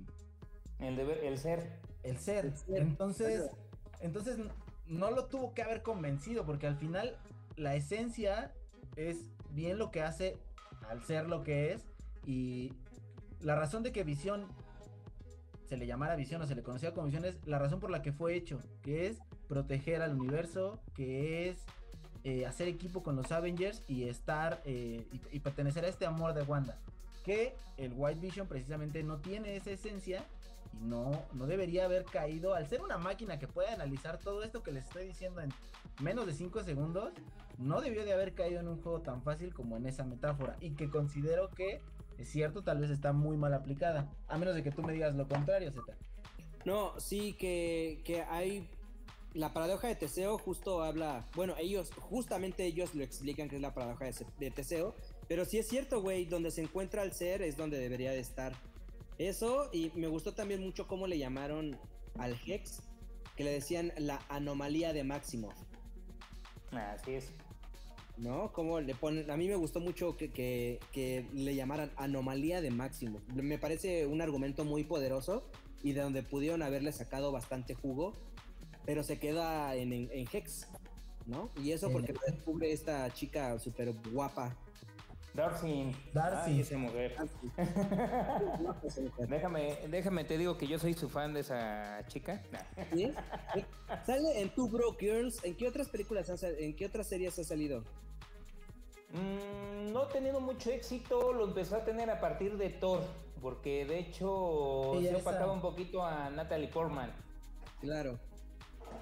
El 0.80 0.96
deber, 0.96 1.18
el 1.22 1.38
ser. 1.38 1.80
el 2.02 2.18
ser. 2.18 2.46
El 2.46 2.56
ser, 2.56 2.82
Entonces, 2.82 3.50
entonces 4.00 4.38
no 4.88 5.10
lo 5.10 5.26
tuvo 5.26 5.54
que 5.54 5.62
haber 5.62 5.82
convencido, 5.82 6.44
porque 6.44 6.66
al 6.66 6.76
final 6.76 7.16
la 7.56 7.74
esencia 7.74 8.52
es 8.96 9.18
bien 9.50 9.78
lo 9.78 9.90
que 9.90 10.02
hace 10.02 10.36
al 10.88 11.02
ser 11.04 11.28
lo 11.28 11.42
que 11.42 11.72
es. 11.72 11.86
Y 12.24 12.72
la 13.40 13.54
razón 13.54 13.82
de 13.82 13.92
que 13.92 14.04
Visión 14.04 14.46
se 15.68 15.76
le 15.76 15.86
llamara 15.86 16.16
Visión 16.16 16.40
o 16.42 16.46
se 16.46 16.54
le 16.54 16.62
conocía 16.62 16.92
como 16.92 17.06
Visión 17.06 17.24
es 17.24 17.36
la 17.46 17.58
razón 17.58 17.80
por 17.80 17.90
la 17.90 18.02
que 18.02 18.12
fue 18.12 18.34
hecho, 18.34 18.60
que 18.82 19.06
es 19.06 19.18
proteger 19.48 20.02
al 20.02 20.14
universo, 20.14 20.80
que 20.94 21.48
es 21.48 21.64
eh, 22.24 22.46
hacer 22.46 22.68
equipo 22.68 23.02
con 23.02 23.16
los 23.16 23.30
Avengers 23.32 23.82
y 23.88 24.04
estar 24.04 24.60
eh, 24.64 25.06
y, 25.12 25.36
y 25.36 25.40
pertenecer 25.40 25.84
a 25.84 25.88
este 25.88 26.06
amor 26.06 26.34
de 26.34 26.42
Wanda. 26.42 26.78
Que 27.24 27.56
el 27.76 27.92
White 27.94 28.20
Vision 28.20 28.46
precisamente 28.46 29.02
no 29.02 29.18
tiene 29.18 29.56
esa 29.56 29.70
esencia 29.70 30.24
no, 30.80 31.24
no 31.32 31.46
debería 31.46 31.84
haber 31.84 32.04
caído 32.04 32.54
al 32.54 32.68
ser 32.68 32.82
una 32.82 32.98
máquina 32.98 33.38
que 33.38 33.48
puede 33.48 33.68
analizar 33.68 34.18
todo 34.18 34.42
esto 34.42 34.62
que 34.62 34.72
les 34.72 34.84
estoy 34.84 35.06
diciendo 35.06 35.40
en 35.40 35.50
menos 36.00 36.26
de 36.26 36.34
5 36.34 36.62
segundos. 36.64 37.12
No 37.58 37.80
debió 37.80 38.04
de 38.04 38.12
haber 38.12 38.34
caído 38.34 38.60
en 38.60 38.68
un 38.68 38.82
juego 38.82 39.00
tan 39.00 39.22
fácil 39.22 39.54
como 39.54 39.76
en 39.76 39.86
esa 39.86 40.04
metáfora 40.04 40.56
y 40.60 40.70
que 40.70 40.90
considero 40.90 41.50
que 41.50 41.80
es 42.18 42.28
cierto, 42.28 42.62
tal 42.62 42.80
vez 42.80 42.90
está 42.90 43.12
muy 43.12 43.36
mal 43.36 43.52
aplicada. 43.54 44.10
A 44.28 44.38
menos 44.38 44.54
de 44.54 44.62
que 44.62 44.70
tú 44.70 44.82
me 44.82 44.92
digas 44.92 45.14
lo 45.14 45.28
contrario, 45.28 45.70
Z. 45.72 45.92
No, 46.64 46.98
sí, 46.98 47.34
que, 47.34 48.00
que 48.04 48.22
hay. 48.22 48.68
La 49.34 49.52
paradoja 49.52 49.88
de 49.88 49.96
Teseo 49.96 50.38
justo 50.38 50.82
habla. 50.82 51.26
Bueno, 51.34 51.54
ellos, 51.58 51.90
justamente 52.00 52.64
ellos 52.64 52.94
lo 52.94 53.04
explican 53.04 53.50
que 53.50 53.56
es 53.56 53.62
la 53.62 53.74
paradoja 53.74 54.06
de, 54.06 54.14
de 54.38 54.50
Teseo. 54.50 54.94
Pero 55.28 55.44
sí 55.44 55.58
es 55.58 55.68
cierto, 55.68 56.00
güey, 56.00 56.24
donde 56.24 56.50
se 56.50 56.62
encuentra 56.62 57.02
el 57.02 57.12
ser 57.12 57.42
es 57.42 57.56
donde 57.56 57.78
debería 57.78 58.12
de 58.12 58.20
estar. 58.20 58.54
Eso, 59.18 59.68
y 59.72 59.90
me 59.94 60.08
gustó 60.08 60.34
también 60.34 60.60
mucho 60.62 60.86
cómo 60.86 61.06
le 61.06 61.18
llamaron 61.18 61.78
al 62.18 62.38
Hex, 62.46 62.82
que 63.36 63.44
le 63.44 63.50
decían 63.50 63.92
la 63.98 64.20
anomalía 64.28 64.92
de 64.92 65.04
Máximo. 65.04 65.52
Así 66.72 67.14
es. 67.14 67.32
¿No? 68.18 68.52
Como 68.52 68.80
le 68.80 68.94
ponen. 68.94 69.30
A 69.30 69.36
mí 69.36 69.46
me 69.46 69.56
gustó 69.56 69.78
mucho 69.80 70.16
que, 70.16 70.30
que- 70.30 70.80
que 70.92 71.26
le 71.34 71.54
llamaran 71.54 71.92
anomalía 71.96 72.62
de 72.62 72.70
máximo. 72.70 73.20
Me 73.34 73.58
parece 73.58 74.06
un 74.06 74.22
argumento 74.22 74.64
muy 74.64 74.84
poderoso 74.84 75.44
y 75.82 75.92
de 75.92 76.00
donde 76.00 76.22
pudieron 76.22 76.62
haberle 76.62 76.92
sacado 76.92 77.30
bastante 77.30 77.74
jugo, 77.74 78.14
pero 78.86 79.02
se 79.02 79.18
queda 79.18 79.74
en, 79.76 79.92
en- 79.92 80.08
en 80.12 80.26
Hex, 80.32 80.66
¿no? 81.26 81.50
Y 81.62 81.72
eso 81.72 81.90
porque 81.92 82.14
lo 82.14 82.20
descubre 82.26 82.72
esta 82.72 83.12
chica 83.12 83.58
súper 83.58 83.92
guapa. 84.10 84.56
Darcy. 85.36 85.94
Darcy. 86.12 86.50
Ay, 86.52 86.60
esa 86.62 86.78
mujer. 86.78 87.14
Déjame, 89.28 89.78
déjame 89.88 90.24
te 90.24 90.38
digo 90.38 90.56
que 90.56 90.66
yo 90.66 90.78
soy 90.78 90.94
su 90.94 91.08
fan 91.08 91.34
de 91.34 91.40
esa 91.40 92.02
chica. 92.08 92.42
¿Sí? 92.92 93.12
Sale 94.04 94.40
en 94.40 94.50
Two 94.54 94.68
Broke 94.68 95.04
Girls. 95.04 95.44
¿En 95.44 95.56
qué 95.56 95.68
otras 95.68 95.88
películas, 95.88 96.30
ha 96.30 96.36
sal- 96.36 96.56
en 96.58 96.74
qué 96.74 96.86
otras 96.86 97.06
series 97.08 97.38
ha 97.38 97.44
salido? 97.44 97.82
Mm, 99.12 99.92
no 99.92 100.02
ha 100.02 100.08
tenido 100.08 100.40
mucho 100.40 100.70
éxito, 100.70 101.32
lo 101.32 101.44
empezó 101.44 101.76
a 101.76 101.84
tener 101.84 102.10
a 102.10 102.20
partir 102.20 102.56
de 102.56 102.70
Thor, 102.70 103.02
porque 103.40 103.84
de 103.84 103.98
hecho 104.00 104.94
se 105.00 105.14
opacaba 105.14 105.52
un 105.52 105.60
poquito 105.60 106.04
a 106.04 106.28
Natalie 106.30 106.68
Portman. 106.68 107.12
Claro. 107.80 108.18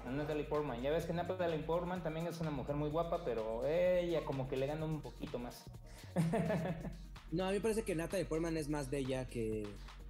A 0.05 0.11
Natalie 0.11 0.43
Portman. 0.43 0.81
Ya 0.81 0.91
ves 0.91 1.05
que 1.05 1.13
Natalie 1.13 1.59
Portman 1.59 2.03
también 2.03 2.27
es 2.27 2.39
una 2.39 2.51
mujer 2.51 2.75
muy 2.75 2.89
guapa, 2.89 3.23
pero 3.23 3.65
ella 3.65 4.23
como 4.25 4.47
que 4.47 4.57
le 4.57 4.67
gana 4.67 4.85
un 4.85 5.01
poquito 5.01 5.39
más. 5.39 5.65
No, 7.31 7.45
a 7.45 7.49
mí 7.49 7.55
me 7.55 7.61
parece 7.61 7.83
que 7.83 7.95
Natalie 7.95 8.25
Portman 8.25 8.55
es 8.57 8.69
más 8.69 8.89
bella 8.89 9.27
que. 9.27 9.67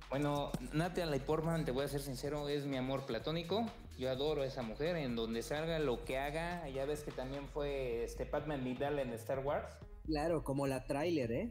Bueno, 0.10 0.52
Natalie 0.74 1.20
Portman, 1.20 1.66
te 1.66 1.72
voy 1.72 1.86
a 1.86 1.88
ser 1.88 2.02
sincero, 2.02 2.48
es 2.50 2.66
mi 2.66 2.78
amor 2.78 3.06
platónico. 3.06 3.66
Yo 3.98 4.12
adoro 4.12 4.42
a 4.42 4.46
esa 4.46 4.62
mujer, 4.62 4.98
en 4.98 5.16
donde 5.16 5.42
salga 5.42 5.80
lo 5.80 6.04
que 6.04 6.18
haga. 6.18 6.68
Ya 6.70 6.86
ves 6.86 7.04
que 7.04 7.12
también 7.12 7.48
fue 7.48 8.04
este 8.04 8.26
Padme 8.26 8.58
Vidal 8.58 9.00
en 9.00 9.14
Star 9.14 9.40
Wars. 9.40 9.68
Claro, 10.06 10.44
como 10.44 10.68
la 10.68 10.86
tráiler, 10.86 11.32
¿eh? 11.32 11.50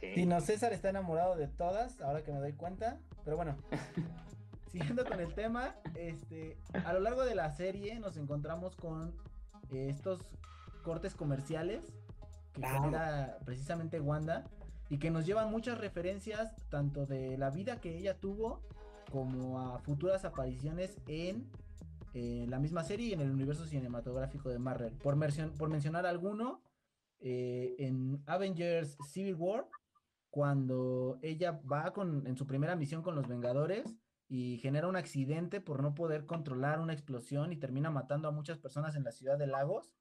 Sí. 0.00 0.12
Tino 0.14 0.40
César 0.40 0.72
está 0.72 0.90
enamorado 0.90 1.36
de 1.36 1.48
todas, 1.48 2.00
ahora 2.00 2.22
que 2.22 2.32
me 2.32 2.38
doy 2.38 2.52
cuenta. 2.52 3.00
Pero 3.24 3.36
bueno, 3.36 3.56
siguiendo 4.70 5.04
con 5.04 5.20
el 5.20 5.34
tema, 5.34 5.74
este, 5.94 6.56
a 6.84 6.92
lo 6.92 7.00
largo 7.00 7.24
de 7.24 7.34
la 7.34 7.50
serie 7.50 7.98
nos 7.98 8.16
encontramos 8.16 8.76
con 8.76 9.14
eh, 9.70 9.88
estos 9.90 10.20
cortes 10.82 11.14
comerciales 11.14 11.92
que 12.52 12.62
Ah. 12.64 12.80
genera 12.80 13.38
precisamente 13.44 14.00
Wanda 14.00 14.44
y 14.88 14.98
que 14.98 15.10
nos 15.10 15.26
llevan 15.26 15.50
muchas 15.50 15.78
referencias 15.78 16.54
tanto 16.70 17.06
de 17.06 17.36
la 17.36 17.50
vida 17.50 17.80
que 17.80 17.96
ella 17.98 18.18
tuvo 18.18 18.62
como 19.10 19.60
a 19.60 19.78
futuras 19.80 20.24
apariciones 20.24 20.96
en 21.06 21.50
eh, 22.14 22.46
la 22.48 22.58
misma 22.58 22.84
serie 22.84 23.08
y 23.08 23.12
en 23.12 23.20
el 23.20 23.30
universo 23.30 23.66
cinematográfico 23.66 24.48
de 24.48 24.58
Marvel. 24.58 24.94
Por 25.52 25.68
mencionar 25.68 26.06
alguno, 26.06 26.62
eh, 27.20 27.74
en 27.78 28.22
Avengers 28.26 28.96
Civil 29.10 29.34
War, 29.34 29.66
cuando 30.30 31.18
ella 31.22 31.60
va 31.70 31.92
con, 31.92 32.26
en 32.26 32.36
su 32.36 32.46
primera 32.46 32.76
misión 32.76 33.02
con 33.02 33.14
los 33.14 33.26
Vengadores 33.28 33.96
y 34.28 34.58
genera 34.58 34.88
un 34.88 34.96
accidente 34.96 35.60
por 35.60 35.82
no 35.82 35.94
poder 35.94 36.26
controlar 36.26 36.80
una 36.80 36.92
explosión 36.92 37.52
y 37.52 37.56
termina 37.56 37.90
matando 37.90 38.28
a 38.28 38.30
muchas 38.32 38.58
personas 38.58 38.94
en 38.94 39.04
la 39.04 39.12
ciudad 39.12 39.38
de 39.38 39.46
Lagos. 39.46 39.92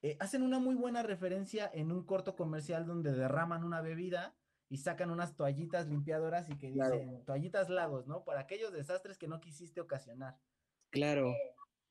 eh, 0.00 0.16
hacen 0.20 0.42
una 0.42 0.60
muy 0.60 0.76
buena 0.76 1.02
referencia 1.02 1.68
en 1.74 1.90
un 1.90 2.04
corto 2.04 2.36
comercial 2.36 2.86
donde 2.86 3.10
derraman 3.10 3.64
una 3.64 3.80
bebida 3.80 4.36
y 4.68 4.76
sacan 4.76 5.10
unas 5.10 5.34
toallitas 5.34 5.88
limpiadoras 5.88 6.48
y 6.48 6.56
que 6.56 6.70
Claro. 6.70 6.94
dicen 6.94 7.24
toallitas 7.24 7.68
Lagos, 7.68 8.06
¿no? 8.06 8.22
Para 8.24 8.38
aquellos 8.40 8.72
desastres 8.72 9.18
que 9.18 9.26
no 9.26 9.40
quisiste 9.40 9.80
ocasionar. 9.80 10.38
Claro. 10.90 11.34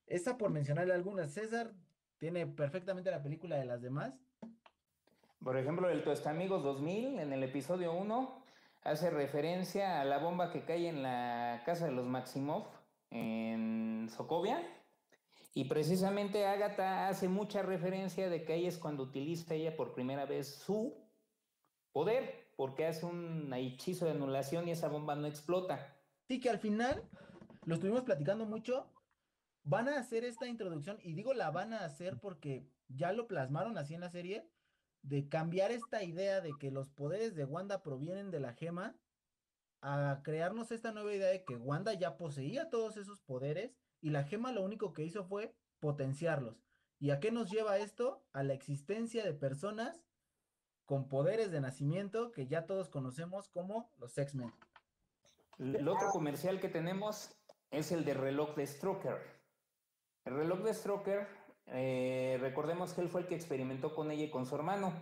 Esa 0.06 0.38
por 0.38 0.52
mencionarle 0.52 0.94
algunas. 0.94 1.34
César 1.34 1.74
tiene 2.18 2.48
perfectamente 2.48 3.12
la 3.12 3.22
película 3.22 3.58
de 3.58 3.66
las 3.66 3.82
demás. 3.82 4.14
Por 5.44 5.58
ejemplo, 5.58 5.90
el 5.90 6.04
Amigos 6.26 6.64
2000, 6.64 7.20
en 7.20 7.34
el 7.34 7.44
episodio 7.44 7.94
1, 7.94 8.47
hace 8.88 9.10
referencia 9.10 10.00
a 10.00 10.06
la 10.06 10.18
bomba 10.18 10.50
que 10.50 10.64
cae 10.64 10.88
en 10.88 11.04
la 11.04 11.62
casa 11.66 11.86
de 11.86 11.92
los 11.92 12.06
Maximov 12.06 12.68
en 13.12 14.10
Sokovia. 14.10 14.62
Y 15.54 15.66
precisamente 15.66 16.46
Agatha 16.46 17.10
hace 17.10 17.28
mucha 17.28 17.64
referencia 17.64 18.30
de 18.30 18.46
que 18.46 18.54
ahí 18.54 18.66
es 18.66 18.78
cuando 18.78 19.04
utiliza 19.04 19.56
ella 19.56 19.76
por 19.76 19.94
primera 19.94 20.26
vez 20.26 20.48
su 20.48 20.96
poder, 21.92 22.54
porque 22.56 22.86
hace 22.86 23.06
un 23.06 23.52
hechizo 23.54 24.06
de 24.06 24.12
anulación 24.12 24.68
y 24.68 24.72
esa 24.72 24.88
bomba 24.88 25.16
no 25.16 25.28
explota. 25.28 25.98
Sí, 26.28 26.40
que 26.40 26.50
al 26.50 26.60
final 26.60 27.04
lo 27.66 27.76
estuvimos 27.76 28.04
platicando 28.04 28.46
mucho. 28.46 28.94
Van 29.64 29.90
a 29.90 30.00
hacer 30.00 30.24
esta 30.24 30.48
introducción, 30.48 30.98
y 31.04 31.14
digo 31.14 31.34
la 31.34 31.52
van 31.52 31.74
a 31.74 31.84
hacer 31.84 32.20
porque 32.22 32.72
ya 32.88 33.12
lo 33.12 33.28
plasmaron 33.28 33.78
así 33.78 33.96
en 33.96 34.02
la 34.02 34.10
serie, 34.10 34.50
de 35.08 35.30
cambiar 35.30 35.72
esta 35.72 36.04
idea 36.04 36.42
de 36.42 36.54
que 36.60 36.70
los 36.70 36.90
poderes 36.90 37.34
de 37.36 37.46
Wanda 37.46 37.82
provienen 37.82 38.30
de 38.30 38.42
la 38.42 38.54
gema, 38.54 38.96
a 39.82 40.22
crearnos 40.24 40.72
esta 40.72 40.92
nueva 40.92 41.14
idea 41.14 41.30
de 41.30 41.46
que 41.46 41.56
Wanda 41.56 41.94
ya 41.94 42.18
poseía 42.18 42.70
todos 42.70 42.98
esos 42.98 43.22
poderes 43.22 43.78
y 44.02 44.10
la 44.10 44.24
gema 44.24 44.52
lo 44.52 44.64
único 44.64 44.94
que 44.94 45.04
hizo 45.04 45.24
fue 45.24 45.56
potenciarlos. 45.80 46.62
¿Y 47.00 47.12
a 47.12 47.20
qué 47.20 47.32
nos 47.32 47.50
lleva 47.50 47.78
esto? 47.78 48.26
A 48.34 48.44
la 48.44 48.54
existencia 48.54 49.24
de 49.24 49.34
personas 49.34 50.04
con 50.86 51.08
poderes 51.08 51.52
de 51.52 51.62
nacimiento 51.62 52.32
que 52.32 52.48
ya 52.48 52.66
todos 52.66 52.90
conocemos 52.90 53.48
como 53.50 53.92
los 53.98 54.18
X-Men. 54.18 54.52
El 55.60 55.88
otro 55.88 56.10
comercial 56.12 56.60
que 56.60 56.70
tenemos 56.70 57.32
es 57.72 57.92
el 57.92 58.04
de 58.04 58.14
reloj 58.14 58.56
de 58.56 58.68
Stroker. 58.68 59.18
El 60.26 60.36
reloj 60.36 60.64
de 60.64 60.74
Stroker, 60.74 61.28
eh, 61.70 62.38
recordemos 62.40 62.94
que 62.94 63.02
él 63.02 63.10
fue 63.10 63.22
el 63.22 63.28
que 63.28 63.36
experimentó 63.36 63.94
con 63.94 64.12
ella 64.12 64.26
y 64.26 64.30
con 64.30 64.46
su 64.46 64.56
hermano, 64.56 64.94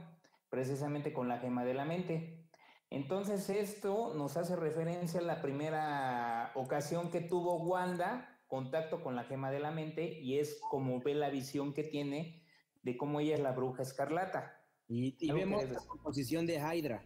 precisamente 0.50 1.14
con 1.14 1.28
la 1.28 1.40
gema 1.40 1.64
de 1.66 1.74
la 1.74 1.86
mente. 1.86 2.50
Entonces 2.90 3.50
esto 3.50 4.14
nos 4.16 4.38
hace 4.38 4.56
referencia 4.56 5.20
a 5.20 5.24
la 5.24 5.42
primera 5.42 6.52
ocasión 6.56 7.12
que 7.12 7.22
tuvo 7.22 7.58
Wanda 7.58 8.30
contacto 8.48 9.04
con 9.04 9.16
la 9.16 9.24
gema 9.24 9.52
de 9.52 9.60
la 9.60 9.72
mente 9.72 10.20
y 10.20 10.40
es 10.40 10.60
como 10.70 11.02
ve 11.02 11.16
la 11.16 11.30
visión 11.30 11.74
que 11.74 11.84
tiene 11.84 12.44
de 12.84 12.96
cómo 12.96 13.20
ella 13.20 13.36
es 13.36 13.42
la 13.42 13.52
bruja 13.52 13.82
escarlata. 13.82 14.62
Y, 14.88 15.32
vemos 15.32 15.68
la 15.68 15.80
composición 15.80 16.46
de 16.46 16.60
Hydra. 16.60 17.04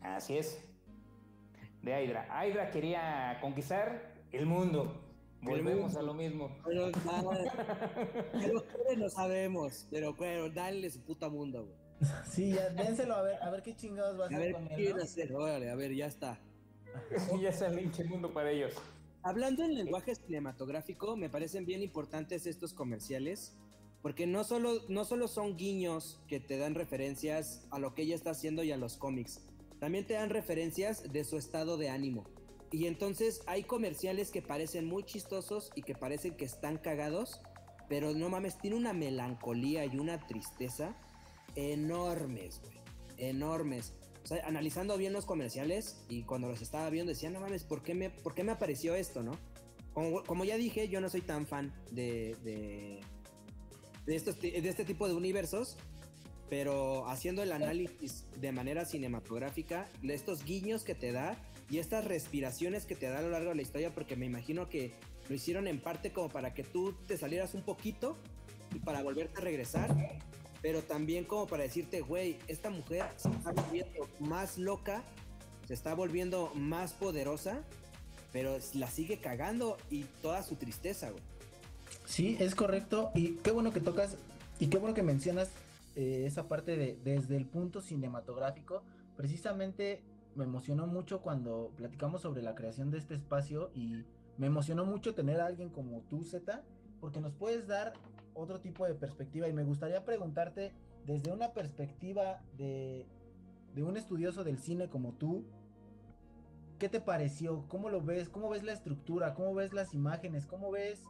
Así 0.00 0.38
es 0.38 0.64
de 1.82 2.04
Hydra. 2.04 2.28
Hydra 2.46 2.70
quería 2.70 3.38
conquistar 3.40 4.14
el 4.30 4.46
mundo. 4.46 5.07
Volvemos 5.42 5.96
a 5.96 6.02
lo 6.02 6.14
mismo. 6.14 6.50
Pero, 6.64 6.90
no 8.96 9.10
sabemos, 9.10 9.86
pero 9.90 10.14
bueno, 10.14 10.48
dale 10.50 10.90
su 10.90 11.00
puta 11.02 11.28
mundo, 11.28 11.64
güey. 11.64 11.76
Sí, 12.30 12.52
ya 12.52 12.70
dénselo 12.70 13.14
a 13.14 13.22
ver, 13.22 13.42
a 13.42 13.50
ver 13.50 13.62
qué 13.62 13.74
chingados 13.76 14.18
va 14.18 14.24
a 14.24 14.26
hacer. 14.26 14.38
A 14.38 14.40
ver 14.40 14.68
qué 14.68 14.74
quieren 14.74 15.00
hacer, 15.00 15.32
órale, 15.34 15.70
a 15.70 15.74
ver, 15.74 15.94
ya 15.94 16.06
está. 16.06 16.38
ya 17.40 17.48
está 17.50 17.66
el 17.66 17.78
hinche 17.78 18.04
mundo 18.04 18.32
para 18.32 18.50
ellos. 18.50 18.74
Hablando 19.22 19.64
en 19.64 19.74
lenguaje 19.74 20.14
cinematográfico, 20.14 21.16
me 21.16 21.28
parecen 21.28 21.66
bien 21.66 21.82
importantes 21.82 22.46
estos 22.46 22.72
comerciales, 22.72 23.56
porque 24.00 24.26
no 24.26 24.44
solo, 24.44 24.80
no 24.88 25.04
solo 25.04 25.28
son 25.28 25.56
guiños 25.56 26.20
que 26.28 26.40
te 26.40 26.56
dan 26.56 26.74
referencias 26.74 27.66
a 27.70 27.78
lo 27.78 27.94
que 27.94 28.02
ella 28.02 28.14
está 28.14 28.30
haciendo 28.30 28.62
y 28.62 28.72
a 28.72 28.76
los 28.76 28.96
cómics, 28.96 29.44
también 29.80 30.06
te 30.06 30.14
dan 30.14 30.30
referencias 30.30 31.12
de 31.12 31.24
su 31.24 31.36
estado 31.36 31.76
de 31.76 31.90
ánimo. 31.90 32.24
Y 32.70 32.86
entonces 32.86 33.42
hay 33.46 33.62
comerciales 33.62 34.30
que 34.30 34.42
parecen 34.42 34.86
muy 34.86 35.02
chistosos 35.04 35.70
y 35.74 35.82
que 35.82 35.94
parecen 35.94 36.34
que 36.34 36.44
están 36.44 36.76
cagados, 36.76 37.40
pero 37.88 38.12
no 38.12 38.28
mames, 38.28 38.58
tiene 38.58 38.76
una 38.76 38.92
melancolía 38.92 39.86
y 39.86 39.96
una 39.96 40.18
tristeza 40.26 40.94
enormes, 41.54 42.60
güey. 42.60 42.78
Enormes. 43.16 43.94
O 44.22 44.26
sea, 44.26 44.46
analizando 44.46 44.98
bien 44.98 45.12
los 45.12 45.24
comerciales 45.24 46.04
y 46.08 46.22
cuando 46.24 46.48
los 46.48 46.60
estaba 46.60 46.90
viendo 46.90 47.10
decía, 47.10 47.30
no 47.30 47.40
mames, 47.40 47.64
¿por 47.64 47.82
qué 47.82 47.94
me, 47.94 48.10
por 48.10 48.34
qué 48.34 48.44
me 48.44 48.52
apareció 48.52 48.94
esto, 48.94 49.22
no? 49.22 49.38
Como, 49.94 50.44
ya 50.44 50.56
dije, 50.56 50.88
yo 50.88 51.00
no 51.00 51.08
soy 51.08 51.22
tan 51.22 51.46
fan 51.46 51.74
de, 51.90 52.36
de, 52.44 53.00
de, 54.06 54.14
estos, 54.14 54.40
de 54.40 54.68
este 54.68 54.84
tipo 54.84 55.08
de 55.08 55.14
universos, 55.14 55.76
pero 56.48 57.08
haciendo 57.08 57.42
el 57.42 57.50
análisis 57.50 58.24
de 58.40 58.52
manera 58.52 58.84
cinematográfica, 58.84 59.88
estos 60.02 60.44
guiños 60.44 60.84
que 60.84 60.94
te 60.94 61.10
da 61.10 61.36
y 61.70 61.78
estas 61.78 62.04
respiraciones 62.04 62.86
que 62.86 62.94
te 62.94 63.08
da 63.08 63.18
a 63.18 63.22
lo 63.22 63.30
largo 63.30 63.50
de 63.50 63.56
la 63.56 63.62
historia, 63.62 63.92
porque 63.94 64.16
me 64.16 64.26
imagino 64.26 64.68
que 64.68 64.92
lo 65.28 65.34
hicieron 65.34 65.66
en 65.66 65.80
parte 65.80 66.12
como 66.12 66.28
para 66.28 66.54
que 66.54 66.64
tú 66.64 66.94
te 67.06 67.18
salieras 67.18 67.54
un 67.54 67.62
poquito 67.62 68.16
y 68.74 68.78
para 68.78 69.02
volverte 69.02 69.38
a 69.38 69.42
regresar, 69.42 69.94
pero 70.62 70.82
también 70.82 71.24
como 71.24 71.46
para 71.46 71.62
decirte, 71.62 72.00
güey, 72.00 72.38
esta 72.48 72.70
mujer 72.70 73.04
se 73.16 73.28
está 73.28 73.52
volviendo 73.52 74.08
más 74.18 74.58
loca, 74.58 75.04
se 75.66 75.74
está 75.74 75.94
volviendo 75.94 76.50
más 76.54 76.92
poderosa, 76.94 77.62
pero 78.32 78.58
la 78.74 78.90
sigue 78.90 79.20
cagando 79.20 79.76
y 79.90 80.04
toda 80.22 80.42
su 80.42 80.56
tristeza, 80.56 81.10
güey. 81.10 81.22
Sí, 82.06 82.36
es 82.40 82.54
correcto. 82.54 83.10
Y 83.14 83.36
qué 83.36 83.50
bueno 83.50 83.72
que 83.72 83.80
tocas 83.80 84.16
y 84.58 84.68
qué 84.68 84.78
bueno 84.78 84.94
que 84.94 85.02
mencionas 85.02 85.50
eh, 85.96 86.24
esa 86.26 86.48
parte 86.48 86.76
de 86.76 86.98
desde 87.04 87.36
el 87.36 87.46
punto 87.46 87.80
cinematográfico, 87.80 88.82
precisamente 89.16 90.02
me 90.38 90.44
emocionó 90.44 90.86
mucho 90.86 91.20
cuando 91.20 91.72
platicamos 91.76 92.22
sobre 92.22 92.42
la 92.42 92.54
creación 92.54 92.90
de 92.92 92.98
este 92.98 93.14
espacio 93.14 93.70
y 93.74 94.04
me 94.38 94.46
emocionó 94.46 94.86
mucho 94.86 95.12
tener 95.14 95.40
a 95.40 95.46
alguien 95.46 95.68
como 95.68 96.00
tú, 96.02 96.22
Z, 96.22 96.62
porque 97.00 97.20
nos 97.20 97.34
puedes 97.34 97.66
dar 97.66 97.92
otro 98.34 98.60
tipo 98.60 98.86
de 98.86 98.94
perspectiva 98.94 99.48
y 99.48 99.52
me 99.52 99.64
gustaría 99.64 100.04
preguntarte 100.04 100.72
desde 101.04 101.32
una 101.32 101.52
perspectiva 101.52 102.40
de, 102.56 103.04
de 103.74 103.82
un 103.82 103.96
estudioso 103.96 104.44
del 104.44 104.58
cine 104.58 104.88
como 104.88 105.12
tú, 105.14 105.44
¿qué 106.78 106.88
te 106.88 107.00
pareció? 107.00 107.66
¿Cómo 107.66 107.90
lo 107.90 108.00
ves? 108.00 108.28
¿Cómo 108.28 108.48
ves 108.48 108.62
la 108.62 108.72
estructura? 108.72 109.34
¿Cómo 109.34 109.54
ves 109.54 109.72
las 109.72 109.92
imágenes? 109.92 110.46
¿Cómo 110.46 110.70
ves 110.70 111.02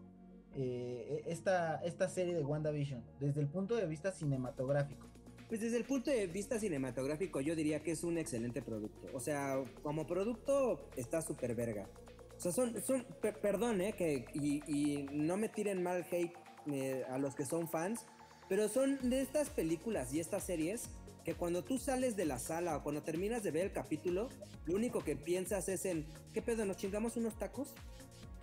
eh, 0.55 1.23
esta, 1.27 1.77
esta 1.85 2.09
serie 2.09 2.35
de 2.35 2.45
WandaVision 2.45 3.05
desde 3.21 3.43
el 3.43 3.49
punto 3.49 3.77
de 3.77 3.87
vista 3.87 4.11
cinematográfico? 4.11 5.08
Pues 5.49 5.63
desde 5.63 5.79
el 5.79 5.85
punto 5.85 6.11
de 6.11 6.27
vista 6.27 6.59
cinematográfico 6.59 7.41
yo 7.41 7.57
diría 7.57 7.83
que 7.83 7.93
es 7.93 8.05
un 8.05 8.19
excelente 8.19 8.61
producto. 8.61 9.09
O 9.15 9.21
sea, 9.21 9.65
como 9.83 10.07
producto 10.07 10.91
está 10.97 11.23
súper 11.23 11.55
verga. 11.55 11.89
O 12.37 12.41
sea, 12.41 12.53
son, 12.53 12.81
son 12.83 13.05
perdón, 13.43 13.81
eh, 13.81 13.95
que, 13.95 14.27
y, 14.35 15.07
no 15.11 15.37
me 15.37 15.49
tiren 15.49 15.83
mal 15.83 16.07
hate 16.11 16.33
eh, 16.71 17.05
a 17.09 17.19
los 17.19 17.35
que 17.35 17.45
son 17.45 17.69
fans, 17.69 18.05
pero 18.49 18.69
son 18.69 18.99
de 19.09 19.23
estas 19.23 19.51
películas 19.51 20.13
y 20.13 20.21
estas 20.21 20.45
series 20.45 20.91
que 21.25 21.35
cuando 21.35 21.65
tú 21.65 21.79
sales 21.79 22.17
de 22.17 22.27
la 22.27 22.39
sala 22.39 22.77
o 22.77 22.83
cuando 22.83 23.03
terminas 23.03 23.43
de 23.43 23.51
ver 23.51 23.65
el 23.67 23.73
capítulo, 23.73 24.29
lo 24.67 24.75
único 24.75 25.03
que 25.03 25.17
piensas 25.17 25.69
es 25.69 25.85
en, 25.85 26.07
¿qué 26.33 26.43
pedo? 26.43 26.65
¿Nos 26.65 26.77
chingamos 26.77 27.17
unos 27.17 27.39
tacos? 27.39 27.75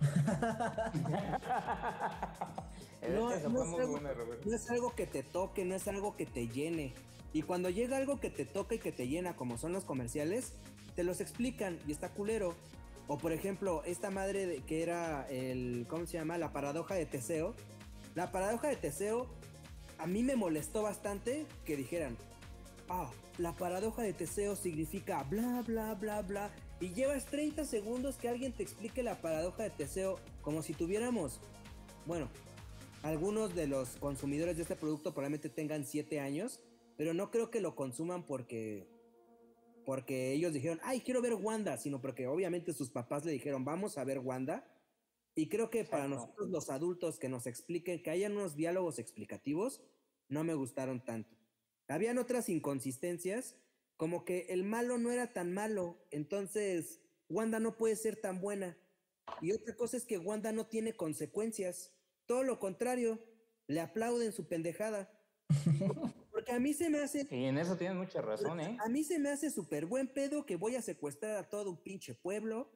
no, 3.08 3.32
es 3.32 3.44
algo, 4.70 4.94
que 4.94 5.06
te 5.06 5.22
toque, 5.22 5.64
no 5.64 5.74
es 5.74 5.88
algo 5.88 6.16
que 6.16 6.26
te 6.26 6.48
llene. 6.48 6.92
Y 7.32 7.42
cuando 7.42 7.70
llega 7.70 7.96
algo 7.96 8.20
que 8.20 8.30
te 8.30 8.44
toca 8.44 8.74
y 8.74 8.78
que 8.78 8.92
te 8.92 9.08
llena, 9.08 9.36
como 9.36 9.58
son 9.58 9.72
los 9.72 9.84
comerciales, 9.84 10.52
te 10.94 11.04
los 11.04 11.20
explican 11.20 11.78
y 11.86 11.92
está 11.92 12.10
culero. 12.10 12.54
O 13.08 13.18
por 13.18 13.32
ejemplo, 13.32 13.84
esta 13.84 14.10
madre 14.10 14.46
de, 14.46 14.62
que 14.62 14.82
era 14.82 15.26
el, 15.28 15.86
¿cómo 15.88 16.06
se 16.06 16.18
llama? 16.18 16.38
La 16.38 16.52
paradoja 16.52 16.94
de 16.94 17.06
Teseo. 17.06 17.54
La 18.14 18.32
paradoja 18.32 18.68
de 18.68 18.76
Teseo 18.76 19.28
a 19.98 20.06
mí 20.06 20.22
me 20.22 20.36
molestó 20.36 20.82
bastante 20.82 21.46
que 21.64 21.76
dijeran, 21.76 22.16
ah, 22.88 23.10
la 23.38 23.52
paradoja 23.52 24.02
de 24.02 24.12
Teseo 24.12 24.56
significa 24.56 25.22
bla, 25.24 25.62
bla, 25.66 25.94
bla, 25.94 26.22
bla 26.22 26.50
y 26.80 26.92
llevas 26.92 27.26
30 27.26 27.64
segundos 27.64 28.16
que 28.16 28.28
alguien 28.28 28.52
te 28.52 28.62
explique 28.62 29.02
la 29.02 29.20
paradoja 29.20 29.62
de 29.62 29.70
Teseo 29.70 30.18
como 30.42 30.62
si 30.62 30.74
tuviéramos, 30.74 31.40
bueno, 32.04 32.28
algunos 33.02 33.54
de 33.54 33.66
los 33.66 33.96
consumidores 33.96 34.56
de 34.56 34.62
este 34.62 34.76
producto 34.76 35.12
probablemente 35.12 35.48
tengan 35.48 35.86
7 35.86 36.20
años, 36.20 36.60
pero 36.96 37.14
no 37.14 37.30
creo 37.30 37.50
que 37.50 37.60
lo 37.60 37.74
consuman 37.74 38.24
porque 38.24 38.88
porque 39.84 40.32
ellos 40.32 40.52
dijeron, 40.52 40.80
"Ay, 40.82 41.00
quiero 41.00 41.22
ver 41.22 41.34
Wanda", 41.34 41.78
sino 41.78 42.00
porque 42.00 42.26
obviamente 42.26 42.72
sus 42.72 42.90
papás 42.90 43.24
le 43.24 43.30
dijeron, 43.30 43.64
"Vamos 43.64 43.98
a 43.98 44.04
ver 44.04 44.18
Wanda." 44.18 44.66
Y 45.36 45.48
creo 45.48 45.70
que 45.70 45.84
para 45.84 46.08
nosotros 46.08 46.48
los 46.48 46.70
adultos 46.70 47.20
que 47.20 47.28
nos 47.28 47.46
expliquen 47.46 48.02
que 48.02 48.10
hayan 48.10 48.32
unos 48.32 48.56
diálogos 48.56 48.98
explicativos 48.98 49.80
no 50.28 50.42
me 50.42 50.54
gustaron 50.54 51.04
tanto. 51.04 51.36
Habían 51.86 52.18
otras 52.18 52.48
inconsistencias 52.48 53.54
como 53.96 54.24
que 54.24 54.46
el 54.50 54.64
malo 54.64 54.98
no 54.98 55.10
era 55.10 55.32
tan 55.32 55.52
malo, 55.52 55.98
entonces 56.10 57.00
Wanda 57.28 57.60
no 57.60 57.76
puede 57.76 57.96
ser 57.96 58.16
tan 58.16 58.40
buena. 58.40 58.76
Y 59.40 59.52
otra 59.52 59.74
cosa 59.74 59.96
es 59.96 60.04
que 60.04 60.18
Wanda 60.18 60.52
no 60.52 60.66
tiene 60.66 60.96
consecuencias, 60.96 61.92
todo 62.26 62.42
lo 62.42 62.58
contrario, 62.58 63.18
le 63.66 63.80
aplauden 63.80 64.32
su 64.32 64.46
pendejada. 64.46 65.10
Porque 66.30 66.52
a 66.52 66.60
mí 66.60 66.74
se 66.74 66.90
me 66.90 66.98
hace... 66.98 67.26
Y 67.30 67.44
en 67.44 67.58
eso 67.58 67.76
tienes 67.76 67.96
mucha 67.96 68.20
razón, 68.20 68.60
¿eh? 68.60 68.76
A 68.84 68.88
mí 68.88 69.02
se 69.04 69.18
me 69.18 69.30
hace 69.30 69.50
súper 69.50 69.86
buen 69.86 70.06
pedo 70.08 70.44
que 70.44 70.56
voy 70.56 70.76
a 70.76 70.82
secuestrar 70.82 71.36
a 71.36 71.48
todo 71.48 71.70
un 71.70 71.82
pinche 71.82 72.14
pueblo 72.14 72.70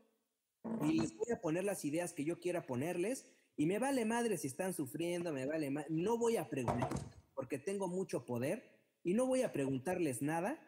y 0.82 1.00
les 1.00 1.14
voy 1.14 1.30
a 1.32 1.40
poner 1.40 1.64
las 1.64 1.84
ideas 1.84 2.12
que 2.12 2.24
yo 2.24 2.40
quiera 2.40 2.66
ponerles 2.66 3.26
y 3.56 3.66
me 3.66 3.78
vale 3.78 4.04
madre 4.04 4.38
si 4.38 4.46
están 4.46 4.72
sufriendo, 4.72 5.32
me 5.32 5.46
vale 5.46 5.70
madre. 5.70 5.88
No 5.90 6.16
voy 6.16 6.36
a 6.36 6.48
preguntar 6.48 6.88
porque 7.34 7.58
tengo 7.58 7.88
mucho 7.88 8.24
poder 8.24 8.62
y 9.02 9.14
no 9.14 9.26
voy 9.26 9.42
a 9.42 9.52
preguntarles 9.52 10.22
nada. 10.22 10.58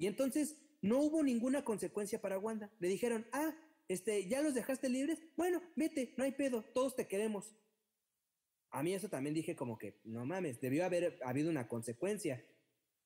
Y 0.00 0.06
entonces 0.06 0.56
no 0.80 0.98
hubo 0.98 1.22
ninguna 1.22 1.62
consecuencia 1.62 2.22
para 2.22 2.38
Wanda. 2.38 2.72
Le 2.80 2.88
dijeron, 2.88 3.26
ah, 3.32 3.54
este, 3.86 4.26
ya 4.28 4.40
los 4.40 4.54
dejaste 4.54 4.88
libres. 4.88 5.20
Bueno, 5.36 5.60
vete, 5.76 6.14
no 6.16 6.24
hay 6.24 6.32
pedo, 6.32 6.64
todos 6.72 6.96
te 6.96 7.06
queremos. 7.06 7.54
A 8.70 8.82
mí 8.82 8.94
eso 8.94 9.10
también 9.10 9.34
dije 9.34 9.54
como 9.54 9.76
que, 9.76 10.00
no 10.04 10.24
mames, 10.24 10.58
debió 10.58 10.86
haber 10.86 11.20
habido 11.22 11.50
una 11.50 11.68
consecuencia. 11.68 12.42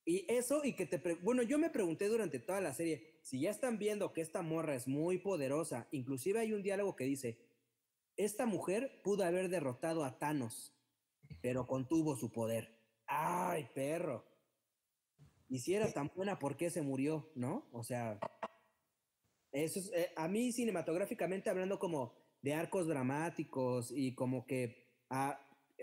Y 0.05 0.25
eso, 0.33 0.65
y 0.65 0.77
que 0.77 0.87
te... 0.87 0.99
Bueno, 1.17 1.43
yo 1.43 1.59
me 1.59 1.69
pregunté 1.69 2.07
durante 2.07 2.39
toda 2.39 2.61
la 2.61 2.73
serie, 2.73 3.19
si 3.23 3.41
ya 3.41 3.51
están 3.51 3.77
viendo 3.77 4.13
que 4.13 4.21
esta 4.21 4.43
morra 4.43 4.77
es 4.77 4.87
muy 4.87 5.19
poderosa, 5.19 5.89
inclusive 5.91 6.39
hay 6.39 6.53
un 6.53 6.63
diálogo 6.63 6.95
que 6.95 7.05
dice, 7.05 7.41
esta 8.17 8.47
mujer 8.47 9.01
pudo 9.03 9.25
haber 9.25 9.49
derrotado 9.49 10.05
a 10.05 10.17
Thanos, 10.21 10.79
pero 11.43 11.67
contuvo 11.67 12.15
su 12.15 12.31
poder. 12.31 12.79
¡Ay, 13.07 13.69
perro! 13.75 14.34
Y 15.49 15.61
si 15.61 15.75
era 15.75 15.93
tan 15.93 16.11
buena, 16.15 16.39
¿por 16.39 16.57
qué 16.57 16.71
se 16.71 16.83
murió? 16.83 17.31
¿No? 17.35 17.69
O 17.73 17.85
sea, 17.85 18.19
eso 19.53 19.79
es, 19.79 19.93
eh, 19.93 20.11
a 20.17 20.29
mí 20.29 20.53
cinematográficamente 20.53 21.51
hablando 21.51 21.79
como 21.79 22.15
de 22.43 22.55
arcos 22.55 22.87
dramáticos 22.87 23.91
y 23.91 24.15
como 24.15 24.47
que 24.47 24.89
a, 25.11 25.39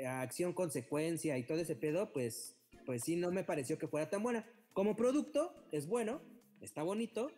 a 0.05 0.22
acción 0.22 0.53
consecuencia 0.53 1.38
y 1.38 1.45
todo 1.45 1.59
ese 1.59 1.76
pedo, 1.76 2.12
pues 2.12 2.62
pues 2.86 3.03
sí, 3.03 3.16
no 3.16 3.32
me 3.32 3.43
pareció 3.43 3.78
que 3.78 3.88
fuera 3.88 4.09
tan 4.09 4.24
buena. 4.24 4.45
Como 4.74 4.95
producto, 4.95 5.53
es 5.72 5.88
bueno, 5.88 6.22
está 6.62 6.84
bonito. 6.84 7.32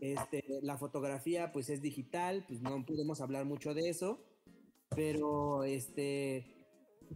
Este, 0.00 0.44
la 0.62 0.76
fotografía, 0.76 1.52
pues 1.52 1.70
es 1.70 1.80
digital, 1.80 2.44
pues 2.46 2.60
no 2.60 2.84
podemos 2.84 3.20
hablar 3.20 3.44
mucho 3.44 3.74
de 3.74 3.88
eso. 3.88 4.20
Pero, 4.90 5.64
este, 5.64 6.44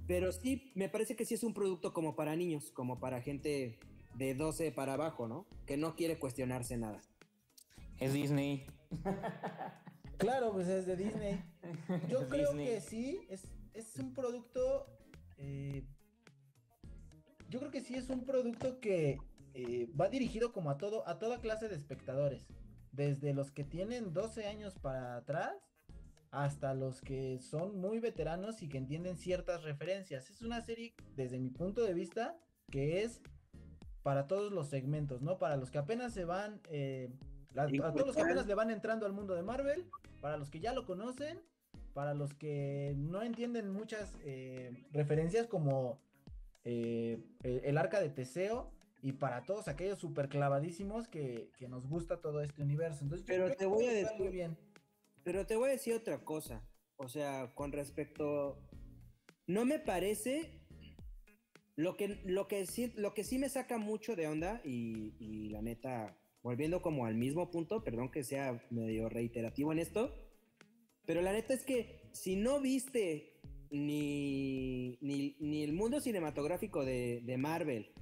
pero 0.06 0.32
sí, 0.32 0.72
me 0.74 0.88
parece 0.88 1.16
que 1.16 1.24
sí 1.24 1.34
es 1.34 1.44
un 1.44 1.54
producto 1.54 1.92
como 1.92 2.16
para 2.16 2.36
niños, 2.36 2.70
como 2.72 2.98
para 2.98 3.20
gente 3.20 3.78
de 4.18 4.34
12 4.34 4.72
para 4.72 4.94
abajo, 4.94 5.28
¿no? 5.28 5.46
Que 5.66 5.76
no 5.76 5.94
quiere 5.94 6.18
cuestionarse 6.18 6.76
nada. 6.76 7.00
Es 7.98 8.12
Disney. 8.12 8.66
claro, 10.18 10.52
pues 10.52 10.68
es 10.68 10.86
de 10.86 10.96
Disney. 10.96 11.42
Yo 12.10 12.28
creo 12.28 12.52
que 12.52 12.80
sí, 12.80 13.20
es, 13.30 13.44
es 13.72 13.96
un 13.96 14.12
producto 14.12 14.86
eh, 15.38 15.84
yo 17.48 17.60
creo 17.60 17.70
que 17.70 17.80
sí 17.80 17.94
es 17.94 18.10
un 18.10 18.24
producto 18.26 18.80
que 18.80 19.18
eh, 19.54 19.88
va 19.98 20.08
dirigido 20.08 20.52
como 20.52 20.70
a 20.70 20.76
todo, 20.76 21.08
a 21.08 21.18
toda 21.18 21.40
clase 21.40 21.68
de 21.68 21.76
espectadores. 21.76 22.46
Desde 22.92 23.32
los 23.32 23.50
que 23.50 23.64
tienen 23.64 24.12
12 24.12 24.46
años 24.46 24.78
para 24.78 25.16
atrás 25.16 25.54
hasta 26.30 26.74
los 26.74 27.00
que 27.00 27.38
son 27.38 27.80
muy 27.80 28.00
veteranos 28.00 28.62
y 28.62 28.68
que 28.68 28.76
entienden 28.76 29.16
ciertas 29.16 29.62
referencias. 29.62 30.28
Es 30.28 30.42
una 30.42 30.60
serie, 30.60 30.94
desde 31.16 31.38
mi 31.38 31.48
punto 31.48 31.82
de 31.82 31.94
vista, 31.94 32.36
que 32.70 33.02
es 33.02 33.22
para 34.02 34.26
todos 34.26 34.52
los 34.52 34.68
segmentos, 34.68 35.22
¿no? 35.22 35.38
Para 35.38 35.56
los 35.56 35.70
que 35.70 35.78
apenas 35.78 36.12
se 36.12 36.24
van, 36.24 36.60
eh, 36.70 37.10
a 37.56 37.92
todos 37.92 38.06
los 38.06 38.16
que 38.16 38.22
apenas 38.22 38.46
le 38.46 38.54
van 38.54 38.70
entrando 38.70 39.06
al 39.06 39.12
mundo 39.12 39.34
de 39.34 39.42
Marvel, 39.42 39.86
para 40.20 40.36
los 40.36 40.50
que 40.50 40.60
ya 40.60 40.72
lo 40.72 40.86
conocen, 40.86 41.40
para 41.94 42.14
los 42.14 42.34
que 42.34 42.94
no 42.96 43.22
entienden 43.22 43.70
muchas 43.70 44.14
eh, 44.24 44.86
referencias 44.92 45.46
como 45.46 45.98
eh, 46.64 47.20
el 47.42 47.78
arca 47.78 48.00
de 48.00 48.10
Teseo 48.10 48.70
y 49.02 49.12
para 49.12 49.44
todos 49.44 49.68
aquellos 49.68 49.98
super 49.98 50.28
clavadísimos 50.28 51.08
que, 51.08 51.50
nos 51.68 51.86
gusta 51.86 52.20
todo 52.20 52.42
este 52.42 52.62
universo. 52.62 53.04
Entonces, 53.04 53.26
pero 53.26 53.54
te 53.54 53.66
voy 53.66 53.86
a 53.86 53.92
decir 53.92 54.18
muy 54.18 54.28
bien. 54.28 54.56
Pero 55.22 55.46
te 55.46 55.56
voy 55.56 55.68
a 55.68 55.72
decir 55.72 55.94
otra 55.94 56.24
cosa. 56.24 56.62
O 56.96 57.08
sea, 57.08 57.52
con 57.54 57.72
respecto. 57.72 58.58
No 59.46 59.64
me 59.64 59.78
parece. 59.78 60.57
Lo 61.78 61.96
que, 61.96 62.18
lo 62.24 62.48
que, 62.48 62.66
sí, 62.66 62.92
lo 62.96 63.14
que 63.14 63.22
sí 63.22 63.38
me 63.38 63.48
saca 63.48 63.78
mucho 63.78 64.16
de 64.16 64.26
onda, 64.26 64.60
y, 64.64 65.14
y 65.20 65.50
la 65.50 65.62
neta, 65.62 66.18
volviendo 66.42 66.82
como 66.82 67.06
al 67.06 67.14
mismo 67.14 67.52
punto, 67.52 67.84
perdón 67.84 68.10
que 68.10 68.24
sea 68.24 68.60
medio 68.70 69.08
reiterativo 69.08 69.70
en 69.70 69.78
esto, 69.78 70.12
pero 71.06 71.22
la 71.22 71.30
neta 71.30 71.54
es 71.54 71.64
que 71.64 72.10
si 72.10 72.34
no 72.34 72.60
viste 72.60 73.38
ni, 73.70 74.98
ni, 75.00 75.62
el 75.62 75.72
mundo 75.72 76.00
cinematográfico 76.00 76.84
de, 76.84 77.20
de, 77.24 77.36
Marvel, 77.38 77.92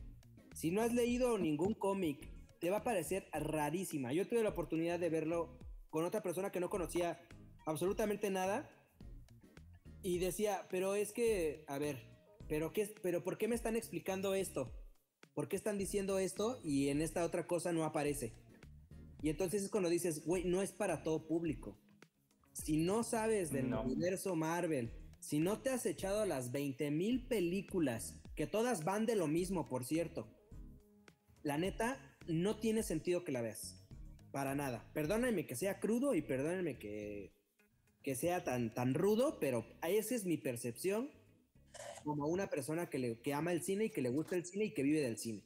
si 0.55 0.71
no 0.71 0.81
has 0.81 0.95
leído 0.95 1.37
ningún 1.37 1.75
cómic, 1.75 2.31
te 2.59 2.71
va 2.71 2.79
a 2.79 2.83
parecer 2.83 3.29
rarísima. 3.31 4.11
Yo 4.15 4.27
tuve 4.27 4.43
la 4.43 4.49
oportunidad 4.49 4.99
de 4.99 5.11
verlo 5.11 5.59
con 5.91 6.07
otra 6.07 6.23
persona 6.23 6.51
que 6.51 6.61
no 6.61 6.71
conocía 6.71 7.21
absolutamente 7.67 8.31
nada 8.31 8.71
y 10.03 10.19
decía, 10.19 10.67
pero 10.71 10.95
es 10.95 11.13
que, 11.13 11.63
a 11.69 11.79
ver, 11.79 12.16
pero 12.49 12.73
qué, 12.73 12.95
pero 13.03 13.23
¿por 13.23 13.39
qué 13.39 13.49
me 13.49 13.55
están 13.55 13.77
explicando 13.77 14.35
esto? 14.35 14.73
¿Por 15.35 15.49
qué 15.49 15.57
están 15.57 15.79
diciendo 15.79 16.19
esto 16.19 16.61
y 16.65 16.89
en 16.89 17.03
esta 17.03 17.25
otra 17.25 17.47
cosa 17.47 17.73
no 17.73 17.85
aparece? 17.85 18.33
Y 19.23 19.31
entonces 19.31 19.65
es 19.65 19.71
cuando 19.71 19.89
dices, 19.89 20.25
güey, 20.25 20.45
no 20.45 20.63
es 20.63 20.73
para 20.73 21.03
todo 21.03 21.27
público. 21.27 21.79
Si 22.53 22.77
no 22.77 23.03
sabes 23.03 23.51
del 23.51 23.73
universo 23.75 24.35
Marvel, 24.35 24.91
si 25.21 25.41
no 25.41 25.61
te 25.61 25.71
has 25.71 25.85
echado 25.85 26.25
las 26.25 26.53
20 26.53 26.91
mil 26.91 27.27
películas, 27.27 28.23
que 28.35 28.47
todas 28.47 28.85
van 28.85 29.07
de 29.07 29.17
lo 29.17 29.27
mismo, 29.27 29.69
por 29.69 29.85
cierto, 29.85 30.29
la 31.43 31.59
neta, 31.59 32.17
no 32.29 32.57
tiene 32.57 32.83
sentido 32.83 33.25
que 33.25 33.33
la 33.33 33.43
veas. 33.43 33.83
Para 34.31 34.55
nada. 34.55 34.91
Perdónenme 34.93 35.47
que 35.47 35.57
sea 35.57 35.81
crudo 35.81 36.15
y 36.15 36.23
perdónenme 36.23 36.79
que, 36.79 37.33
que 38.03 38.15
sea 38.15 38.45
tan, 38.45 38.75
tan 38.75 38.95
rudo, 38.95 39.39
pero 39.41 39.67
esa 39.83 40.15
es 40.15 40.25
mi 40.25 40.37
percepción 40.37 41.11
como 42.07 42.29
una 42.29 42.47
persona 42.47 42.89
que, 42.89 43.01
le, 43.01 43.21
que 43.21 43.35
ama 43.35 43.51
el 43.51 43.63
cine 43.63 43.87
y 43.87 43.91
que 43.91 44.01
le 44.01 44.11
gusta 44.11 44.37
el 44.37 44.45
cine 44.45 44.67
y 44.67 44.71
que 44.73 44.85
vive 44.85 45.01
del 45.01 45.19
cine. 45.19 45.43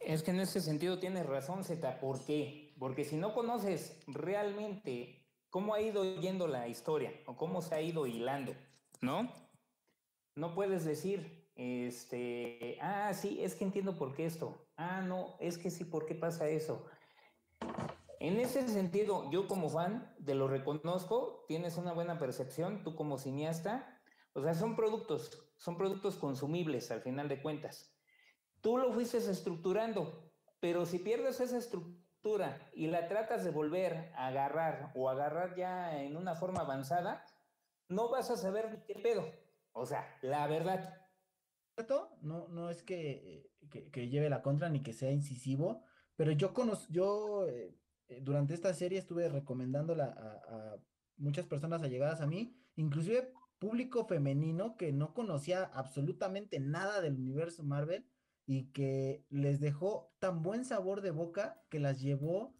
Es 0.00 0.22
que 0.22 0.30
en 0.30 0.40
ese 0.40 0.62
sentido 0.62 0.98
tienes 0.98 1.26
razón, 1.26 1.64
Zeta. 1.64 2.00
¿Por 2.00 2.24
qué? 2.24 2.74
Porque 2.78 3.04
si 3.04 3.16
no 3.16 3.34
conoces 3.34 4.00
realmente 4.06 5.22
cómo 5.50 5.74
ha 5.74 5.82
ido 5.82 6.18
yendo 6.18 6.48
la 6.48 6.66
historia 6.66 7.12
o 7.26 7.36
cómo 7.36 7.60
se 7.60 7.74
ha 7.74 7.82
ido 7.82 8.06
hilando, 8.06 8.54
¿no? 9.02 9.30
No 10.34 10.54
puedes 10.54 10.86
decir, 10.86 11.46
este, 11.54 12.78
ah, 12.80 13.12
sí, 13.12 13.42
es 13.42 13.54
que 13.54 13.64
entiendo 13.64 13.98
por 13.98 14.14
qué 14.14 14.24
esto. 14.24 14.66
Ah, 14.78 15.02
no, 15.02 15.36
es 15.40 15.58
que 15.58 15.70
sí, 15.70 15.84
¿por 15.84 16.06
qué 16.06 16.14
pasa 16.14 16.48
eso? 16.48 16.86
En 18.18 18.40
ese 18.40 18.66
sentido, 18.66 19.30
yo 19.30 19.46
como 19.46 19.68
fan, 19.68 20.14
de 20.18 20.34
lo 20.34 20.48
reconozco, 20.48 21.44
tienes 21.48 21.76
una 21.76 21.92
buena 21.92 22.18
percepción, 22.18 22.82
tú 22.82 22.96
como 22.96 23.18
cineasta, 23.18 23.97
o 24.38 24.42
sea, 24.42 24.54
son 24.54 24.76
productos, 24.76 25.52
son 25.56 25.76
productos 25.76 26.16
consumibles 26.16 26.90
al 26.90 27.02
final 27.02 27.28
de 27.28 27.42
cuentas. 27.42 27.94
Tú 28.60 28.78
lo 28.78 28.92
fuiste 28.92 29.18
estructurando, 29.18 30.32
pero 30.60 30.86
si 30.86 30.98
pierdes 30.98 31.40
esa 31.40 31.58
estructura, 31.58 32.08
y 32.74 32.88
la 32.88 33.08
tratas 33.08 33.44
de 33.44 33.50
volver 33.50 34.12
a 34.14 34.28
agarrar 34.28 34.92
o 34.94 35.08
agarrar 35.08 35.54
ya 35.56 36.02
en 36.02 36.16
una 36.16 36.34
forma 36.34 36.60
avanzada, 36.60 37.24
no 37.88 38.10
vas 38.10 38.30
a 38.30 38.36
saber 38.36 38.70
ni 38.70 38.84
qué 38.84 39.00
pedo. 39.00 39.24
O 39.72 39.86
sea, 39.86 40.18
la 40.22 40.46
verdad. 40.46 40.94
No, 42.22 42.48
no 42.48 42.70
es 42.70 42.82
que, 42.82 43.50
que, 43.70 44.08
lleve 44.08 44.28
la 44.28 44.42
contra 44.42 44.68
ni 44.68 44.82
que 44.82 44.92
sea 44.92 45.12
incisivo, 45.12 45.84
pero 46.16 46.32
yo 46.32 46.52
conozco, 46.52 46.92
yo 46.92 47.46
eh, 47.46 47.78
durante 48.20 48.52
esta 48.52 48.74
serie 48.74 48.98
estuve 48.98 49.28
recomendándola 49.28 50.06
a, 50.06 50.54
a 50.54 50.76
muchas 51.18 51.46
personas 51.46 51.80
allegadas 51.82 52.20
a 52.20 52.26
mí, 52.26 52.60
inclusive 52.74 53.32
público 53.58 54.04
femenino 54.04 54.76
que 54.76 54.92
no 54.92 55.14
conocía 55.14 55.64
absolutamente 55.74 56.60
nada 56.60 57.00
del 57.00 57.14
universo 57.14 57.62
Marvel 57.62 58.06
y 58.46 58.70
que 58.72 59.24
les 59.28 59.60
dejó 59.60 60.10
tan 60.20 60.42
buen 60.42 60.64
sabor 60.64 61.00
de 61.02 61.10
boca 61.10 61.60
que 61.68 61.80
las 61.80 62.00
llevó 62.00 62.54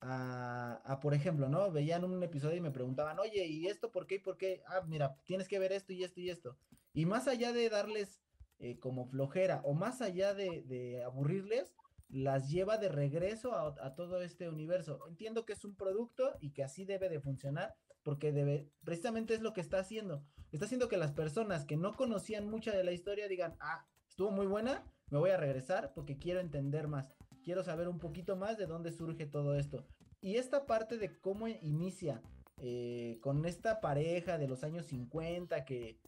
a, 0.00 0.98
por 1.02 1.14
ejemplo, 1.14 1.48
¿no? 1.48 1.70
Veían 1.72 2.04
un 2.04 2.22
episodio 2.22 2.56
y 2.56 2.60
me 2.60 2.70
preguntaban, 2.70 3.18
oye, 3.18 3.46
¿y 3.46 3.66
esto 3.66 3.90
por 3.90 4.06
qué 4.06 4.16
y 4.16 4.18
por 4.20 4.36
qué? 4.36 4.62
Ah, 4.66 4.82
mira, 4.86 5.16
tienes 5.24 5.48
que 5.48 5.58
ver 5.58 5.72
esto 5.72 5.92
y 5.92 6.04
esto 6.04 6.20
y 6.20 6.30
esto. 6.30 6.56
Y 6.92 7.06
más 7.06 7.28
allá 7.28 7.52
de 7.52 7.68
darles 7.68 8.22
eh, 8.58 8.78
como 8.78 9.06
flojera 9.06 9.60
o 9.64 9.74
más 9.74 10.00
allá 10.00 10.32
de, 10.32 11.02
aburrirles, 11.04 11.74
las 12.08 12.50
lleva 12.50 12.78
de 12.78 12.88
regreso 12.88 13.52
a, 13.54 13.74
a, 13.84 13.94
todo 13.94 14.22
este 14.22 14.48
universo. 14.48 15.00
Entiendo 15.08 15.44
que 15.44 15.54
es 15.54 15.64
un 15.64 15.76
producto 15.76 16.36
y 16.40 16.52
que 16.52 16.62
así 16.62 16.84
debe 16.84 17.08
de 17.08 17.20
funcionar, 17.20 17.74
porque 18.02 18.32
debe, 18.32 18.70
precisamente 18.84 19.34
es 19.34 19.42
lo 19.42 19.52
que 19.52 19.60
está 19.60 19.80
haciendo. 19.80 20.24
Está 20.52 20.66
haciendo 20.66 20.88
que 20.88 20.96
las 20.96 21.12
personas 21.12 21.64
que 21.64 21.76
no 21.76 21.94
conocían 21.94 22.48
mucha 22.48 22.72
de 22.72 22.84
la 22.84 22.92
historia 22.92 23.28
digan, 23.28 23.56
ah, 23.60 23.86
estuvo 24.08 24.30
muy 24.30 24.46
buena, 24.46 24.84
me 25.10 25.18
voy 25.18 25.30
a 25.30 25.36
regresar 25.36 25.92
porque 25.94 26.18
quiero 26.18 26.40
entender 26.40 26.88
más, 26.88 27.12
quiero 27.42 27.62
saber 27.62 27.88
un 27.88 27.98
poquito 27.98 28.36
más 28.36 28.56
de 28.56 28.66
dónde 28.66 28.92
surge 28.92 29.26
todo 29.26 29.56
esto. 29.56 29.84
Y 30.20 30.36
esta 30.36 30.66
parte 30.66 30.98
de 30.98 31.20
cómo 31.20 31.46
inicia 31.48 32.22
eh, 32.58 33.18
con 33.20 33.44
esta 33.44 33.80
pareja 33.80 34.38
de 34.38 34.48
los 34.48 34.64
años 34.64 34.86
50 34.86 35.64
que, 35.64 36.00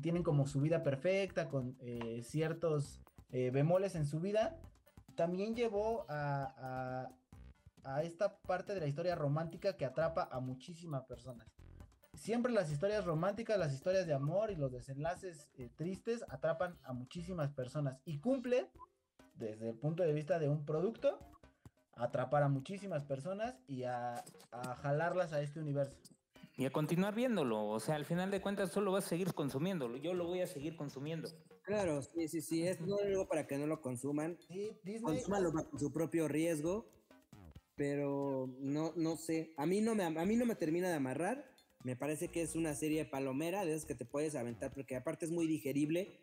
tienen 0.00 0.22
como 0.22 0.46
su 0.46 0.60
vida 0.60 0.82
perfecta, 0.82 1.48
con 1.48 1.76
eh, 1.80 2.22
ciertos 2.22 3.00
eh, 3.32 3.50
bemoles 3.50 3.96
en 3.96 4.06
su 4.06 4.20
vida, 4.20 4.56
también 5.16 5.54
llevó 5.54 6.06
a, 6.08 7.10
a, 7.84 8.02
esta 8.02 8.38
parte 8.38 8.72
de 8.72 8.80
la 8.80 8.86
historia 8.86 9.16
romántica 9.16 9.76
que 9.76 9.84
atrapa 9.84 10.28
a 10.30 10.40
muchísimas 10.40 11.04
personas. 11.04 11.48
Siempre 12.20 12.52
las 12.52 12.70
historias 12.70 13.04
románticas, 13.06 13.58
las 13.58 13.72
historias 13.72 14.06
de 14.06 14.12
amor 14.12 14.50
y 14.50 14.56
los 14.56 14.70
desenlaces 14.70 15.48
eh, 15.54 15.70
tristes 15.74 16.24
atrapan 16.28 16.78
a 16.84 16.92
muchísimas 16.92 17.50
personas 17.52 17.98
y 18.04 18.18
cumple, 18.18 18.70
desde 19.36 19.70
el 19.70 19.76
punto 19.78 20.02
de 20.02 20.12
vista 20.12 20.38
de 20.38 20.48
un 20.48 20.64
producto, 20.66 21.18
atrapar 21.94 22.42
a 22.42 22.48
muchísimas 22.48 23.04
personas 23.04 23.56
y 23.66 23.84
a, 23.84 24.22
a 24.52 24.74
jalarlas 24.76 25.32
a 25.32 25.40
este 25.40 25.60
universo. 25.60 25.96
Y 26.56 26.66
a 26.66 26.70
continuar 26.70 27.14
viéndolo, 27.14 27.66
o 27.68 27.80
sea, 27.80 27.94
al 27.94 28.04
final 28.04 28.30
de 28.30 28.42
cuentas 28.42 28.70
solo 28.70 28.92
vas 28.92 29.06
a 29.06 29.08
seguir 29.08 29.32
consumiéndolo, 29.32 29.96
yo 29.96 30.12
lo 30.12 30.26
voy 30.26 30.42
a 30.42 30.46
seguir 30.46 30.76
consumiendo. 30.76 31.28
Claro, 31.62 32.02
sí, 32.02 32.28
sí, 32.28 32.42
sí, 32.42 32.66
es 32.66 32.80
no 32.80 32.96
digo 33.06 33.26
para 33.28 33.46
que 33.46 33.56
no 33.56 33.66
lo 33.66 33.80
consuman, 33.80 34.36
Sí, 34.46 34.70
Disney. 34.82 35.00
consúmanlo 35.16 35.52
bajo 35.52 35.78
su 35.78 35.90
propio 35.90 36.28
riesgo, 36.28 36.86
pero 37.76 38.46
no, 38.58 38.92
no 38.96 39.16
sé, 39.16 39.54
a 39.56 39.64
mí 39.64 39.80
no 39.80 39.94
me, 39.94 40.04
a 40.04 40.10
mí 40.10 40.36
no 40.36 40.44
me 40.44 40.54
termina 40.54 40.88
de 40.90 40.96
amarrar, 40.96 41.49
me 41.82 41.96
parece 41.96 42.28
que 42.28 42.42
es 42.42 42.54
una 42.54 42.74
serie 42.74 43.04
palomera 43.04 43.64
de 43.64 43.72
esas 43.72 43.86
que 43.86 43.94
te 43.94 44.04
puedes 44.04 44.34
aventar, 44.34 44.72
porque 44.72 44.96
aparte 44.96 45.24
es 45.24 45.30
muy 45.30 45.46
digerible, 45.46 46.20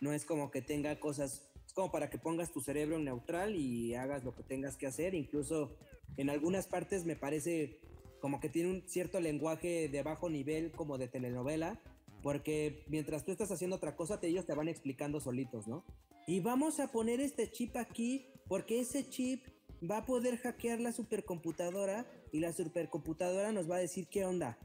no 0.00 0.12
es 0.12 0.24
como 0.24 0.50
que 0.50 0.62
tenga 0.62 0.98
cosas, 0.98 1.48
es 1.64 1.72
como 1.72 1.90
para 1.90 2.10
que 2.10 2.18
pongas 2.18 2.52
tu 2.52 2.60
cerebro 2.60 2.96
en 2.96 3.04
neutral 3.04 3.54
y 3.54 3.94
hagas 3.94 4.24
lo 4.24 4.34
que 4.34 4.42
tengas 4.42 4.76
que 4.76 4.86
hacer, 4.86 5.14
incluso 5.14 5.76
en 6.16 6.30
algunas 6.30 6.66
partes 6.66 7.04
me 7.04 7.16
parece 7.16 7.80
como 8.20 8.40
que 8.40 8.48
tiene 8.48 8.70
un 8.70 8.88
cierto 8.88 9.20
lenguaje 9.20 9.88
de 9.88 10.02
bajo 10.02 10.28
nivel 10.28 10.72
como 10.72 10.98
de 10.98 11.08
telenovela, 11.08 11.80
porque 12.22 12.84
mientras 12.88 13.24
tú 13.24 13.30
estás 13.30 13.50
haciendo 13.52 13.76
otra 13.76 13.94
cosa, 13.94 14.18
ellos 14.22 14.46
te 14.46 14.54
van 14.54 14.68
explicando 14.68 15.20
solitos, 15.20 15.68
¿no? 15.68 15.84
Y 16.26 16.40
vamos 16.40 16.80
a 16.80 16.90
poner 16.90 17.20
este 17.20 17.50
chip 17.50 17.76
aquí, 17.76 18.26
porque 18.48 18.80
ese 18.80 19.08
chip 19.08 19.46
va 19.88 19.98
a 19.98 20.06
poder 20.06 20.38
hackear 20.38 20.80
la 20.80 20.90
supercomputadora 20.90 22.06
y 22.32 22.40
la 22.40 22.52
supercomputadora 22.52 23.52
nos 23.52 23.70
va 23.70 23.76
a 23.76 23.80
decir 23.80 24.08
qué 24.08 24.24
onda. 24.24 24.58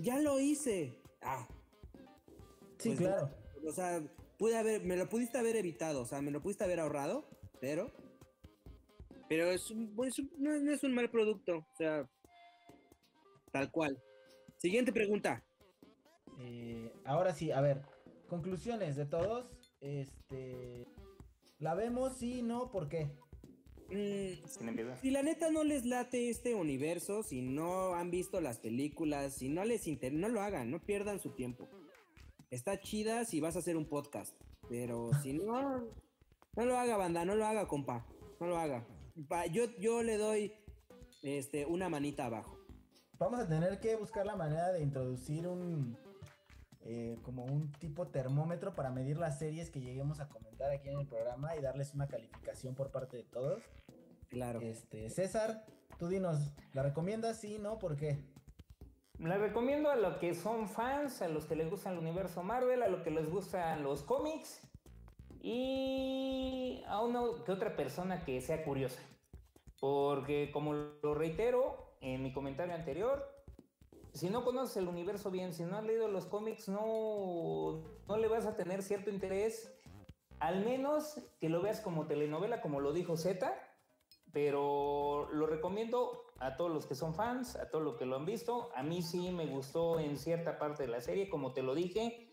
Ya 0.00 0.18
lo 0.18 0.40
hice. 0.40 0.98
Ah, 1.22 1.46
sí, 2.78 2.90
pues, 2.90 2.98
claro. 2.98 3.30
o 3.68 3.72
sea, 3.72 4.02
pude 4.38 4.56
haber, 4.56 4.82
me 4.84 4.96
lo 4.96 5.08
pudiste 5.08 5.36
haber 5.38 5.56
evitado, 5.56 6.00
o 6.02 6.06
sea, 6.06 6.22
me 6.22 6.30
lo 6.30 6.40
pudiste 6.40 6.64
haber 6.64 6.80
ahorrado, 6.80 7.28
pero... 7.60 7.92
Pero 9.28 9.50
es 9.50 9.70
un, 9.70 9.94
es 10.06 10.18
un- 10.18 10.32
no, 10.38 10.58
no 10.58 10.72
es 10.72 10.82
un 10.82 10.92
mal 10.94 11.08
producto, 11.10 11.58
o 11.58 11.76
sea, 11.76 12.08
tal 13.52 13.70
cual. 13.70 14.02
Siguiente 14.56 14.92
pregunta. 14.92 15.44
Eh, 16.40 16.92
ahora 17.04 17.32
sí, 17.32 17.52
a 17.52 17.60
ver, 17.60 17.82
conclusiones 18.28 18.96
de 18.96 19.06
todos. 19.06 19.46
Este. 19.80 20.86
¿La 21.60 21.74
vemos? 21.74 22.16
Sí, 22.16 22.42
no, 22.42 22.72
¿por 22.72 22.88
qué? 22.88 23.12
Mm, 23.90 24.46
Sin 24.48 24.68
envidia. 24.68 24.96
si 25.00 25.10
la 25.10 25.22
neta 25.22 25.50
no 25.50 25.64
les 25.64 25.84
late 25.84 26.30
este 26.30 26.54
universo, 26.54 27.22
si 27.22 27.42
no 27.42 27.94
han 27.94 28.10
visto 28.10 28.40
las 28.40 28.58
películas, 28.58 29.34
si 29.34 29.48
no 29.48 29.64
les 29.64 29.86
interesa, 29.86 30.20
no 30.20 30.28
lo 30.28 30.40
hagan, 30.40 30.70
no 30.70 30.78
pierdan 30.80 31.18
su 31.20 31.30
tiempo. 31.30 31.68
Está 32.50 32.80
chida 32.80 33.24
si 33.24 33.40
vas 33.40 33.56
a 33.56 33.60
hacer 33.60 33.76
un 33.76 33.84
podcast, 33.86 34.34
pero 34.68 35.10
si 35.22 35.32
no, 35.32 35.84
no 36.56 36.64
lo 36.64 36.76
haga, 36.78 36.96
banda, 36.96 37.24
no 37.24 37.34
lo 37.34 37.46
haga, 37.46 37.66
compa, 37.68 38.06
no 38.40 38.46
lo 38.46 38.58
haga. 38.58 38.86
Pa- 39.28 39.46
yo, 39.46 39.64
yo 39.78 40.02
le 40.02 40.16
doy 40.16 40.52
este, 41.22 41.66
una 41.66 41.88
manita 41.88 42.26
abajo. 42.26 42.58
Vamos 43.18 43.40
a 43.40 43.48
tener 43.48 43.78
que 43.80 43.96
buscar 43.96 44.24
la 44.24 44.34
manera 44.36 44.72
de 44.72 44.82
introducir 44.82 45.46
un. 45.46 45.96
Eh, 46.82 47.18
como 47.22 47.44
un 47.44 47.70
tipo 47.72 48.08
termómetro 48.08 48.74
para 48.74 48.90
medir 48.90 49.18
las 49.18 49.38
series 49.38 49.70
que 49.70 49.80
lleguemos 49.80 50.20
a 50.20 50.28
comentar 50.28 50.70
aquí 50.70 50.88
en 50.88 50.98
el 50.98 51.06
programa 51.06 51.54
y 51.56 51.60
darles 51.60 51.94
una 51.94 52.06
calificación 52.06 52.74
por 52.74 52.90
parte 52.90 53.18
de 53.18 53.24
todos. 53.24 53.62
Claro. 54.28 54.60
Este, 54.60 55.10
César, 55.10 55.66
tú 55.98 56.08
dinos, 56.08 56.52
¿la 56.72 56.82
recomiendas? 56.82 57.38
Sí, 57.38 57.58
no, 57.58 57.78
¿por 57.78 57.96
qué? 57.96 58.24
La 59.18 59.36
recomiendo 59.36 59.90
a 59.90 59.96
los 59.96 60.16
que 60.16 60.34
son 60.34 60.68
fans, 60.68 61.20
a 61.20 61.28
los 61.28 61.44
que 61.44 61.54
les 61.54 61.68
gusta 61.68 61.90
el 61.90 61.98
universo 61.98 62.42
Marvel, 62.42 62.82
a 62.82 62.88
los 62.88 63.02
que 63.02 63.10
les 63.10 63.28
gustan 63.28 63.82
los 63.82 64.02
cómics 64.02 64.62
y 65.42 66.82
a 66.86 67.02
una 67.02 67.20
que 67.44 67.52
otra 67.52 67.76
persona 67.76 68.24
que 68.24 68.40
sea 68.40 68.64
curiosa. 68.64 69.02
Porque 69.78 70.50
como 70.50 70.72
lo 70.72 71.14
reitero 71.14 71.94
en 72.00 72.22
mi 72.22 72.32
comentario 72.32 72.74
anterior, 72.74 73.29
si 74.12 74.30
no 74.30 74.44
conoces 74.44 74.76
el 74.76 74.88
universo 74.88 75.30
bien, 75.30 75.52
si 75.52 75.64
no 75.64 75.76
has 75.76 75.84
leído 75.84 76.08
los 76.08 76.26
cómics, 76.26 76.68
no, 76.68 77.82
no 78.08 78.16
le 78.16 78.28
vas 78.28 78.46
a 78.46 78.56
tener 78.56 78.82
cierto 78.82 79.10
interés. 79.10 79.72
Al 80.38 80.64
menos 80.64 81.20
que 81.38 81.48
lo 81.48 81.62
veas 81.62 81.80
como 81.80 82.06
telenovela, 82.06 82.62
como 82.62 82.80
lo 82.80 82.92
dijo 82.92 83.16
Z, 83.16 83.54
pero 84.32 85.28
lo 85.32 85.46
recomiendo 85.46 86.26
a 86.38 86.56
todos 86.56 86.70
los 86.70 86.86
que 86.86 86.94
son 86.94 87.14
fans, 87.14 87.56
a 87.56 87.70
todos 87.70 87.84
los 87.84 87.96
que 87.96 88.06
lo 88.06 88.16
han 88.16 88.24
visto. 88.24 88.70
A 88.74 88.82
mí 88.82 89.02
sí 89.02 89.30
me 89.30 89.46
gustó 89.46 90.00
en 90.00 90.16
cierta 90.16 90.58
parte 90.58 90.84
de 90.84 90.88
la 90.88 91.00
serie, 91.00 91.28
como 91.28 91.52
te 91.52 91.62
lo 91.62 91.74
dije. 91.74 92.32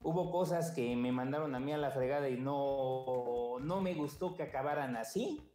Hubo 0.00 0.30
cosas 0.30 0.72
que 0.72 0.94
me 0.94 1.10
mandaron 1.10 1.54
a 1.54 1.60
mí 1.60 1.72
a 1.72 1.78
la 1.78 1.90
fregada 1.90 2.28
y 2.28 2.36
no, 2.36 3.58
no 3.60 3.80
me 3.80 3.94
gustó 3.94 4.34
que 4.34 4.42
acabaran 4.42 4.96
así. 4.96 5.50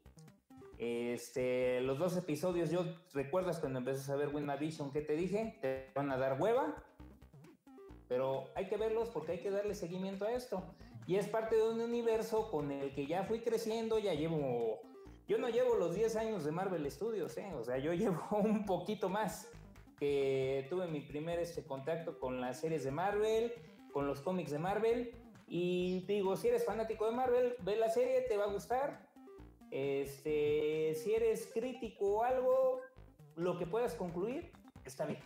Este, 0.81 1.79
los 1.81 1.99
dos 1.99 2.17
episodios, 2.17 2.71
yo 2.71 2.83
recuerdas 3.13 3.59
cuando 3.59 3.77
empecé 3.77 4.11
a 4.11 4.15
ver 4.15 4.29
WandaVision, 4.29 4.91
¿qué 4.91 5.01
te 5.01 5.15
dije? 5.15 5.59
Te 5.61 5.91
van 5.93 6.11
a 6.11 6.17
dar 6.17 6.41
hueva, 6.41 6.75
pero 8.07 8.45
hay 8.55 8.67
que 8.67 8.77
verlos 8.77 9.09
porque 9.09 9.33
hay 9.33 9.39
que 9.41 9.51
darle 9.51 9.75
seguimiento 9.75 10.25
a 10.25 10.31
esto. 10.31 10.63
Y 11.05 11.17
es 11.17 11.27
parte 11.27 11.55
de 11.55 11.69
un 11.69 11.81
universo 11.81 12.49
con 12.49 12.71
el 12.71 12.95
que 12.95 13.05
ya 13.05 13.25
fui 13.25 13.41
creciendo, 13.41 13.99
ya 13.99 14.15
llevo 14.15 14.81
yo 15.27 15.37
no 15.37 15.49
llevo 15.49 15.75
los 15.75 15.93
10 15.93 16.15
años 16.15 16.43
de 16.43 16.51
Marvel 16.51 16.89
Studios, 16.89 17.37
¿eh? 17.37 17.53
o 17.53 17.63
sea, 17.63 17.77
yo 17.77 17.93
llevo 17.93 18.19
un 18.31 18.65
poquito 18.65 19.07
más 19.07 19.47
que 19.99 20.65
tuve 20.67 20.87
mi 20.87 21.01
primer 21.01 21.37
este, 21.37 21.63
contacto 21.63 22.17
con 22.19 22.41
las 22.41 22.59
series 22.59 22.83
de 22.83 22.89
Marvel, 22.89 23.53
con 23.93 24.07
los 24.07 24.19
cómics 24.19 24.49
de 24.49 24.57
Marvel. 24.57 25.11
Y 25.47 26.05
digo, 26.07 26.35
si 26.37 26.47
eres 26.47 26.65
fanático 26.65 27.05
de 27.05 27.11
Marvel, 27.11 27.55
ve 27.59 27.75
la 27.75 27.89
serie, 27.89 28.21
te 28.21 28.35
va 28.35 28.45
a 28.45 28.51
gustar. 28.51 29.10
Este, 29.71 30.93
si 30.95 31.13
eres 31.13 31.49
crítico 31.53 32.17
o 32.17 32.23
algo, 32.23 32.81
lo 33.35 33.57
que 33.57 33.65
puedas 33.65 33.95
concluir, 33.95 34.51
está 34.85 35.05
bien. 35.05 35.19